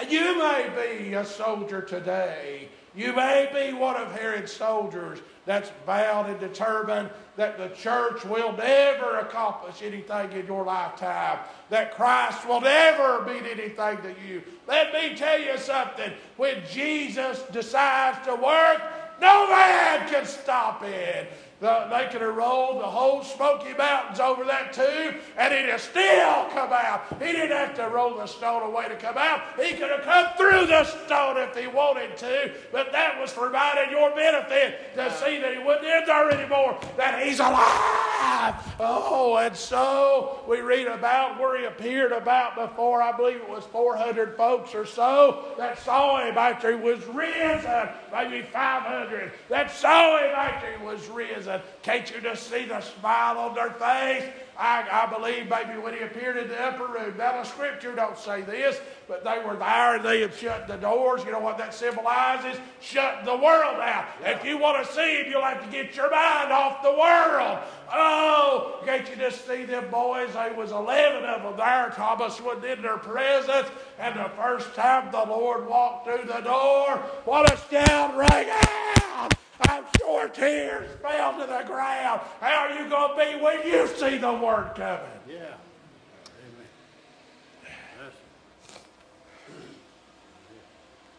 You 0.10 0.38
may 0.38 0.70
be 0.76 1.14
a 1.14 1.26
soldier 1.26 1.82
today. 1.82 2.70
You 2.96 3.14
may 3.14 3.50
be 3.54 3.78
one 3.78 3.96
of 3.96 4.12
Herod's 4.14 4.54
soldiers 4.54 5.20
that's 5.46 5.72
vowed 5.86 6.30
and 6.30 6.40
determined 6.40 7.10
that 7.36 7.58
the 7.58 7.68
church 7.70 8.24
will 8.24 8.54
never 8.54 9.20
accomplish 9.20 9.82
anything 9.82 10.32
in 10.32 10.48
your 10.48 10.64
lifetime, 10.64 11.40
that 11.70 11.96
Christ 11.96 12.48
will 12.48 12.62
never 12.62 13.26
mean 13.26 13.44
anything 13.46 13.98
to 14.02 14.16
you. 14.26 14.42
Let 14.68 14.94
me 14.94 15.16
tell 15.16 15.40
you 15.40 15.58
something. 15.58 16.14
When 16.38 16.64
Jesus 16.72 17.44
decides 17.52 18.26
to 18.26 18.36
work, 18.36 18.82
no 19.22 19.50
man 19.50 20.10
can 20.10 20.26
stop 20.26 20.84
it. 20.84 21.32
The, 21.62 21.88
they 21.90 22.10
could 22.12 22.22
have 22.22 22.36
rolled 22.36 22.82
the 22.82 22.86
whole 22.86 23.24
Smoky 23.24 23.74
Mountains 23.74 24.20
over 24.20 24.44
that 24.44 24.74
tube 24.74 25.16
and 25.38 25.54
it'd 25.54 25.70
have 25.70 25.82
still 25.82 26.46
come 26.52 26.74
out. 26.74 27.06
He 27.20 27.32
didn't 27.32 27.56
have 27.56 27.74
to 27.76 27.88
roll 27.88 28.18
the 28.18 28.28
stone 28.28 28.64
away 28.64 28.90
to 28.90 28.96
come 28.98 29.18
out. 29.18 29.42
He 29.58 29.72
could 29.72 29.90
have 29.90 30.02
come 30.02 30.28
through 30.36 30.68
the 30.68 30.84
stone 30.84 31.38
if 31.38 31.56
he 31.56 31.68
wanted 31.68 32.18
to, 32.18 32.52
but 32.74 32.92
that 32.92 33.20
was 33.22 33.32
provided 33.32 33.90
your 33.90 34.14
benefit 34.14 34.94
to 34.96 35.10
see 35.18 35.40
that 35.40 35.58
he 35.58 35.64
wouldn't 35.64 35.86
in 35.86 36.06
there 36.06 36.30
anymore, 36.30 36.78
that 36.98 37.26
he's 37.26 37.40
alive. 37.40 38.56
Oh, 38.80 39.38
and 39.42 39.56
so 39.56 40.44
we 40.48 40.60
read 40.62 40.88
about 40.88 41.40
where 41.40 41.58
he 41.58 41.66
appeared 41.66 42.12
about 42.12 42.56
before, 42.56 43.02
I 43.02 43.16
believe 43.16 43.38
it 43.38 43.50
was 43.50 43.64
400 43.66 44.36
folks 44.36 44.76
or 44.76 44.86
so 44.86 45.46
that 45.58 45.80
saw 45.80 46.26
him 46.26 46.38
after 46.38 46.78
he 46.78 46.84
was 46.84 47.04
risen, 47.08 47.90
maybe 48.16 48.42
500 48.42 49.32
that 49.50 49.72
saw 49.72 50.18
him 50.18 50.32
after 50.36 50.78
he 50.78 50.86
was 50.86 51.08
risen. 51.10 51.62
Can't 51.84 52.10
you 52.10 52.22
just 52.22 52.50
see 52.50 52.66
the 52.66 52.82
smile 52.82 53.38
on 53.38 53.56
their 53.56 53.72
face? 53.72 54.24
I, 54.58 54.88
I 54.90 55.14
believe 55.14 55.50
maybe 55.50 55.80
when 55.80 55.94
he 55.94 56.00
appeared 56.02 56.38
in 56.38 56.48
the 56.48 56.62
upper 56.62 56.88
room. 56.88 57.18
Now, 57.18 57.42
the 57.42 57.44
scripture 57.44 57.94
don't 57.94 58.18
say 58.18 58.42
this, 58.42 58.80
but 59.08 59.24
they 59.24 59.40
were 59.46 59.56
there 59.56 59.96
and 59.96 60.06
they 60.06 60.22
had 60.22 60.34
shut 60.34 60.68
the 60.68 60.78
doors. 60.78 61.24
You 61.26 61.32
know 61.32 61.40
what 61.40 61.58
that 61.58 61.74
symbolizes? 61.74 62.60
Shut 62.80 63.26
the 63.26 63.36
world 63.36 63.80
out. 63.80 64.06
Yeah. 64.22 64.32
If 64.32 64.46
you 64.46 64.58
want 64.58 64.86
to 64.86 64.94
see 64.94 65.22
him, 65.22 65.32
you'll 65.32 65.42
have 65.42 65.64
to 65.64 65.70
get 65.70 65.96
your 65.96 66.10
mind 66.10 66.52
off 66.52 66.82
the 66.82 66.92
world. 66.92 67.60
Oh, 67.94 68.82
can't 68.86 69.08
you 69.10 69.16
just 69.18 69.46
see 69.46 69.66
them 69.66 69.90
boys? 69.92 70.34
There 70.34 70.54
was 70.54 70.72
11 70.72 71.26
of 71.26 71.44
them 71.44 71.58
there. 71.58 71.92
Thomas 71.96 72.40
was 72.42 72.64
in 72.64 72.82
their 72.82 72.98
presence. 72.98 73.68
And 74.00 74.18
the 74.18 74.30
first 74.38 74.74
time 74.74 75.12
the 75.12 75.26
Lord 75.26 75.68
walked 75.68 76.08
through 76.08 76.28
the 76.28 76.42
door, 76.42 76.98
what 77.26 77.52
a 77.52 77.58
shout 77.70 78.18
rang 78.18 78.50
out! 78.50 79.34
I'm 79.62 79.86
sure 79.98 80.28
tears 80.28 80.90
fell 81.02 81.34
to 81.40 81.46
the 81.46 81.64
ground. 81.66 82.22
How 82.42 82.68
are 82.68 82.72
you 82.72 82.90
going 82.90 83.18
to 83.18 83.38
be 83.38 83.42
when 83.42 83.66
you 83.66 83.88
see 83.88 84.18
the 84.18 84.34
word 84.34 84.72
coming? 84.76 85.06
Yeah. 85.28 85.56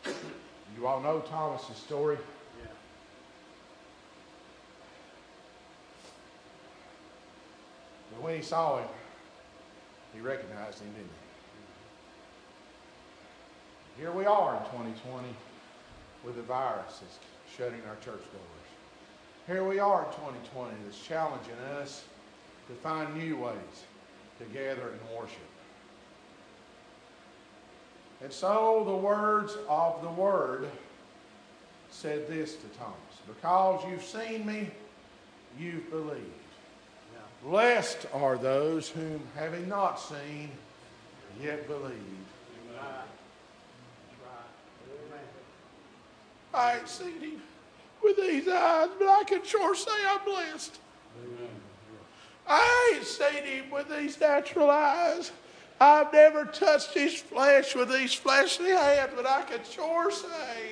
Amen. 0.05 0.15
You 0.77 0.87
all 0.87 1.01
know 1.01 1.21
Thomas's 1.21 1.79
story. 1.79 2.19
Yeah. 2.61 2.71
But 8.13 8.23
when 8.23 8.37
he 8.37 8.43
saw 8.43 8.79
him, 8.79 8.89
he 10.13 10.21
recognized 10.21 10.81
him, 10.81 10.91
didn't 10.93 11.09
he? 13.97 14.03
Here 14.03 14.13
we 14.13 14.27
are 14.27 14.57
in 14.57 14.63
2020 14.65 15.29
with 16.23 16.37
the 16.37 16.43
viruses 16.43 17.19
shutting 17.57 17.81
our 17.89 17.97
church 17.97 18.23
doors. 18.33 18.67
Here 19.47 19.65
we 19.65 19.79
are 19.79 20.05
in 20.05 20.11
2020 20.11 20.75
that's 20.85 21.03
challenging 21.03 21.55
us 21.81 22.05
to 22.69 22.75
find 22.75 23.15
new 23.17 23.37
ways 23.37 23.85
to 24.39 24.45
gather 24.47 24.91
and 24.91 25.01
worship. 25.19 25.39
And 28.23 28.33
so 28.33 28.83
the 28.85 28.97
words 28.97 29.57
of 29.69 30.03
the 30.03 30.11
Word 30.11 30.69
said 31.91 32.29
this 32.29 32.57
to 32.57 32.67
Thomas 32.79 32.95
Because 33.27 33.83
you've 33.89 34.05
seen 34.05 34.45
me, 34.45 34.71
you've 35.59 35.89
believed. 35.91 36.19
Yeah. 36.19 37.49
Blessed 37.49 38.07
are 38.13 38.37
those 38.37 38.89
whom, 38.89 39.21
having 39.35 39.69
not 39.69 39.99
seen, 40.01 40.51
yet 41.41 41.67
believed. 41.69 41.95
I 46.57 46.79
ain't 46.79 46.89
seen 46.89 47.21
him 47.21 47.43
with 48.03 48.17
these 48.17 48.49
eyes, 48.49 48.89
but 48.99 49.09
I 49.09 49.25
can 49.25 49.45
sure 49.45 49.75
say 49.75 49.91
I'm 50.09 50.25
blessed. 50.25 50.79
Amen. 51.23 51.49
I 52.47 52.95
ain't 52.95 53.05
seen 53.05 53.45
him 53.45 53.71
with 53.71 53.89
these 53.91 54.19
natural 54.19 54.71
eyes. 54.71 55.33
I've 55.81 56.13
never 56.13 56.47
touched 56.47 56.95
his 56.95 57.21
flesh 57.21 57.75
with 57.75 57.91
these 57.93 58.15
fleshly 58.15 58.71
hands, 58.71 59.13
but 59.15 59.27
I 59.27 59.43
can 59.43 59.61
sure 59.71 60.11
say 60.11 60.66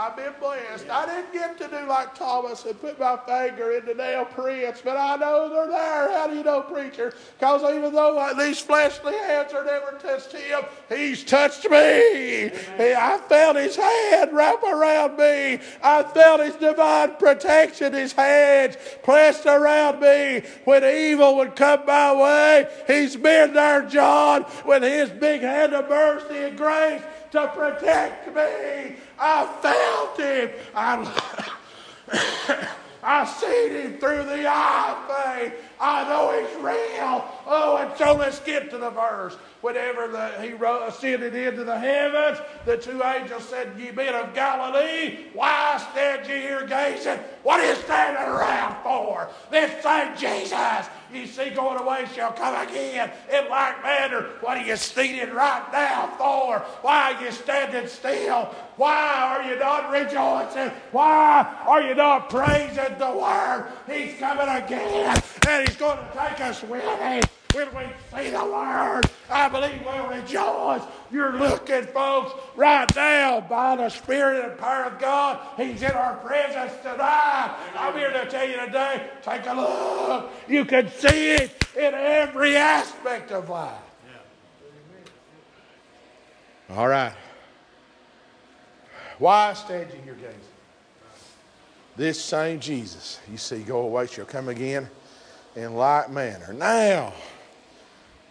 I've 0.00 0.16
been 0.16 0.32
blessed. 0.40 0.88
I 0.88 1.04
didn't 1.04 1.30
get 1.34 1.58
to 1.58 1.68
do 1.68 1.86
like 1.86 2.14
Thomas 2.14 2.64
and 2.64 2.80
put 2.80 2.98
my 2.98 3.18
finger 3.18 3.72
in 3.72 3.84
the 3.84 3.92
nail 3.92 4.24
prints, 4.24 4.80
but 4.82 4.96
I 4.96 5.16
know 5.16 5.50
they're 5.50 5.68
there. 5.68 6.10
How 6.12 6.26
do 6.26 6.36
you 6.36 6.42
know, 6.42 6.62
preacher? 6.62 7.12
Because 7.38 7.62
even 7.74 7.92
though 7.92 8.32
these 8.38 8.60
fleshly 8.60 9.12
hands 9.12 9.52
are 9.52 9.62
never 9.62 9.98
touched 10.00 10.32
him, 10.32 10.62
he's 10.88 11.22
touched 11.22 11.68
me. 11.68 12.46
Amen. 12.46 12.96
I 12.98 13.18
felt 13.28 13.56
his 13.56 13.76
hand 13.76 14.32
wrap 14.32 14.62
around 14.62 15.18
me. 15.18 15.58
I 15.82 16.02
felt 16.02 16.40
his 16.40 16.54
divine 16.54 17.16
protection, 17.16 17.92
his 17.92 18.12
hands 18.12 18.78
pressed 19.02 19.44
around 19.44 20.00
me. 20.00 20.40
When 20.64 20.82
evil 20.82 21.36
would 21.36 21.56
come 21.56 21.84
my 21.86 22.14
way, 22.14 22.68
he's 22.86 23.16
been 23.16 23.52
there, 23.52 23.82
John, 23.82 24.46
with 24.64 24.82
his 24.82 25.10
big 25.10 25.42
hand 25.42 25.74
of 25.74 25.90
mercy 25.90 26.38
and 26.38 26.56
grace 26.56 27.02
to 27.32 27.48
protect 27.48 28.34
me. 28.34 28.96
I 29.20 29.46
felt 29.60 30.18
him. 30.18 30.50
I, 30.74 32.68
I 33.02 33.24
seen 33.26 33.72
him 33.72 33.98
through 33.98 34.24
the 34.24 34.46
eye 34.46 34.96
of 34.96 35.42
faith. 35.42 35.52
I 35.80 36.08
know 36.08 36.38
he's 36.38 36.56
real. 36.62 37.24
Oh, 37.46 37.78
and 37.80 37.96
so 37.98 38.14
let's 38.14 38.40
get 38.40 38.70
to 38.70 38.78
the 38.78 38.90
verse. 38.90 39.34
Whenever 39.60 40.08
the, 40.08 40.28
he 40.40 40.52
ascended 40.52 41.34
into 41.34 41.64
the 41.64 41.78
heavens, 41.78 42.38
the 42.64 42.76
two 42.76 43.02
angels 43.02 43.46
said, 43.48 43.72
Ye 43.78 43.90
men 43.90 44.14
of 44.14 44.34
Galilee, 44.34 45.26
why 45.34 45.82
stand 45.92 46.26
ye 46.26 46.40
here 46.40 46.66
gazing? 46.66 47.18
What 47.42 47.60
are 47.60 47.68
you 47.68 47.74
standing 47.76 48.22
around 48.22 48.82
for? 48.82 49.28
This 49.50 49.82
same 49.82 50.16
Jesus 50.16 50.88
you 51.12 51.26
see 51.26 51.50
going 51.50 51.78
away 51.78 52.06
shall 52.14 52.32
come 52.32 52.68
again 52.68 53.10
in 53.32 53.48
like 53.48 53.82
manner. 53.82 54.28
What 54.40 54.58
are 54.58 54.64
you 54.64 54.76
seated 54.76 55.32
right 55.32 55.64
now 55.72 56.12
for? 56.16 56.60
Why 56.82 57.14
are 57.14 57.24
you 57.24 57.32
standing 57.32 57.88
still? 57.88 58.54
Why 58.80 59.36
are 59.36 59.42
you 59.42 59.58
not 59.58 59.90
rejoicing? 59.90 60.70
Why 60.90 61.64
are 61.66 61.82
you 61.82 61.94
not 61.94 62.30
praising 62.30 62.96
the 62.96 63.10
word? 63.10 63.70
He's 63.86 64.18
coming 64.18 64.48
again 64.48 65.22
and 65.46 65.68
he's 65.68 65.76
going 65.76 65.98
to 65.98 66.10
take 66.16 66.40
us 66.40 66.62
with 66.62 66.82
him 66.82 67.22
when 67.52 67.68
we 67.76 67.92
see 68.10 68.30
the 68.30 68.42
word. 68.42 69.02
I 69.28 69.50
believe 69.50 69.84
we'll 69.84 70.06
rejoice. 70.06 70.80
You're 71.12 71.34
looking, 71.36 71.82
folks, 71.88 72.32
right 72.56 72.88
now 72.96 73.42
by 73.42 73.76
the 73.76 73.90
Spirit 73.90 74.46
and 74.46 74.58
power 74.58 74.84
of 74.84 74.98
God. 74.98 75.46
He's 75.58 75.82
in 75.82 75.90
our 75.90 76.16
presence 76.16 76.72
tonight. 76.80 77.54
I'm 77.76 77.92
here 77.98 78.14
to 78.14 78.30
tell 78.30 78.48
you 78.48 78.64
today, 78.64 79.10
take 79.20 79.44
a 79.44 79.52
look. 79.52 80.32
You 80.48 80.64
can 80.64 80.88
see 80.88 81.32
it 81.32 81.66
in 81.76 81.92
every 81.92 82.56
aspect 82.56 83.30
of 83.30 83.50
life. 83.50 83.76
All 86.70 86.88
right. 86.88 87.12
Why 89.20 89.52
stand 89.52 89.90
you 89.92 90.02
here 90.02 90.14
gazing? 90.14 90.34
This 91.96 92.20
same 92.20 92.58
Jesus, 92.58 93.20
you 93.30 93.36
see, 93.36 93.60
go 93.60 93.82
away, 93.82 94.06
shall 94.08 94.24
come 94.24 94.48
again 94.48 94.88
in 95.54 95.74
like 95.74 96.10
manner. 96.10 96.52
Now, 96.52 97.12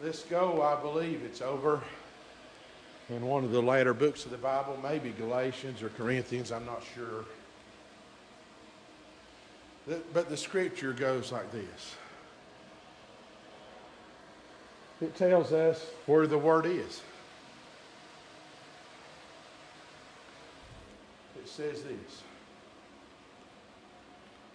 let's 0.02 0.24
go. 0.24 0.62
I 0.62 0.82
believe 0.82 1.22
it's 1.24 1.42
over 1.42 1.82
in 3.10 3.26
one 3.26 3.44
of 3.44 3.52
the 3.52 3.62
later 3.62 3.94
books 3.94 4.26
of 4.26 4.32
the 4.32 4.38
Bible, 4.38 4.78
maybe 4.84 5.12
Galatians 5.12 5.82
or 5.82 5.90
Corinthians, 5.90 6.52
I'm 6.52 6.66
not 6.66 6.84
sure. 6.96 7.26
But 10.14 10.30
the 10.30 10.38
scripture 10.38 10.94
goes 10.94 11.32
like 11.32 11.52
this 11.52 11.96
it 15.02 15.16
tells 15.16 15.54
us 15.54 15.86
where 16.06 16.28
the 16.28 16.38
word 16.38 16.66
is. 16.66 17.02
It 21.38 21.49
says 21.60 21.84
this 21.84 22.24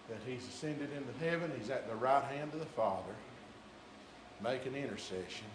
that 0.09 0.17
he's 0.27 0.47
ascended 0.47 0.89
into 0.91 1.25
heaven, 1.25 1.51
he's 1.59 1.69
at 1.69 1.87
the 1.87 1.95
right 1.95 2.23
hand 2.23 2.51
of 2.53 2.59
the 2.59 2.65
Father, 2.65 3.13
making 4.43 4.75
intercession 4.75 5.45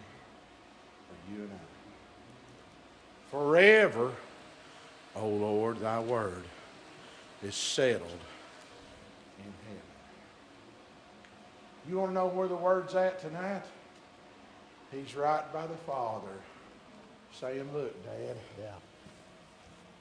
for 1.07 1.33
you 1.33 1.43
and 1.43 1.51
I. 1.51 3.31
Forever, 3.31 4.11
O 5.15 5.27
Lord, 5.27 5.79
thy 5.79 5.99
word 5.99 6.43
is 7.43 7.55
settled 7.55 8.09
in 9.39 9.53
heaven. 9.67 9.81
You 11.89 11.97
want 11.97 12.11
to 12.11 12.13
know 12.13 12.27
where 12.27 12.47
the 12.47 12.55
word's 12.55 12.95
at 12.95 13.19
tonight? 13.21 13.63
He's 14.91 15.15
right 15.15 15.51
by 15.53 15.67
the 15.67 15.77
Father, 15.85 16.27
saying, 17.33 17.69
Look, 17.73 18.03
Dad. 18.05 18.37
Yeah. 18.59 18.71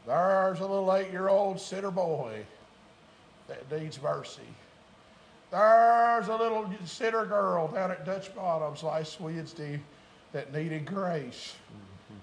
There's 0.07 0.61
a 0.61 0.67
little 0.67 0.95
eight 0.95 1.11
year 1.11 1.29
old 1.29 1.61
sinner 1.61 1.91
boy 1.91 2.45
that 3.49 3.71
needs 3.71 4.01
mercy. 4.03 4.43
There's 5.51 6.29
a 6.29 6.37
little 6.37 6.71
sinner 6.85 7.27
girl 7.27 7.69
down 7.69 7.91
at 7.91 8.05
Dutch 8.05 8.35
Bottoms 8.35 8.83
last 8.83 9.21
Wednesday 9.21 9.81
that 10.33 10.53
needed 10.53 10.87
grace. 10.87 11.55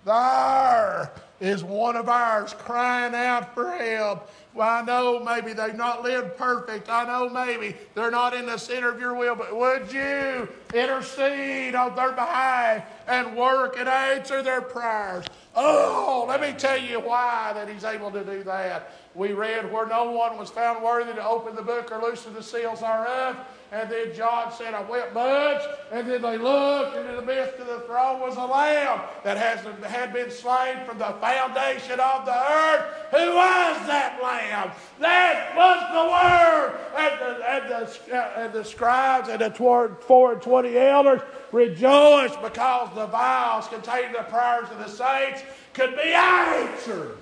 There 0.08 1.12
is 1.42 1.64
one 1.64 1.98
of 1.98 2.08
ours 2.08 2.54
crying 2.54 3.14
out 3.14 3.54
for 3.54 3.70
help. 3.70 4.30
Well, 4.54 4.68
I 4.68 4.82
know 4.82 5.20
maybe 5.20 5.54
they've 5.54 5.76
not 5.76 6.02
lived 6.02 6.38
perfect. 6.38 6.90
I 6.90 7.06
know 7.06 7.30
maybe 7.30 7.76
they're 7.94 8.10
not 8.10 8.34
in 8.34 8.46
the 8.46 8.58
center 8.58 8.90
of 8.90 9.00
your 9.00 9.14
will, 9.14 9.36
but 9.36 9.56
would 9.56 9.92
you 9.92 10.48
intercede 10.74 11.76
on 11.76 11.96
their 11.96 12.14
behalf 12.14 12.86
and 13.08 13.36
work 13.36 13.78
and 13.78 13.88
answer 13.88 14.42
their 14.42 14.62
prayers? 14.62 15.26
Oh, 15.56 16.26
let 16.28 16.40
me 16.40 16.54
tell 16.58 16.78
you 16.78 17.00
why 17.02 17.52
that 17.54 17.68
he's 17.68 17.84
able 17.84 18.10
to 18.12 18.24
do 18.24 18.44
that. 18.44 18.94
we 19.14 19.34
read 19.34 19.72
where 19.72 19.86
no 19.86 20.12
one 20.12 20.38
was 20.38 20.50
found 20.50 20.84
worthy 20.84 21.14
to 21.14 21.28
open 21.28 21.56
the 21.56 21.62
book 21.62 21.92
or 21.92 22.02
loosen 22.02 22.34
the 22.34 22.44
seals 22.44 22.80
thereof. 22.80 23.36
And 23.70 23.92
then 23.92 24.14
John 24.16 24.52
said, 24.54 24.74
I 24.74 24.82
wept 24.84 25.14
much. 25.14 25.62
And 25.92 26.10
then 26.10 26.22
they 26.22 26.38
looked, 26.38 26.96
and 26.96 27.10
in 27.10 27.16
the 27.18 27.22
midst 27.22 27.60
of 27.60 27.68
the 27.68 27.82
throne 27.82 28.22
was 28.22 28.38
a 28.38 28.46
lamb 28.46 29.02
that 29.26 29.36
has, 29.36 29.60
had 29.84 30.14
been 30.14 30.32
slain 30.32 30.86
from 30.86 30.98
the 30.98 31.14
foundation 31.20 32.00
of 32.00 32.26
the 32.26 32.32
earth. 32.32 32.86
Who 33.12 33.36
was 33.36 33.88
that 33.88 34.20
lamb? 34.24 34.72
That 35.00 35.54
was 35.58 35.80
the 35.92 36.06
Word. 36.16 36.80
And 36.98 37.20
the, 37.20 37.50
and 37.50 37.70
the, 37.70 38.40
and 38.40 38.54
the 38.54 38.64
scribes 38.64 39.28
and 39.28 39.42
the 39.42 39.52
four 39.52 40.32
and 40.32 40.42
twenty 40.42 40.78
elders 40.78 41.22
rejoiced 41.52 42.42
because 42.42 42.96
the 42.96 43.08
vials 43.08 43.68
containing 43.68 44.14
the 44.14 44.24
prayers 44.24 44.70
of 44.72 44.78
the 44.80 44.88
saints 44.88 45.42
could 45.74 45.94
be 45.96 46.14
answered. 46.14 47.18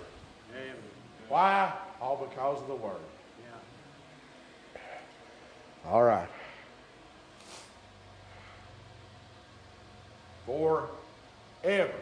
Amen. 0.52 0.76
Why? 1.28 1.74
All 2.00 2.18
because 2.18 2.62
of 2.62 2.68
the 2.68 2.76
Word. 2.76 2.98
All 5.88 6.04
right. 6.04 6.28
Forever. 10.46 11.94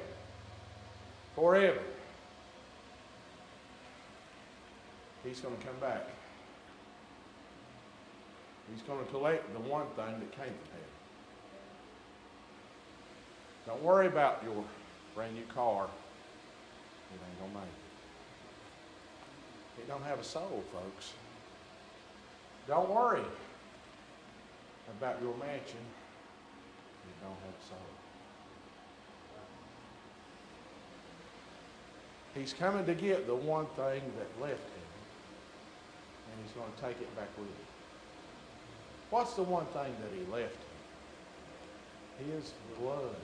Forever. 1.36 1.80
He's 5.24 5.40
going 5.40 5.56
to 5.56 5.66
come 5.66 5.78
back. 5.80 6.08
He's 8.72 8.82
going 8.84 9.04
to 9.04 9.12
collect 9.12 9.54
the 9.54 9.60
one 9.60 9.86
thing 9.96 10.20
that 10.20 10.32
came 10.32 10.54
from 10.54 10.72
heaven. 10.72 10.94
Don't 13.66 13.82
worry 13.82 14.08
about 14.08 14.44
your 14.44 14.64
brand 15.16 15.36
new 15.36 15.46
car. 15.54 15.86
It 15.86 17.20
ain't 17.30 17.40
going 17.40 17.52
to 17.52 17.58
make 17.58 17.68
it. 19.78 19.82
It 19.82 19.88
don't 19.88 20.04
have 20.04 20.20
a 20.20 20.24
soul, 20.24 20.64
folks. 20.74 21.14
Don't 22.68 22.90
worry 22.90 23.22
about 24.98 25.22
your 25.22 25.36
mansion, 25.38 25.80
It 27.06 27.22
don't 27.22 27.32
have 27.32 27.56
a 27.60 27.66
soul. 27.68 28.03
He's 32.36 32.54
coming 32.54 32.86
to 32.86 32.96
get 32.96 33.28
the 33.28 33.36
one 33.36 33.68
thing 33.76 34.02
that 34.18 34.42
left 34.42 34.60
him, 34.60 34.90
and 36.32 36.44
he's 36.44 36.54
going 36.54 36.72
to 36.74 36.82
take 36.82 37.00
it 37.00 37.16
back 37.16 37.30
with 37.38 37.48
him. 37.48 37.56
What's 39.12 39.36
the 39.36 39.44
one 39.44 39.66
thing 39.68 39.94
that 40.02 40.12
he 40.18 40.26
left 40.32 40.56
him? 40.56 42.32
His 42.32 42.54
blood. 42.80 43.16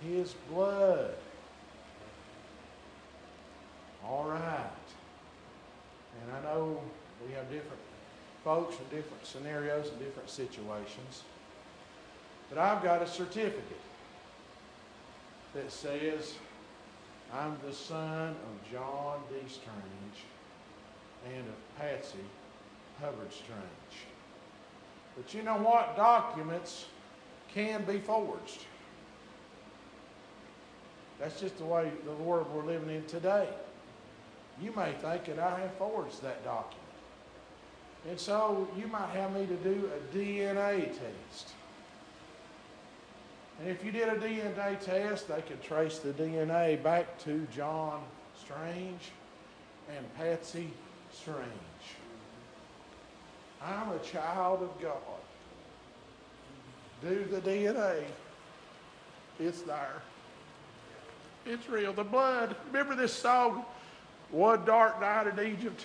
His 0.00 0.34
blood. 0.50 1.14
All 4.04 4.28
right. 4.28 4.70
And 6.22 6.36
I 6.36 6.42
know 6.42 6.80
we 7.26 7.32
have 7.34 7.50
different 7.50 7.80
folks 8.44 8.76
in 8.78 8.96
different 8.96 9.26
scenarios 9.26 9.88
and 9.88 9.98
different 9.98 10.30
situations. 10.30 11.24
But 12.48 12.58
I've 12.58 12.82
got 12.82 13.02
a 13.02 13.06
certificate 13.06 13.62
that 15.54 15.70
says 15.70 16.34
I'm 17.32 17.56
the 17.64 17.72
son 17.72 18.30
of 18.30 18.72
John 18.72 19.20
D. 19.28 19.36
Strange 19.46 20.24
and 21.26 21.46
of 21.46 21.78
Patsy 21.78 22.18
Hubbard 23.00 23.32
Strange. 23.32 24.06
But 25.16 25.32
you 25.32 25.42
know 25.42 25.56
what? 25.56 25.96
Documents 25.96 26.86
can 27.52 27.84
be 27.84 27.98
forged. 27.98 28.64
That's 31.20 31.38
just 31.40 31.58
the 31.58 31.64
way 31.64 31.90
the 32.04 32.12
world 32.12 32.48
we're 32.52 32.64
living 32.64 32.90
in 32.94 33.04
today. 33.04 33.48
You 34.60 34.72
may 34.74 34.92
think 34.92 35.26
that 35.26 35.38
I 35.38 35.60
have 35.60 35.74
forged 35.74 36.22
that 36.22 36.44
document. 36.44 36.80
And 38.08 38.18
so 38.18 38.66
you 38.76 38.86
might 38.86 39.10
have 39.10 39.32
me 39.34 39.46
to 39.46 39.56
do 39.56 39.90
a 39.94 40.16
DNA 40.16 40.86
test. 40.86 41.52
And 43.60 43.68
if 43.68 43.84
you 43.84 43.92
did 43.92 44.08
a 44.08 44.16
DNA 44.16 44.80
test, 44.80 45.28
they 45.28 45.42
could 45.42 45.62
trace 45.62 45.98
the 45.98 46.12
DNA 46.12 46.82
back 46.82 47.18
to 47.24 47.46
John 47.54 48.02
Strange 48.42 49.10
and 49.94 50.14
Patsy 50.16 50.70
Strange. 51.12 51.38
I'm 53.62 53.90
a 53.92 53.98
child 53.98 54.62
of 54.62 54.80
God. 54.80 54.96
Do 57.02 57.24
the 57.30 57.40
DNA. 57.42 58.04
It's 59.38 59.60
there. 59.62 60.00
It's 61.44 61.68
real. 61.68 61.92
The 61.92 62.04
blood. 62.04 62.56
Remember 62.68 62.94
this 62.94 63.12
song, 63.12 63.64
One 64.30 64.64
Dark 64.64 65.00
Night 65.02 65.26
in 65.26 65.52
Egypt? 65.52 65.84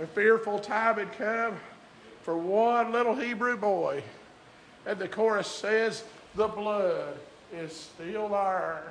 A 0.00 0.06
fearful 0.06 0.60
time 0.60 0.96
had 0.96 1.12
come 1.18 1.56
for 2.22 2.36
one 2.36 2.92
little 2.92 3.14
Hebrew 3.16 3.56
boy. 3.56 4.02
And 4.86 4.98
the 4.98 5.08
chorus 5.08 5.48
says, 5.48 6.04
The 6.34 6.48
blood 6.48 7.18
is 7.54 7.72
still 7.72 8.28
there. 8.28 8.82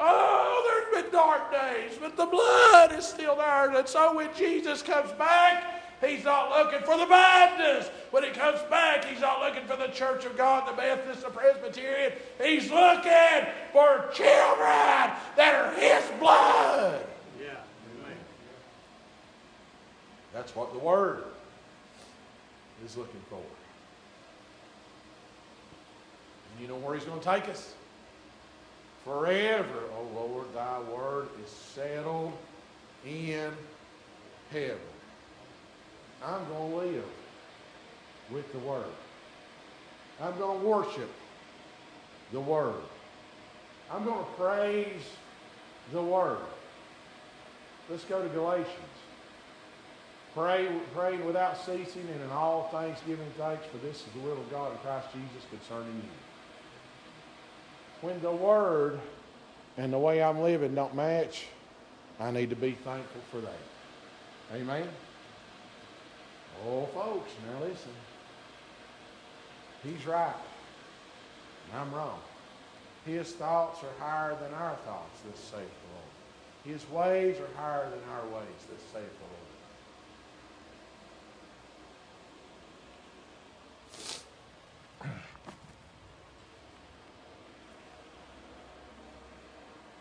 Oh, 0.00 0.84
there's 0.92 1.02
been 1.02 1.12
dark 1.12 1.50
days, 1.50 1.98
but 2.00 2.16
the 2.16 2.26
blood 2.26 2.92
is 2.92 3.04
still 3.04 3.36
there. 3.36 3.76
And 3.76 3.88
so 3.88 4.14
when 4.14 4.28
Jesus 4.36 4.82
comes 4.82 5.10
back, 5.12 5.78
He's 6.04 6.24
not 6.24 6.50
looking 6.50 6.86
for 6.86 6.96
the 6.96 7.06
Baptist. 7.06 7.90
When 8.12 8.22
he 8.22 8.30
comes 8.30 8.60
back, 8.70 9.04
he's 9.04 9.20
not 9.20 9.40
looking 9.40 9.66
for 9.66 9.76
the 9.76 9.92
Church 9.92 10.24
of 10.24 10.36
God, 10.36 10.68
the 10.72 10.76
Methodist, 10.76 11.22
the 11.22 11.30
Presbyterian. 11.30 12.12
He's 12.42 12.70
looking 12.70 13.46
for 13.72 14.08
children 14.12 15.10
that 15.36 15.54
are 15.54 15.72
his 15.74 16.04
blood. 16.20 17.04
Yeah. 17.40 17.48
That's 20.32 20.54
what 20.54 20.72
the 20.72 20.78
Word 20.78 21.24
is 22.86 22.96
looking 22.96 23.20
for. 23.28 23.42
You 26.60 26.68
know 26.68 26.76
where 26.76 26.94
He's 26.94 27.04
going 27.04 27.20
to 27.20 27.24
take 27.24 27.48
us? 27.48 27.74
Forever, 29.04 29.80
O 29.96 30.06
oh 30.14 30.20
Lord, 30.20 30.46
Thy 30.54 30.80
Word 30.92 31.28
is 31.42 31.50
settled 31.50 32.32
in 33.06 33.52
heaven. 34.50 34.76
I'm 36.24 36.46
going 36.48 36.70
to 36.70 36.76
live 36.76 37.04
with 38.30 38.52
the 38.52 38.58
Word. 38.58 38.84
I'm 40.20 40.36
going 40.38 40.60
to 40.60 40.66
worship 40.66 41.10
the 42.32 42.40
Word. 42.40 42.74
I'm 43.90 44.04
going 44.04 44.18
to 44.18 44.30
praise 44.32 45.02
the 45.92 46.02
Word. 46.02 46.38
Let's 47.88 48.04
go 48.04 48.22
to 48.22 48.28
Galatians. 48.28 48.68
Pray, 50.34 50.68
praying 50.94 51.24
without 51.24 51.56
ceasing 51.64 52.06
and 52.12 52.20
in 52.22 52.30
all 52.30 52.68
thanksgiving 52.70 53.26
thanks, 53.38 53.64
for 53.66 53.78
this 53.78 53.96
is 53.96 54.12
the 54.14 54.20
will 54.20 54.38
of 54.38 54.50
God 54.50 54.72
in 54.72 54.78
Christ 54.78 55.08
Jesus 55.12 55.48
concerning 55.50 55.94
you. 55.94 56.27
When 58.00 58.20
the 58.22 58.30
word 58.30 58.98
and 59.76 59.92
the 59.92 59.98
way 59.98 60.22
I'm 60.22 60.40
living 60.40 60.74
don't 60.74 60.94
match, 60.94 61.46
I 62.20 62.30
need 62.30 62.50
to 62.50 62.56
be 62.56 62.72
thankful 62.72 63.20
for 63.30 63.40
that. 63.40 63.60
Amen? 64.54 64.88
Oh, 66.66 66.86
folks, 66.94 67.30
now 67.46 67.66
listen. 67.66 67.92
He's 69.84 70.06
right, 70.06 70.34
and 71.70 71.80
I'm 71.80 71.94
wrong. 71.94 72.18
His 73.06 73.32
thoughts 73.32 73.80
are 73.84 74.04
higher 74.04 74.36
than 74.42 74.52
our 74.54 74.74
thoughts, 74.84 75.20
this 75.30 75.40
saith 75.40 75.52
the 75.52 75.92
Lord. 75.94 76.10
His 76.64 76.88
ways 76.90 77.36
are 77.38 77.60
higher 77.60 77.88
than 77.88 78.00
our 78.10 78.26
ways, 78.34 78.58
this 78.70 78.82
saith 78.92 79.18
the 79.18 79.24
Lord. 79.24 79.37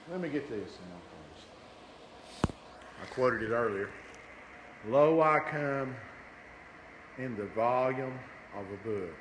Let 0.09 0.21
me 0.21 0.29
get 0.29 0.49
this 0.49 0.57
in 0.59 0.97
I 3.01 3.05
quoted 3.13 3.43
it 3.43 3.51
earlier. 3.51 3.89
Lo, 4.87 5.21
I 5.21 5.39
come 5.39 5.95
in 7.17 7.35
the 7.35 7.45
volume 7.47 8.17
of 8.57 8.65
a 8.71 8.87
book. 8.87 9.15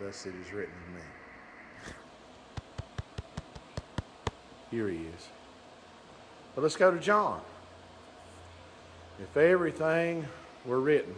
Thus 0.00 0.26
it 0.26 0.34
is 0.34 0.52
written 0.52 0.74
of 0.88 0.94
me. 0.94 1.00
Here 4.70 4.88
he 4.88 4.98
is. 4.98 5.28
But 6.54 6.62
let's 6.62 6.76
go 6.76 6.90
to 6.90 7.00
John. 7.00 7.40
If 9.20 9.36
everything 9.36 10.26
were 10.64 10.80
written 10.80 11.14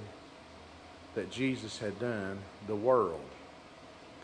that 1.15 1.31
Jesus 1.31 1.79
had 1.79 1.99
done, 2.01 2.39
the 2.67 2.75
world 2.75 3.21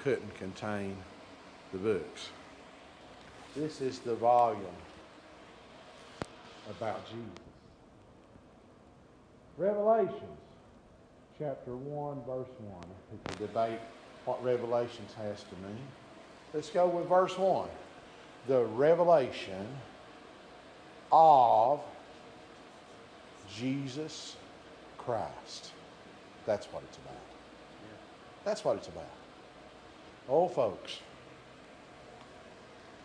couldn't 0.03 0.35
contain 0.37 0.97
the 1.73 1.79
books. 1.79 2.31
This 3.57 3.81
is 3.81 3.99
the 3.99 4.15
volume 4.15 4.61
about 6.71 7.05
Jesus. 7.07 7.21
Revelations, 9.59 10.41
chapter 11.39 11.75
1, 11.75 12.17
verse 12.27 12.49
1. 12.59 12.85
People 13.11 13.47
debate 13.47 13.81
what 14.25 14.43
Revelations 14.45 15.13
has 15.15 15.43
to 15.43 15.55
mean. 15.67 15.79
Let's 16.55 16.71
go 16.71 16.87
with 16.87 17.09
verse 17.09 17.37
1. 17.37 17.69
the 18.47 18.65
revelation 18.65 19.67
of 21.13 21.81
Jesus 23.55 24.37
Christ. 24.99 25.73
That's 26.47 26.67
what 26.67 26.83
it's 26.89 26.99
about. 26.99 27.17
That's 28.45 28.65
what 28.65 28.77
it's 28.77 28.89
about. 28.89 29.05
Oh, 30.29 30.49
folks, 30.49 30.99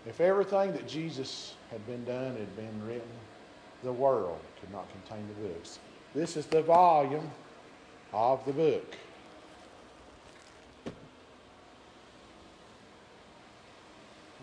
if 0.06 0.22
everything 0.22 0.72
that 0.74 0.88
Jesus 0.88 1.56
had 1.72 1.86
been 1.88 2.06
done 2.06 2.36
had 2.36 2.56
been 2.56 2.88
written, 2.88 3.08
the 3.84 3.91
world 3.91 4.39
could 4.60 4.72
not 4.72 4.88
contain 4.91 5.28
the 5.28 5.47
books. 5.47 5.80
This 6.14 6.38
is 6.38 6.45
the 6.45 6.62
volume 6.62 7.30
of 8.14 8.43
the 8.45 8.53
book. 8.53 8.95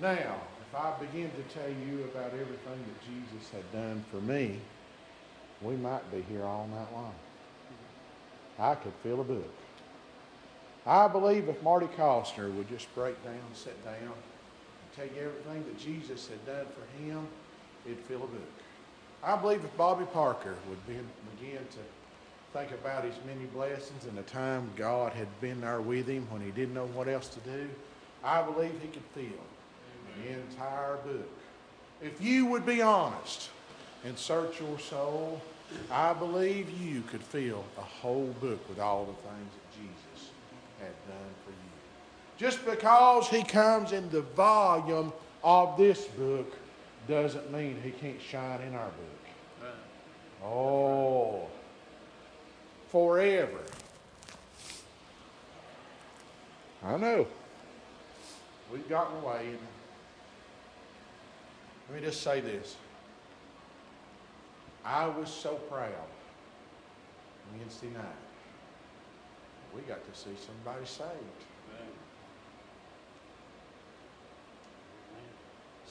Now, 0.01 0.37
if 0.69 0.75
I 0.77 0.95
begin 0.99 1.31
to 1.31 1.55
tell 1.55 1.69
you 1.69 2.05
about 2.05 2.33
everything 2.33 2.57
that 2.67 3.03
Jesus 3.07 3.51
had 3.51 3.73
done 3.73 4.05
for 4.11 4.21
me, 4.21 4.59
we 5.61 5.77
might 5.77 6.11
be 6.11 6.23
here 6.23 6.45
all 6.45 6.67
night 6.67 6.93
long. 6.93 7.15
I 8.59 8.75
could 8.75 8.93
fill 9.03 9.21
a 9.21 9.25
book. 9.25 9.55
I 10.87 11.07
believe 11.07 11.49
if 11.49 11.63
Marty 11.63 11.87
Costner 11.87 12.53
would 12.55 12.69
just 12.69 12.93
break 12.95 13.23
down, 13.25 13.41
sit 13.55 13.83
down, 13.85 14.13
you 14.97 15.23
everything 15.23 15.65
that 15.65 15.79
Jesus 15.79 16.29
had 16.29 16.45
done 16.47 16.67
for 16.67 17.03
him, 17.03 17.27
it'd 17.87 17.99
fill 18.05 18.25
a 18.25 18.27
book. 18.27 18.41
I 19.25 19.37
believe 19.37 19.65
if 19.65 19.77
Bobby 19.77 20.05
Parker 20.13 20.57
would 20.69 20.87
be, 20.87 20.95
begin 21.41 21.59
to 21.59 22.59
think 22.59 22.71
about 22.73 23.05
his 23.05 23.15
many 23.27 23.47
blessings 23.47 24.05
and 24.05 24.17
the 24.17 24.23
time 24.23 24.71
God 24.77 25.13
had 25.13 25.29
been 25.41 25.61
there 25.61 25.81
with 25.81 26.07
him 26.07 26.27
when 26.31 26.43
he 26.43 26.51
didn't 26.51 26.75
know 26.75 26.87
what 26.87 27.09
else 27.09 27.29
to 27.29 27.41
do, 27.41 27.69
I 28.23 28.43
believe 28.43 28.73
he 28.81 28.89
could 28.89 29.03
fill 29.15 29.45
the 30.23 30.33
entire 30.33 30.97
book. 30.97 31.29
If 32.03 32.21
you 32.21 32.47
would 32.47 32.67
be 32.67 32.83
honest 32.83 33.49
and 34.05 34.19
search 34.19 34.61
your 34.61 34.79
soul, 34.79 35.41
I 35.91 36.13
believe 36.13 36.71
you 36.81 37.03
could 37.03 37.23
fill 37.23 37.65
a 37.79 37.83
whole 37.83 38.35
book 38.41 38.69
with 38.69 38.79
all 38.79 39.05
the 39.05 39.13
things 39.13 39.51
that 39.53 39.81
Jesus 39.81 40.31
had 40.79 40.93
done 41.09 41.33
for 41.45 41.51
you. 41.51 41.62
Just 42.43 42.67
because 42.67 43.29
he 43.29 43.45
comes 43.45 43.93
in 43.93 44.11
the 44.11 44.23
volume 44.23 45.13
of 45.45 45.77
this 45.77 46.07
book 46.07 46.53
doesn't 47.07 47.53
mean 47.53 47.81
he 47.85 47.93
can't 47.93 48.21
shine 48.21 48.61
in 48.63 48.75
our 48.75 48.89
book. 48.89 49.73
Oh, 50.45 51.47
forever. 52.89 53.61
I 56.83 56.97
know. 56.97 57.29
We've 58.73 58.89
gotten 58.89 59.19
away. 59.23 59.47
And 59.51 59.59
let 61.89 62.01
me 62.01 62.05
just 62.05 62.23
say 62.23 62.41
this. 62.41 62.75
I 64.85 65.07
was 65.07 65.33
so 65.33 65.55
proud 65.71 65.93
Wednesday 67.57 67.91
night. 67.91 68.03
We 69.77 69.83
got 69.83 70.01
to 70.13 70.19
see 70.19 70.35
somebody 70.45 70.85
saved. 70.87 71.52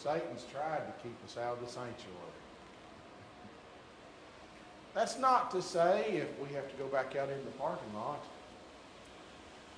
Satan's 0.01 0.45
tried 0.51 0.79
to 0.87 0.93
keep 1.03 1.15
us 1.25 1.37
out 1.37 1.53
of 1.53 1.59
the 1.59 1.67
sanctuary. 1.67 2.17
That's 4.95 5.19
not 5.19 5.51
to 5.51 5.61
say 5.61 6.05
if 6.09 6.39
we 6.39 6.53
have 6.55 6.69
to 6.71 6.75
go 6.77 6.87
back 6.87 7.15
out 7.15 7.29
into 7.29 7.45
the 7.45 7.51
parking 7.51 7.93
lot, 7.93 8.25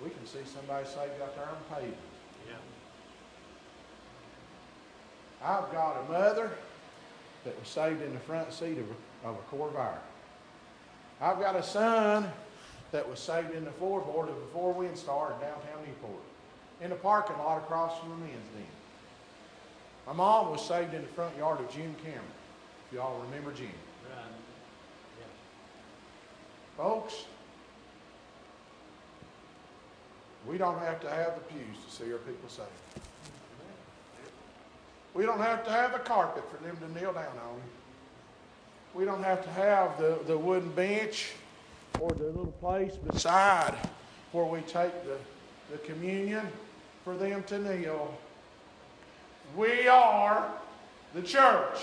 we 0.02 0.10
can 0.10 0.26
see 0.26 0.40
somebody 0.46 0.86
saved 0.86 1.22
out 1.22 1.36
there 1.36 1.46
on 1.46 1.56
the 1.68 1.76
pavement. 1.76 1.98
Yeah. 2.48 2.56
I've 5.46 5.72
got 5.74 6.06
a 6.06 6.12
mother 6.12 6.52
that 7.44 7.60
was 7.60 7.68
saved 7.68 8.02
in 8.02 8.14
the 8.14 8.20
front 8.22 8.54
seat 8.54 8.78
of 8.78 8.86
a, 8.86 9.28
of 9.28 9.36
a 9.36 9.56
Corvair. 9.56 9.98
I've 11.20 11.40
got 11.40 11.58
a 11.58 11.64
son 11.64 12.32
that 12.92 13.08
was 13.08 13.20
saved 13.20 13.54
in 13.54 13.66
the 13.66 13.72
floorboard 13.72 14.30
of 14.30 14.38
a 14.38 14.48
Ford 14.54 14.78
Windstar 14.78 15.34
in 15.34 15.42
downtown 15.42 15.86
Newport, 15.86 16.24
in 16.82 16.90
the 16.92 16.96
parking 16.96 17.38
lot 17.38 17.58
across 17.58 18.00
from 18.00 18.12
the 18.12 18.16
men's 18.16 18.48
den. 18.56 18.66
My 20.06 20.14
mom 20.14 20.52
was 20.52 20.66
saved 20.66 20.94
in 20.94 21.02
the 21.02 21.08
front 21.10 21.36
yard 21.38 21.60
of 21.60 21.70
Jim 21.70 21.96
Cameron, 22.04 22.24
if 22.88 22.96
y'all 22.96 23.22
remember 23.22 23.52
Jim. 23.54 23.68
Right. 23.68 24.26
Yeah. 25.20 25.26
Folks, 26.78 27.26
we 30.48 30.58
don't 30.58 30.80
have 30.80 31.00
to 31.02 31.10
have 31.10 31.36
the 31.36 31.42
pews 31.54 31.78
to 31.86 31.92
see 31.92 32.12
our 32.12 32.20
people 32.20 32.50
saved. 32.50 32.70
We 35.14 35.26
don't 35.26 35.40
have 35.40 35.64
to 35.66 35.72
have 35.72 35.94
the 35.94 36.00
carpet 36.00 36.44
for 36.50 36.62
them 36.64 36.76
to 36.78 37.00
kneel 37.00 37.14
down 37.14 37.28
on. 37.28 37.62
We 38.94 39.06
don't 39.06 39.24
have 39.24 39.44
to 39.44 39.50
have 39.52 39.98
the, 39.98 40.20
the 40.28 40.38
wooden 40.38 40.72
bench 40.72 41.32
or 42.00 42.10
the 42.10 42.26
little 42.26 42.54
place 42.60 42.96
beside 42.96 43.76
where 44.32 44.46
we 44.46 44.62
take 44.62 44.92
the, 45.06 45.18
the 45.72 45.78
communion 45.80 46.48
for 47.04 47.16
them 47.16 47.44
to 47.44 47.60
kneel. 47.60 48.14
We 49.56 49.88
are 49.88 50.50
the 51.14 51.22
church. 51.22 51.80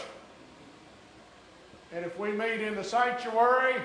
And 1.92 2.04
if 2.04 2.18
we 2.18 2.32
meet 2.32 2.60
in 2.60 2.74
the 2.74 2.84
sanctuary, 2.84 3.80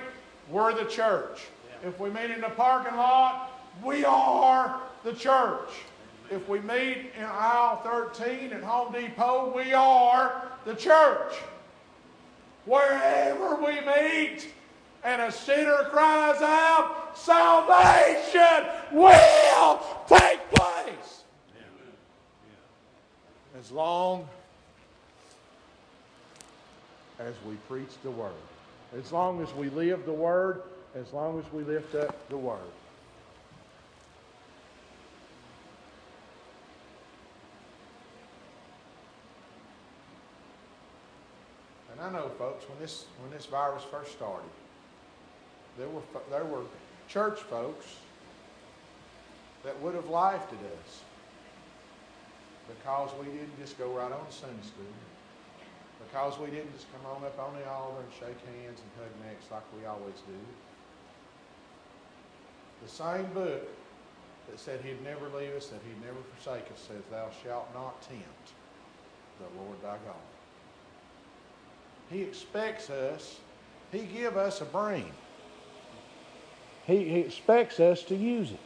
we're 0.50 0.74
the 0.74 0.90
church. 0.90 1.48
If 1.84 2.00
we 2.00 2.10
meet 2.10 2.32
in 2.32 2.42
the 2.42 2.50
parking 2.50 2.98
lot, 2.98 3.52
we 3.84 4.06
are 4.06 4.80
the 5.04 5.14
church. 5.14 5.70
If 6.32 6.48
we 6.50 6.60
meet 6.60 7.12
in 7.18 7.24
aisle 7.24 7.78
13 7.84 8.52
at 8.54 8.64
Home 8.64 8.92
Depot, 8.92 9.54
we 9.56 9.74
are 9.74 10.50
the 10.66 10.74
church. 10.74 11.34
Wherever 12.66 13.56
we 13.56 13.80
meet 13.82 14.50
and 15.04 15.22
a 15.22 15.32
sinner 15.32 15.88
cries 15.92 16.42
out, 16.42 17.16
salvation 17.16 18.68
will 18.92 19.80
take 20.08 20.40
place. 20.50 21.15
As 23.60 23.72
long 23.72 24.28
as 27.20 27.34
we 27.48 27.56
preach 27.70 27.92
the 28.04 28.12
Word, 28.12 28.34
as 28.98 29.12
long 29.12 29.42
as 29.42 29.54
we 29.54 29.70
live 29.70 30.06
the 30.06 30.12
Word, 30.12 30.62
as 30.94 31.14
long 31.14 31.40
as 31.40 31.54
we 31.54 31.64
lift 31.64 31.96
up 31.96 32.30
the 32.30 32.38
Word. 32.38 32.60
And 41.94 42.02
I 42.02 42.12
know, 42.12 42.30
folks, 42.38 42.68
when 42.68 42.78
this 42.80 43.06
when 43.22 43.32
this 43.32 43.46
virus 43.46 43.84
first 43.90 44.12
started, 44.12 44.50
there 45.78 45.88
were 45.88 46.02
there 46.30 46.44
were 46.44 46.64
church 47.08 47.40
folks 47.40 47.86
that 49.64 49.82
would 49.82 49.96
have 49.96 50.10
laughed 50.10 50.52
at 50.52 50.60
us 50.60 51.02
because 52.86 53.10
we 53.20 53.26
didn't 53.26 53.58
just 53.60 53.80
go 53.80 53.90
right 53.90 54.12
on 54.12 54.24
to 54.28 54.32
Sunday 54.32 54.62
school, 54.62 54.86
because 56.06 56.38
we 56.38 56.52
didn't 56.52 56.72
just 56.72 56.86
come 56.94 57.02
on 57.10 57.26
up 57.26 57.40
on 57.40 57.56
the 57.60 57.68
altar 57.68 57.98
and 58.00 58.14
shake 58.14 58.38
hands 58.46 58.80
and 58.80 58.90
hug 59.02 59.10
necks 59.26 59.50
like 59.50 59.64
we 59.76 59.88
always 59.88 60.22
do. 60.28 60.38
The 62.84 62.90
same 62.90 63.26
book 63.34 63.68
that 64.48 64.60
said 64.60 64.82
he'd 64.82 65.04
never 65.04 65.26
leave 65.36 65.56
us, 65.56 65.68
that 65.68 65.80
he'd 65.82 66.06
never 66.06 66.20
forsake 66.36 66.72
us, 66.72 66.80
says, 66.88 67.02
Thou 67.10 67.28
shalt 67.44 67.74
not 67.74 68.00
tempt 68.04 68.54
the 69.40 69.60
Lord 69.60 69.82
thy 69.82 69.98
God. 70.06 70.26
He 72.12 72.22
expects 72.22 72.92
us, 72.92 73.40
He 73.92 74.02
give 74.02 74.38
us 74.38 74.62
a 74.62 74.66
brain. 74.66 75.12
He, 76.86 76.98
he 77.10 77.20
expects 77.22 77.80
us 77.80 78.04
to 78.04 78.16
use 78.16 78.52
it. 78.52 78.60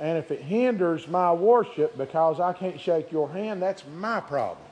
And 0.00 0.18
if 0.18 0.30
it 0.30 0.40
hinders 0.40 1.06
my 1.06 1.32
worship 1.32 1.96
because 1.96 2.40
I 2.40 2.52
can't 2.52 2.80
shake 2.80 3.12
your 3.12 3.30
hand, 3.30 3.62
that's 3.62 3.84
my 3.96 4.20
problem, 4.20 4.66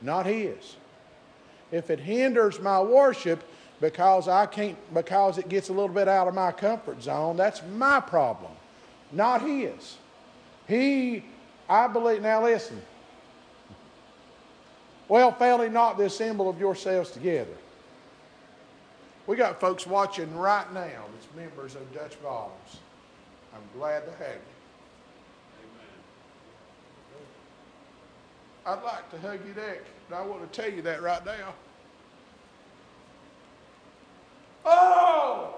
not 0.00 0.26
his. 0.26 0.76
If 1.70 1.90
it 1.90 2.00
hinders 2.00 2.60
my 2.60 2.80
worship 2.80 3.42
because 3.80 4.28
I 4.28 4.46
can't 4.46 4.76
because 4.94 5.38
it 5.38 5.48
gets 5.48 5.68
a 5.68 5.72
little 5.72 5.94
bit 5.94 6.08
out 6.08 6.28
of 6.28 6.34
my 6.34 6.52
comfort 6.52 7.02
zone, 7.02 7.36
that's 7.36 7.62
my 7.74 8.00
problem, 8.00 8.52
not 9.12 9.42
his. 9.42 9.98
He 10.66 11.24
I 11.68 11.86
believe 11.88 12.22
now 12.22 12.44
listen. 12.44 12.80
Well, 15.08 15.32
fail 15.32 15.68
not 15.70 15.98
the 15.98 16.08
symbol 16.08 16.48
of 16.48 16.58
yourselves 16.58 17.10
together. 17.10 17.56
We 19.26 19.36
got 19.36 19.60
folks 19.60 19.86
watching 19.86 20.34
right 20.36 20.70
now 20.72 21.04
that's 21.12 21.26
members 21.36 21.74
of 21.74 21.92
Dutch 21.94 22.22
Bottoms. 22.22 22.78
I'm 23.54 23.62
glad 23.78 24.04
to 24.04 24.10
have 24.12 24.34
you. 24.34 24.53
I'd 28.66 28.82
like 28.82 29.10
to 29.10 29.18
hug 29.18 29.40
you 29.46 29.54
but 30.08 30.16
I 30.16 30.22
want 30.22 30.50
to 30.50 30.60
tell 30.60 30.70
you 30.72 30.80
that 30.82 31.02
right 31.02 31.24
now. 31.24 31.54
Oh, 34.64 35.56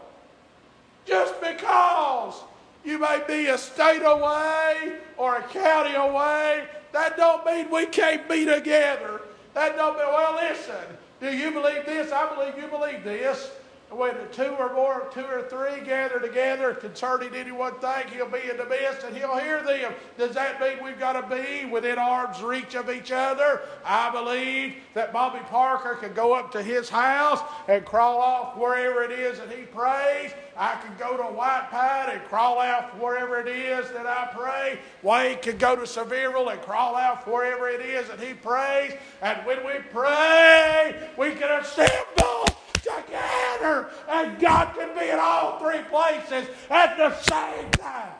just 1.04 1.40
because 1.40 2.42
you 2.84 2.98
may 2.98 3.22
be 3.28 3.46
a 3.46 3.58
state 3.58 4.02
away 4.04 4.96
or 5.16 5.36
a 5.36 5.42
county 5.44 5.94
away, 5.94 6.64
That 6.92 7.16
don't 7.16 7.44
mean 7.44 7.70
we 7.70 7.86
can't 7.86 8.28
be 8.28 8.44
together. 8.46 9.20
That 9.54 9.76
don't 9.76 9.96
mean, 9.96 10.06
well, 10.08 10.34
listen, 10.34 10.96
do 11.20 11.30
you 11.30 11.50
believe 11.50 11.84
this? 11.84 12.10
I 12.10 12.34
believe 12.34 12.56
you 12.58 12.68
believe 12.68 13.04
this. 13.04 13.50
When 13.88 14.14
two 14.32 14.50
or 14.58 14.74
more, 14.74 15.08
two 15.14 15.24
or 15.24 15.42
three 15.42 15.84
gather 15.86 16.18
together 16.18 16.74
concerning 16.74 17.34
any 17.36 17.52
one 17.52 17.74
thing, 17.78 18.08
he'll 18.12 18.28
be 18.28 18.50
in 18.50 18.56
the 18.56 18.66
midst 18.66 19.06
and 19.06 19.16
he'll 19.16 19.38
hear 19.38 19.62
them. 19.62 19.94
Does 20.18 20.34
that 20.34 20.60
mean 20.60 20.82
we've 20.82 20.98
got 20.98 21.12
to 21.12 21.36
be 21.36 21.66
within 21.66 21.96
arm's 21.96 22.42
reach 22.42 22.74
of 22.74 22.90
each 22.90 23.12
other? 23.12 23.60
I 23.84 24.10
believe 24.10 24.74
that 24.94 25.12
Bobby 25.12 25.38
Parker 25.48 25.94
can 25.94 26.12
go 26.14 26.34
up 26.34 26.50
to 26.52 26.62
his 26.64 26.88
house 26.88 27.40
and 27.68 27.84
crawl 27.84 28.20
off 28.20 28.56
wherever 28.56 29.04
it 29.04 29.12
is 29.12 29.38
that 29.38 29.52
he 29.52 29.62
prays. 29.62 30.32
I 30.56 30.74
can 30.82 30.96
go 30.98 31.16
to 31.16 31.22
White 31.22 31.68
Pine 31.70 32.10
and 32.10 32.24
crawl 32.24 32.60
out 32.60 32.98
wherever 33.00 33.38
it 33.38 33.46
is 33.46 33.88
that 33.92 34.06
I 34.06 34.30
pray. 34.34 34.80
Wade 35.04 35.42
can 35.42 35.58
go 35.58 35.76
to 35.76 35.82
Sevierville 35.82 36.50
and 36.50 36.60
crawl 36.62 36.96
out 36.96 37.26
wherever 37.28 37.68
it 37.68 37.80
is 37.80 38.08
that 38.08 38.18
he 38.18 38.34
prays. 38.34 38.94
And 39.22 39.46
when 39.46 39.64
we 39.64 39.74
pray, 39.92 41.08
we 41.16 41.32
can 41.32 41.60
assemble 41.60 42.55
together. 42.86 43.88
And 44.08 44.38
God 44.38 44.74
can 44.74 44.96
be 44.98 45.10
in 45.10 45.18
all 45.18 45.58
three 45.58 45.82
places 45.90 46.48
at 46.70 46.96
the 46.96 47.14
same 47.20 47.70
time. 47.72 48.12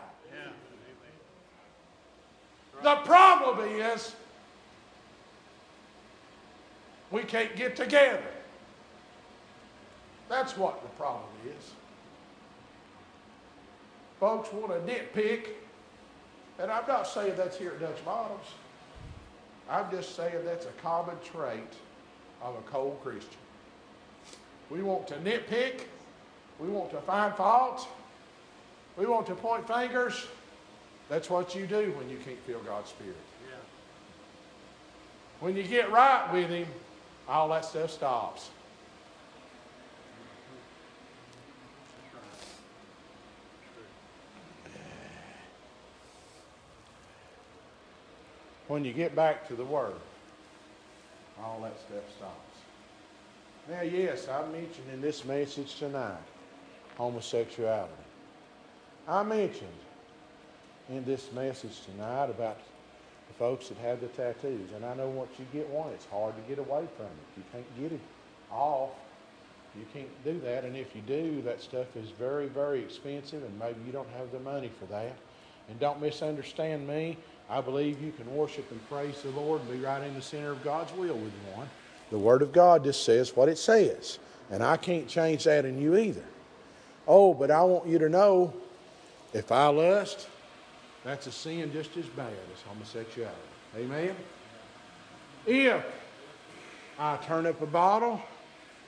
The 2.82 2.96
problem 2.96 3.66
is 3.68 4.14
we 7.10 7.22
can't 7.22 7.56
get 7.56 7.74
together. 7.76 8.22
That's 10.28 10.56
what 10.56 10.82
the 10.82 10.88
problem 10.90 11.30
is. 11.46 11.70
Folks 14.20 14.52
want 14.52 14.72
to 14.72 14.92
nitpick, 14.92 15.48
and 16.58 16.70
I'm 16.70 16.86
not 16.86 17.06
saying 17.06 17.34
that's 17.36 17.56
here 17.56 17.72
at 17.72 17.80
Dutch 17.80 18.04
Bottoms. 18.04 18.46
I'm 19.68 19.90
just 19.90 20.14
saying 20.16 20.44
that's 20.44 20.66
a 20.66 20.72
common 20.82 21.16
trait 21.24 21.72
of 22.42 22.54
a 22.54 22.62
cold 22.70 22.98
Christian. 23.02 23.38
We 24.70 24.82
want 24.82 25.06
to 25.08 25.14
nitpick. 25.16 25.82
We 26.58 26.68
want 26.68 26.90
to 26.90 27.00
find 27.02 27.34
fault. 27.34 27.86
We 28.96 29.06
want 29.06 29.26
to 29.26 29.34
point 29.34 29.66
fingers. 29.66 30.26
That's 31.08 31.30
what 31.30 31.54
you 31.54 31.66
do 31.66 31.92
when 31.96 32.08
you 32.08 32.16
can't 32.16 32.40
feel 32.46 32.60
God's 32.60 32.90
Spirit. 32.90 33.14
Yeah. 33.48 33.56
When 35.40 35.56
you 35.56 35.62
get 35.62 35.90
right 35.92 36.32
with 36.32 36.48
Him, 36.48 36.66
all 37.28 37.48
that 37.50 37.64
stuff 37.64 37.90
stops. 37.90 38.50
That's 41.98 42.14
right. 42.14 42.22
True. 43.74 44.80
When 48.68 48.84
you 48.84 48.92
get 48.92 49.14
back 49.14 49.46
to 49.48 49.54
the 49.54 49.64
Word, 49.64 49.94
all 51.40 51.60
that 51.62 51.78
stuff 51.78 52.02
stops. 52.16 52.55
Now, 53.68 53.82
yes, 53.82 54.28
I 54.28 54.46
mentioned 54.46 54.88
in 54.92 55.00
this 55.00 55.24
message 55.24 55.76
tonight 55.76 56.18
homosexuality. 56.96 57.92
I 59.08 59.22
mentioned 59.24 59.68
in 60.88 61.04
this 61.04 61.32
message 61.32 61.80
tonight 61.82 62.30
about 62.30 62.58
the 63.28 63.34
folks 63.34 63.68
that 63.68 63.78
have 63.78 64.00
the 64.00 64.06
tattoos. 64.08 64.70
And 64.74 64.84
I 64.84 64.94
know 64.94 65.08
once 65.08 65.30
you 65.38 65.46
get 65.52 65.68
one, 65.68 65.90
it's 65.90 66.06
hard 66.06 66.34
to 66.36 66.42
get 66.48 66.58
away 66.58 66.84
from 66.96 67.06
it. 67.06 67.36
You 67.36 67.42
can't 67.52 67.80
get 67.80 67.92
it 67.92 68.00
off. 68.52 68.90
You 69.76 69.84
can't 69.92 70.24
do 70.24 70.40
that. 70.40 70.64
And 70.64 70.76
if 70.76 70.94
you 70.94 71.02
do, 71.02 71.42
that 71.42 71.60
stuff 71.60 71.96
is 71.96 72.10
very, 72.10 72.46
very 72.46 72.80
expensive, 72.80 73.42
and 73.42 73.58
maybe 73.58 73.78
you 73.84 73.92
don't 73.92 74.08
have 74.16 74.32
the 74.32 74.40
money 74.40 74.70
for 74.78 74.86
that. 74.86 75.14
And 75.68 75.78
don't 75.80 76.00
misunderstand 76.00 76.86
me. 76.86 77.18
I 77.50 77.60
believe 77.60 78.00
you 78.00 78.12
can 78.12 78.32
worship 78.34 78.70
and 78.70 78.88
praise 78.88 79.20
the 79.22 79.30
Lord 79.30 79.60
and 79.60 79.70
be 79.70 79.78
right 79.78 80.02
in 80.02 80.14
the 80.14 80.22
center 80.22 80.52
of 80.52 80.62
God's 80.64 80.92
will 80.94 81.16
with 81.16 81.32
one. 81.54 81.68
The 82.10 82.18
Word 82.18 82.42
of 82.42 82.52
God 82.52 82.84
just 82.84 83.04
says 83.04 83.34
what 83.34 83.48
it 83.48 83.58
says. 83.58 84.18
And 84.50 84.62
I 84.62 84.76
can't 84.76 85.08
change 85.08 85.44
that 85.44 85.64
in 85.64 85.80
you 85.80 85.96
either. 85.96 86.24
Oh, 87.08 87.34
but 87.34 87.50
I 87.50 87.62
want 87.62 87.86
you 87.86 87.98
to 87.98 88.08
know 88.08 88.52
if 89.32 89.50
I 89.50 89.66
lust, 89.68 90.28
that's 91.04 91.26
a 91.26 91.32
sin 91.32 91.72
just 91.72 91.96
as 91.96 92.06
bad 92.06 92.32
as 92.54 92.62
homosexuality. 92.62 93.36
Amen? 93.76 94.14
If 95.46 95.84
I 96.98 97.16
turn 97.18 97.46
up 97.46 97.60
a 97.60 97.66
bottle 97.66 98.20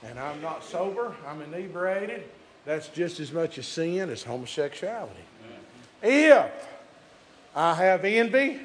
and 0.03 0.19
I'm 0.19 0.41
not 0.41 0.63
sober, 0.63 1.15
I'm 1.27 1.41
inebriated, 1.41 2.23
that's 2.65 2.87
just 2.89 3.19
as 3.19 3.31
much 3.31 3.57
a 3.57 3.63
sin 3.63 4.09
as 4.09 4.23
homosexuality. 4.23 5.23
If 6.01 6.51
I 7.55 7.73
have 7.73 8.05
envy, 8.05 8.59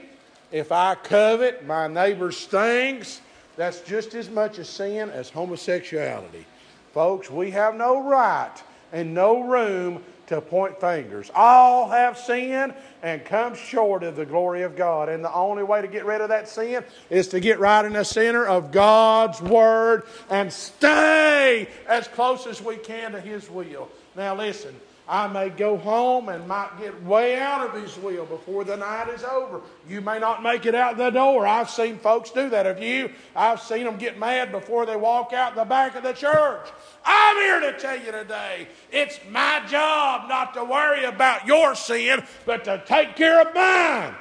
if 0.53 0.71
I 0.73 0.95
covet 0.95 1.67
my 1.67 1.89
neighbor's 1.89 2.47
things, 2.47 3.21
that's 3.57 3.81
just 3.83 4.15
as 4.15 4.29
much 4.29 4.59
a 4.59 4.65
sin 4.65 5.11
as 5.11 5.31
homosexuality. 5.31 6.47
Folks, 6.93 7.31
we 7.31 7.51
have 7.51 7.75
no 7.75 8.09
right 8.09 8.55
and 8.93 9.15
no 9.15 9.43
room 9.43 10.03
to 10.27 10.41
point 10.41 10.81
fingers. 10.81 11.31
All 11.35 11.89
have 11.91 12.17
sinned 12.19 12.75
and 13.03 13.25
come 13.25 13.55
short 13.55 14.03
of 14.03 14.17
the 14.17 14.25
glory 14.25 14.63
of 14.63 14.77
God. 14.77 15.09
And 15.09 15.25
the 15.25 15.33
only 15.33 15.63
way 15.63 15.83
to 15.83 15.89
get 15.89 16.05
rid 16.07 16.21
of 16.21 16.29
that 16.31 16.49
sin 16.49 16.85
is 17.11 17.29
to 17.29 17.41
get 17.41 17.59
right 17.59 17.85
in 17.85 17.93
the 17.93 18.05
center 18.05 18.47
of 18.47 18.73
God's 18.73 19.43
Word 19.43 20.05
and 20.31 20.53
stay 20.53 21.69
as 21.87 22.09
close 22.09 22.47
as 22.47 22.63
we 22.63 22.77
can 22.77 23.13
to 23.13 23.21
His 23.21 23.51
will. 23.51 23.91
Now, 24.17 24.35
listen. 24.35 24.75
I 25.07 25.27
may 25.27 25.51
go 25.51 25.77
home 25.77 26.31
and 26.31 26.49
might 26.49 26.79
get 26.81 27.03
way 27.03 27.39
out 27.39 27.67
of 27.67 27.81
his 27.81 27.99
will 27.99 28.25
before 28.25 28.65
the 28.65 28.77
night 28.77 29.11
is 29.11 29.23
over. 29.23 29.61
You 29.87 30.01
may 30.01 30.19
not 30.19 30.43
make 30.43 30.65
it 30.65 30.75
out 30.75 30.97
the 30.97 31.11
door. 31.11 31.47
I've 31.47 31.69
seen 31.69 31.99
folks 31.99 32.31
do 32.31 32.49
that. 32.49 32.65
Have 32.65 32.83
you? 32.83 33.11
I've 33.37 33.61
seen 33.61 33.85
them 33.85 33.99
get 33.99 34.19
mad 34.19 34.51
before 34.51 34.87
they 34.87 34.97
walk 34.97 35.35
out 35.35 35.57
the 35.57 35.65
back 35.65 35.95
of 35.95 36.05
the 36.05 36.15
church. 36.15 36.69
I'm 37.05 37.37
here 37.37 37.61
to 37.71 37.79
tell 37.79 37.99
you 37.99 38.13
today 38.13 38.67
it's 38.91 39.21
my 39.31 39.63
job 39.69 40.27
not 40.31 40.55
to 40.55 40.65
worry 40.65 41.05
about 41.05 41.47
your 41.47 41.75
sin, 41.75 42.25
but 42.47 42.65
to 42.65 42.83
take 42.87 43.15
care 43.15 43.43
of 43.43 43.55
mine. 43.55 44.15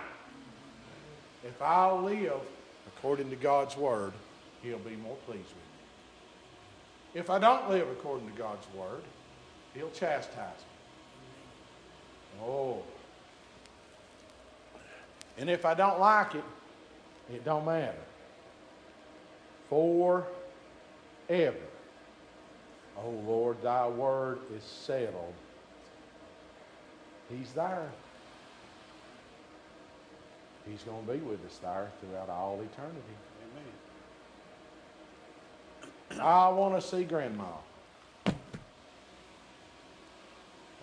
If 1.45 1.61
I'll 1.61 2.01
live 2.01 2.41
according 2.97 3.29
to 3.29 3.37
God's 3.37 3.77
word, 3.77 4.11
He'll 4.61 4.79
be 4.79 4.97
more 4.97 5.15
pleased 5.27 5.43
with 5.43 5.55
me. 5.55 7.21
If 7.21 7.29
I 7.29 7.39
don't 7.39 7.69
live 7.69 7.87
according 7.89 8.29
to 8.29 8.37
God's 8.37 8.67
word, 8.75 9.03
He'll 9.73 9.91
chastise 9.91 10.59
me. 10.59 10.72
Oh. 12.41 12.81
And 15.37 15.49
if 15.49 15.65
I 15.65 15.73
don't 15.73 15.99
like 15.99 16.35
it, 16.35 16.43
it 17.31 17.43
don't 17.43 17.65
matter. 17.65 17.95
Forever. 19.69 20.27
Oh 22.97 23.09
Lord, 23.25 23.61
thy 23.61 23.87
word 23.87 24.39
is 24.55 24.63
settled. 24.63 25.33
He's 27.29 27.51
there. 27.53 27.89
He's 30.69 30.83
going 30.83 31.05
to 31.05 31.11
be 31.13 31.19
with 31.19 31.45
us 31.45 31.57
there 31.57 31.91
throughout 31.99 32.29
all 32.29 32.61
eternity. 32.61 33.01
Amen. 36.11 36.21
I 36.21 36.49
want 36.49 36.79
to 36.79 36.87
see 36.87 37.03
Grandma. 37.03 37.45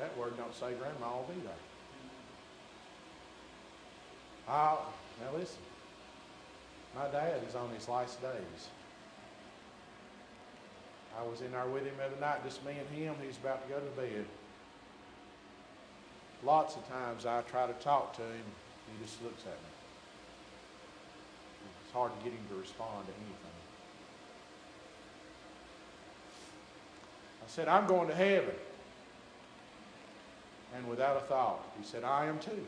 That 0.00 0.16
word 0.16 0.36
don't 0.38 0.54
say 0.54 0.72
Grandma 0.78 1.14
will 1.14 1.28
be 1.28 1.40
there. 1.42 1.52
I, 4.48 4.78
now 5.20 5.38
listen. 5.38 5.58
My 6.96 7.06
dad 7.08 7.42
is 7.46 7.54
on 7.54 7.68
his 7.70 7.86
last 7.86 8.20
days. 8.22 8.68
I 11.18 11.22
was 11.22 11.42
in 11.42 11.52
there 11.52 11.66
with 11.66 11.84
him 11.84 11.92
the 11.98 12.06
other 12.06 12.16
night, 12.18 12.42
just 12.44 12.64
me 12.64 12.72
and 12.78 12.88
him. 12.98 13.14
He's 13.22 13.36
about 13.36 13.62
to 13.62 13.68
go 13.72 13.78
to 13.78 13.90
bed. 13.90 14.24
Lots 16.42 16.76
of 16.76 16.88
times 16.88 17.26
I 17.26 17.42
try 17.42 17.66
to 17.66 17.74
talk 17.74 18.16
to 18.16 18.22
him. 18.22 18.44
He 18.86 19.04
just 19.04 19.22
looks 19.22 19.42
at 19.42 19.48
me. 19.48 19.70
It's 21.84 21.92
hard 21.92 22.12
to 22.18 22.24
get 22.24 22.32
him 22.32 22.44
to 22.48 22.54
respond 22.54 23.06
to 23.06 23.12
anything. 23.12 23.36
I 27.44 27.48
said, 27.48 27.68
I'm 27.68 27.86
going 27.86 28.08
to 28.08 28.14
heaven. 28.14 28.54
And 30.76 30.88
without 30.88 31.16
a 31.16 31.20
thought, 31.20 31.64
he 31.78 31.84
said, 31.84 32.04
I 32.04 32.26
am 32.26 32.38
too. 32.38 32.66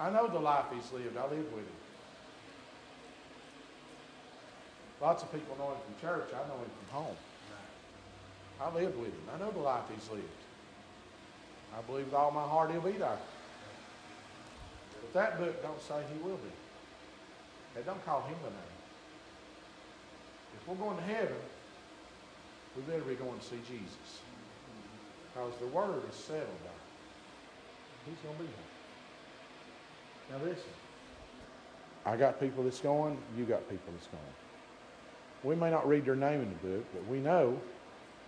I 0.00 0.10
know 0.10 0.28
the 0.28 0.38
life 0.38 0.66
he's 0.72 0.92
lived. 0.92 1.16
I 1.16 1.22
lived 1.24 1.52
with 1.52 1.64
him. 1.64 1.78
Lots 5.00 5.22
of 5.22 5.32
people 5.32 5.56
know 5.58 5.70
him 5.70 5.80
from 5.84 6.08
church. 6.08 6.28
I 6.32 6.48
know 6.48 6.54
him 6.54 6.70
from 6.78 7.02
home. 7.02 7.16
I 8.60 8.74
lived 8.74 8.96
with 8.98 9.08
him. 9.08 9.22
I 9.34 9.38
know 9.38 9.50
the 9.50 9.60
life 9.60 9.84
he's 9.92 10.08
lived. 10.10 10.24
I 11.76 11.82
believe 11.82 12.06
with 12.06 12.14
all 12.14 12.30
my 12.30 12.42
heart 12.42 12.70
he'll 12.70 12.80
be 12.80 12.92
there. 12.92 13.18
But 15.00 15.12
that 15.14 15.38
book 15.38 15.62
don't 15.62 15.80
say 15.80 16.02
he 16.12 16.22
will 16.22 16.36
be. 16.36 17.78
It 17.78 17.86
don't 17.86 18.04
call 18.04 18.22
him 18.22 18.36
the 18.42 18.50
name. 18.50 18.78
If 20.60 20.66
we're 20.68 20.74
going 20.74 20.96
to 20.96 21.02
heaven, 21.02 21.36
we 22.76 22.82
better 22.82 23.02
be 23.02 23.14
going 23.14 23.38
to 23.38 23.44
see 23.44 23.60
Jesus. 23.68 24.20
Because 25.38 25.58
the 25.60 25.66
word 25.68 26.02
is 26.10 26.16
settled 26.16 26.48
there. 26.64 26.72
He's 28.06 28.18
going 28.24 28.36
to 28.36 28.42
be 28.42 28.48
here. 28.48 28.56
Now 30.32 30.44
listen. 30.44 30.70
I 32.04 32.16
got 32.16 32.40
people 32.40 32.64
that's 32.64 32.80
going, 32.80 33.16
you 33.36 33.44
got 33.44 33.68
people 33.68 33.92
that's 33.92 34.08
going. 34.08 34.22
We 35.44 35.54
may 35.54 35.70
not 35.70 35.86
read 35.86 36.04
their 36.04 36.16
name 36.16 36.40
in 36.40 36.48
the 36.48 36.68
book, 36.68 36.84
but 36.92 37.06
we 37.06 37.18
know 37.18 37.58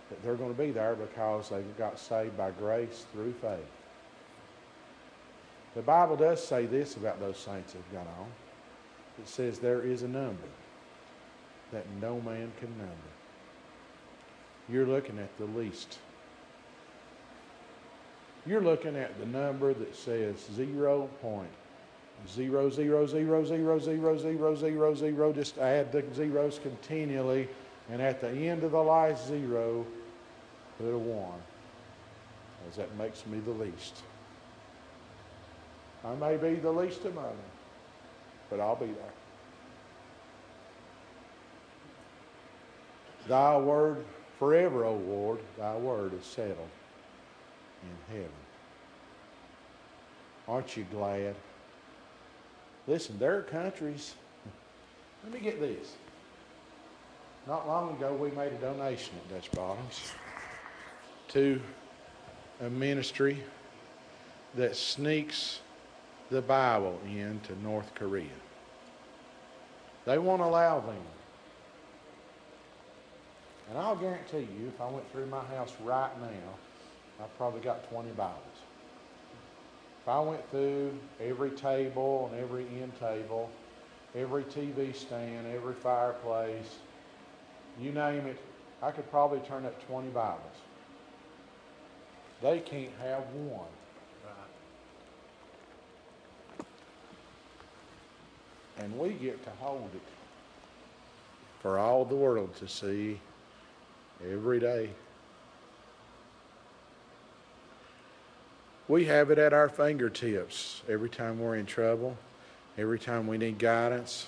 that 0.09 0.23
they're 0.23 0.35
going 0.35 0.53
to 0.53 0.61
be 0.61 0.71
there 0.71 0.95
because 0.95 1.49
they 1.49 1.61
got 1.77 1.99
saved 1.99 2.37
by 2.37 2.51
grace 2.51 3.05
through 3.11 3.33
faith. 3.33 3.59
The 5.75 5.81
Bible 5.81 6.15
does 6.15 6.45
say 6.45 6.65
this 6.65 6.95
about 6.95 7.19
those 7.19 7.37
saints 7.37 7.73
that 7.73 7.79
have 7.79 8.05
gone 8.05 8.13
on. 8.19 8.27
It 9.19 9.27
says 9.27 9.59
there 9.59 9.81
is 9.81 10.03
a 10.03 10.07
number 10.07 10.47
that 11.73 11.85
no 11.99 12.21
man 12.21 12.51
can 12.59 12.69
number. 12.77 12.95
You're 14.69 14.85
looking 14.85 15.19
at 15.19 15.37
the 15.37 15.45
least. 15.45 15.97
You're 18.45 18.61
looking 18.61 18.95
at 18.95 19.19
the 19.19 19.25
number 19.25 19.73
that 19.73 19.95
says 19.95 20.35
zero 20.55 21.09
point 21.21 21.51
zero 22.27 22.69
zero 22.69 23.05
zero 23.05 23.45
zero 23.45 23.79
zero 23.79 24.17
zero 24.17 24.55
zero 24.55 24.95
zero. 24.95 25.33
Just 25.33 25.57
add 25.59 25.91
the 25.91 26.03
zeros 26.15 26.59
continually, 26.59 27.47
and 27.91 28.01
at 28.01 28.19
the 28.19 28.29
end 28.29 28.63
of 28.63 28.71
the 28.71 28.81
last 28.81 29.27
zero, 29.27 29.85
put 30.77 30.91
a 30.91 30.97
one, 30.97 31.39
as 32.67 32.77
that 32.77 32.95
makes 32.97 33.25
me 33.27 33.39
the 33.39 33.51
least. 33.51 34.01
I 36.03 36.15
may 36.15 36.35
be 36.37 36.55
the 36.55 36.71
least 36.71 37.01
among 37.05 37.25
them, 37.25 37.35
but 38.49 38.59
I'll 38.59 38.75
be 38.75 38.87
there. 38.87 39.13
Thy 43.27 43.55
word 43.57 44.03
forever, 44.39 44.83
O 44.83 44.95
Lord, 44.95 45.39
thy 45.59 45.75
word 45.75 46.15
is 46.19 46.25
settled 46.25 46.69
in 47.83 48.15
heaven. 48.15 48.31
Aren't 50.47 50.75
you 50.75 50.85
glad? 50.91 51.35
Listen, 52.87 53.17
there 53.19 53.37
are 53.37 53.41
countries. 53.41 54.15
Let 55.23 55.33
me 55.33 55.39
get 55.39 55.59
this. 55.59 55.93
Not 57.47 57.67
long 57.67 57.95
ago, 57.95 58.13
we 58.13 58.31
made 58.31 58.53
a 58.53 58.57
donation 58.57 59.13
at 59.17 59.33
Dutch 59.33 59.51
Bottoms 59.51 60.13
to 61.29 61.59
a 62.61 62.69
ministry 62.69 63.41
that 64.55 64.75
sneaks 64.75 65.61
the 66.29 66.41
Bible 66.41 66.99
into 67.05 67.59
North 67.61 67.93
Korea. 67.95 68.27
They 70.05 70.17
won't 70.17 70.41
allow 70.41 70.79
them. 70.79 70.95
And 73.69 73.77
I'll 73.77 73.95
guarantee 73.95 74.47
you, 74.59 74.67
if 74.67 74.81
I 74.81 74.89
went 74.89 75.09
through 75.11 75.27
my 75.27 75.43
house 75.45 75.73
right 75.83 76.11
now, 76.19 76.27
I've 77.21 77.37
probably 77.37 77.61
got 77.61 77.89
20 77.89 78.11
Bibles. 78.11 78.37
If 80.01 80.07
I 80.07 80.19
went 80.19 80.49
through 80.49 80.93
every 81.19 81.51
table 81.51 82.29
and 82.31 82.41
every 82.41 82.65
end 82.81 82.93
table, 82.99 83.49
every 84.15 84.43
TV 84.43 84.95
stand, 84.95 85.45
every 85.47 85.75
fireplace, 85.75 86.77
you 87.79 87.91
name 87.91 88.25
it, 88.25 88.37
I 88.81 88.91
could 88.91 89.09
probably 89.11 89.39
turn 89.39 89.65
up 89.65 89.87
20 89.87 90.09
Bibles. 90.09 90.41
They 92.41 92.59
can't 92.59 92.91
have 92.99 93.23
one. 93.33 93.67
And 98.79 98.97
we 98.97 99.09
get 99.09 99.43
to 99.43 99.51
hold 99.59 99.91
it 99.93 100.01
for 101.61 101.77
all 101.77 102.03
the 102.03 102.15
world 102.15 102.55
to 102.55 102.67
see 102.67 103.19
every 104.27 104.59
day. 104.59 104.89
We 108.87 109.05
have 109.05 109.31
it 109.31 109.37
at 109.37 109.53
our 109.53 109.69
fingertips 109.69 110.81
every 110.89 111.09
time 111.09 111.39
we're 111.39 111.55
in 111.55 111.65
trouble, 111.65 112.17
every 112.77 112.99
time 112.99 113.27
we 113.27 113.37
need 113.37 113.57
guidance, 113.57 114.27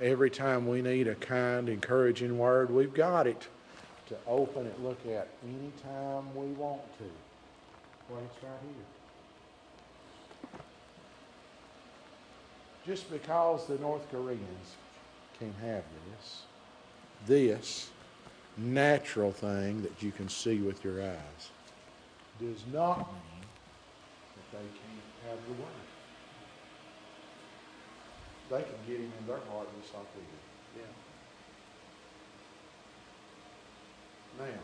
every 0.00 0.30
time 0.30 0.66
we 0.66 0.82
need 0.82 1.08
a 1.08 1.14
kind, 1.14 1.68
encouraging 1.68 2.36
word. 2.36 2.70
We've 2.70 2.92
got 2.92 3.26
it 3.26 3.48
to 4.08 4.16
open 4.26 4.66
it, 4.66 4.82
look 4.82 5.00
at 5.06 5.28
anytime 5.42 6.34
we 6.34 6.46
want 6.52 6.82
to. 6.98 7.04
Well, 8.10 8.22
it's 8.26 8.42
right 8.42 8.52
here. 8.62 8.84
just 12.86 13.10
because 13.10 13.66
the 13.66 13.78
North 13.78 14.08
Koreans 14.10 14.76
can't 15.38 15.54
have 15.62 15.82
this, 16.10 16.42
this 17.26 17.90
natural 18.56 19.32
thing 19.32 19.82
that 19.82 20.02
you 20.02 20.12
can 20.12 20.28
see 20.28 20.58
with 20.58 20.84
your 20.84 21.02
eyes, 21.02 21.50
does 22.40 22.62
not 22.72 22.98
mean 22.98 23.33
they 24.54 24.70
can't 24.78 25.10
have 25.26 25.42
the 25.46 25.54
word. 25.58 25.86
They 28.50 28.62
can 28.62 28.78
get 28.86 29.00
him 29.00 29.12
in 29.18 29.26
their 29.26 29.40
heart 29.50 29.66
just 29.80 29.94
like 29.94 30.06
we 30.14 30.22
do. 30.22 30.38
Yeah. 30.78 30.92
Now, 34.38 34.60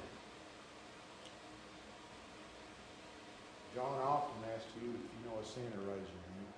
John 3.75 3.99
often 4.03 4.45
asks 4.55 4.71
you 4.81 4.91
if 4.91 4.95
you 4.95 5.01
know 5.27 5.39
a 5.41 5.45
sinner, 5.45 5.83
raise 5.87 6.07
your 6.07 6.23
hand. 6.27 6.53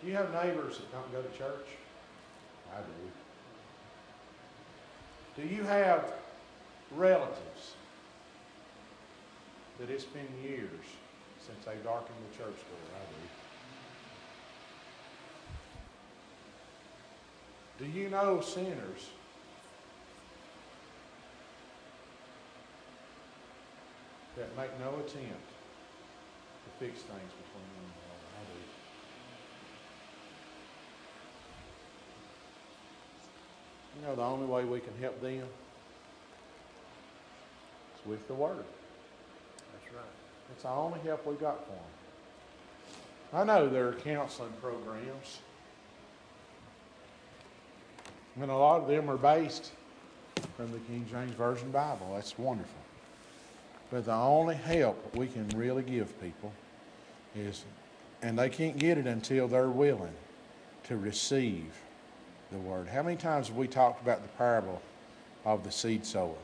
Do 0.00 0.06
you 0.06 0.14
have 0.14 0.32
neighbors 0.32 0.78
that 0.78 0.92
don't 0.92 1.10
go 1.12 1.22
to 1.22 1.38
church? 1.38 1.68
I 2.72 2.80
do. 2.82 3.10
Do 5.42 5.48
you 5.54 5.64
have 5.64 6.12
relatives 6.92 7.75
that 9.78 9.90
it's 9.90 10.04
been 10.04 10.28
years 10.42 10.86
since 11.38 11.64
they 11.64 11.74
darkened 11.84 12.16
the 12.30 12.36
church 12.36 12.56
door? 12.56 12.86
I 12.94 13.00
do. 17.78 17.84
Do 17.84 17.86
you 17.90 18.08
know 18.08 18.40
sinners 18.40 19.10
that 24.36 24.56
make 24.56 24.70
no 24.80 24.88
attempt 25.00 25.50
to 26.64 26.70
fix 26.78 27.02
things 27.02 27.32
between 27.32 27.68
them 27.74 27.84
and 27.84 27.92
God? 28.00 28.20
I 28.32 28.42
do. 28.48 28.58
You 34.00 34.06
know, 34.06 34.14
the 34.16 34.22
only 34.22 34.46
way 34.46 34.64
we 34.64 34.80
can 34.80 34.96
help 35.00 35.20
them 35.20 35.44
is 37.94 38.06
with 38.06 38.26
the 38.26 38.34
Word. 38.34 38.64
That's 39.86 39.96
right. 39.96 40.04
It's 40.52 40.62
the 40.62 40.70
only 40.70 41.00
help 41.00 41.26
we 41.26 41.34
got 41.36 41.64
for 41.64 41.72
them. 41.72 41.80
I 43.32 43.44
know 43.44 43.68
there 43.68 43.88
are 43.88 43.92
counseling 43.92 44.52
programs, 44.60 45.40
and 48.40 48.50
a 48.50 48.54
lot 48.54 48.80
of 48.82 48.88
them 48.88 49.10
are 49.10 49.16
based 49.16 49.72
from 50.56 50.72
the 50.72 50.78
King 50.78 51.06
James 51.10 51.32
Version 51.32 51.70
Bible. 51.70 52.12
That's 52.14 52.38
wonderful. 52.38 52.80
But 53.90 54.04
the 54.06 54.14
only 54.14 54.54
help 54.54 55.14
we 55.14 55.26
can 55.26 55.48
really 55.50 55.82
give 55.82 56.20
people 56.20 56.52
is, 57.34 57.64
and 58.22 58.38
they 58.38 58.48
can't 58.48 58.78
get 58.78 58.98
it 58.98 59.06
until 59.06 59.48
they're 59.48 59.68
willing 59.68 60.14
to 60.84 60.96
receive 60.96 61.72
the 62.52 62.58
word. 62.58 62.88
How 62.88 63.02
many 63.02 63.16
times 63.16 63.48
have 63.48 63.56
we 63.56 63.66
talked 63.66 64.02
about 64.02 64.22
the 64.22 64.28
parable 64.38 64.80
of 65.44 65.64
the 65.64 65.70
seed 65.70 66.06
sower? 66.06 66.34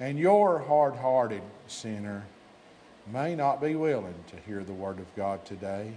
And 0.00 0.18
your 0.18 0.60
hard 0.60 0.96
hearted 0.96 1.42
sinner 1.66 2.24
may 3.12 3.34
not 3.34 3.60
be 3.60 3.74
willing 3.74 4.14
to 4.28 4.36
hear 4.46 4.64
the 4.64 4.72
word 4.72 4.98
of 4.98 5.14
God 5.14 5.44
today. 5.44 5.92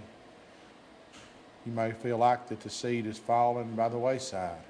You 1.64 1.72
may 1.72 1.92
feel 1.92 2.18
like 2.18 2.48
that 2.48 2.60
the 2.60 2.68
seed 2.68 3.06
has 3.06 3.16
fallen 3.16 3.74
by 3.74 3.88
the 3.88 3.96
wayside, 3.96 4.60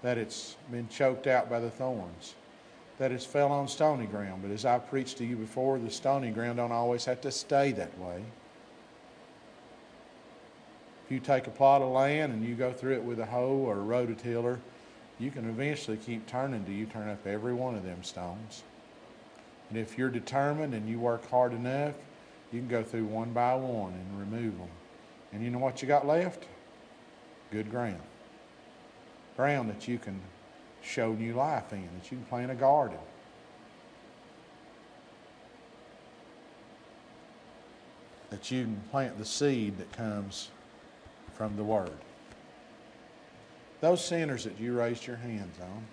that 0.00 0.16
it's 0.16 0.56
been 0.70 0.88
choked 0.88 1.26
out 1.26 1.50
by 1.50 1.60
the 1.60 1.68
thorns, 1.68 2.34
that 2.98 3.12
it's 3.12 3.26
fell 3.26 3.52
on 3.52 3.68
stony 3.68 4.06
ground. 4.06 4.40
But 4.40 4.50
as 4.50 4.64
I've 4.64 4.88
preached 4.88 5.18
to 5.18 5.26
you 5.26 5.36
before, 5.36 5.78
the 5.78 5.90
stony 5.90 6.30
ground 6.30 6.56
don't 6.56 6.72
always 6.72 7.04
have 7.04 7.20
to 7.20 7.30
stay 7.30 7.72
that 7.72 7.98
way. 7.98 8.24
If 11.04 11.12
you 11.12 11.20
take 11.20 11.46
a 11.46 11.50
plot 11.50 11.82
of 11.82 11.90
land 11.90 12.32
and 12.32 12.42
you 12.42 12.54
go 12.54 12.72
through 12.72 12.94
it 12.94 13.02
with 13.02 13.20
a 13.20 13.26
hoe 13.26 13.58
or 13.58 13.74
a 13.74 13.84
rototiller, 13.84 14.58
you 15.22 15.30
can 15.30 15.48
eventually 15.48 15.96
keep 15.96 16.26
turning 16.26 16.64
till 16.64 16.74
you 16.74 16.84
turn 16.84 17.08
up 17.08 17.24
every 17.28 17.54
one 17.54 17.76
of 17.76 17.84
them 17.84 18.02
stones. 18.02 18.64
And 19.68 19.78
if 19.78 19.96
you're 19.96 20.10
determined 20.10 20.74
and 20.74 20.88
you 20.88 20.98
work 20.98 21.30
hard 21.30 21.52
enough, 21.52 21.94
you 22.50 22.58
can 22.58 22.68
go 22.68 22.82
through 22.82 23.04
one 23.04 23.32
by 23.32 23.54
one 23.54 23.92
and 23.92 24.18
remove 24.18 24.58
them. 24.58 24.68
And 25.32 25.44
you 25.44 25.50
know 25.50 25.60
what 25.60 25.80
you 25.80 25.86
got 25.86 26.08
left? 26.08 26.44
Good 27.52 27.70
ground. 27.70 28.02
Ground 29.36 29.70
that 29.70 29.86
you 29.86 29.96
can 29.96 30.20
show 30.82 31.12
new 31.12 31.34
life 31.34 31.72
in, 31.72 31.88
that 32.00 32.10
you 32.10 32.18
can 32.18 32.26
plant 32.26 32.50
a 32.50 32.56
garden. 32.56 32.98
That 38.30 38.50
you 38.50 38.64
can 38.64 38.82
plant 38.90 39.18
the 39.18 39.24
seed 39.24 39.78
that 39.78 39.92
comes 39.92 40.50
from 41.34 41.56
the 41.56 41.64
Word. 41.64 41.92
Those 43.82 44.02
sinners 44.04 44.44
that 44.44 44.60
you 44.60 44.78
raised 44.78 45.08
your 45.08 45.16
hands 45.16 45.56
on, 45.60 45.84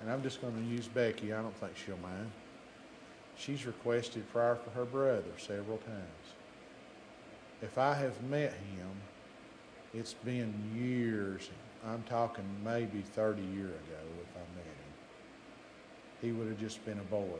and 0.00 0.10
I'm 0.10 0.24
just 0.24 0.40
going 0.40 0.54
to 0.54 0.68
use 0.68 0.88
Becky, 0.88 1.32
I 1.32 1.40
don't 1.40 1.56
think 1.58 1.76
she'll 1.76 1.96
mind. 1.98 2.32
she's 3.36 3.64
requested 3.64 4.28
prayer 4.32 4.56
for 4.56 4.70
her 4.70 4.84
brother 4.84 5.30
several 5.38 5.78
times. 5.78 6.26
If 7.62 7.78
I 7.78 7.94
have 7.94 8.20
met 8.24 8.52
him, 8.52 8.90
it's 9.94 10.14
been 10.14 10.52
years. 10.74 11.48
I'm 11.86 12.02
talking 12.02 12.44
maybe 12.64 13.02
30 13.02 13.42
year 13.42 13.66
ago 13.66 14.02
if 14.20 14.36
I 14.36 14.56
met 14.56 14.64
him. 14.64 14.92
He 16.20 16.32
would 16.32 16.48
have 16.48 16.58
just 16.58 16.84
been 16.84 16.98
a 16.98 17.04
boy. 17.04 17.38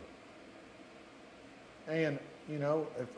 And, 1.88 2.20
you 2.48 2.60
know, 2.60 2.86
if 3.00 3.08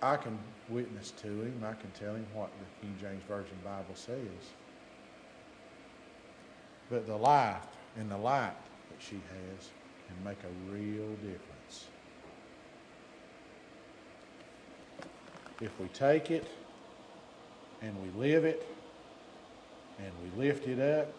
I 0.00 0.16
can 0.16 0.38
witness 0.68 1.10
to 1.22 1.26
him, 1.26 1.62
I 1.64 1.74
can 1.74 1.90
tell 1.90 2.14
him 2.14 2.26
what 2.32 2.50
the 2.60 2.86
King 2.86 2.96
James 3.00 3.22
Version 3.26 3.56
Bible 3.64 3.94
says. 3.94 4.52
But 6.88 7.06
the 7.06 7.16
life 7.16 7.66
and 7.96 8.10
the 8.10 8.16
light 8.16 8.54
that 8.90 9.00
she 9.00 9.16
has 9.16 9.68
can 10.06 10.24
make 10.24 10.38
a 10.44 10.72
real 10.72 11.08
difference. 11.16 11.86
If 15.60 15.78
we 15.80 15.88
take 15.88 16.30
it 16.30 16.46
and 17.82 17.94
we 18.00 18.20
live 18.20 18.44
it 18.44 18.66
and 19.98 20.12
we 20.22 20.44
lift 20.44 20.68
it 20.68 20.78
up, 20.78 21.12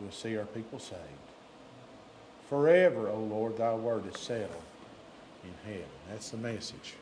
we'll 0.00 0.12
see 0.12 0.36
our 0.36 0.44
people 0.46 0.78
saved. 0.78 1.00
Forever, 2.48 3.08
O 3.08 3.18
Lord, 3.18 3.56
thy 3.56 3.74
word 3.74 4.04
is 4.06 4.20
settled 4.20 4.62
in 5.42 5.52
heaven. 5.64 5.88
That's 6.08 6.30
the 6.30 6.36
message. 6.36 6.94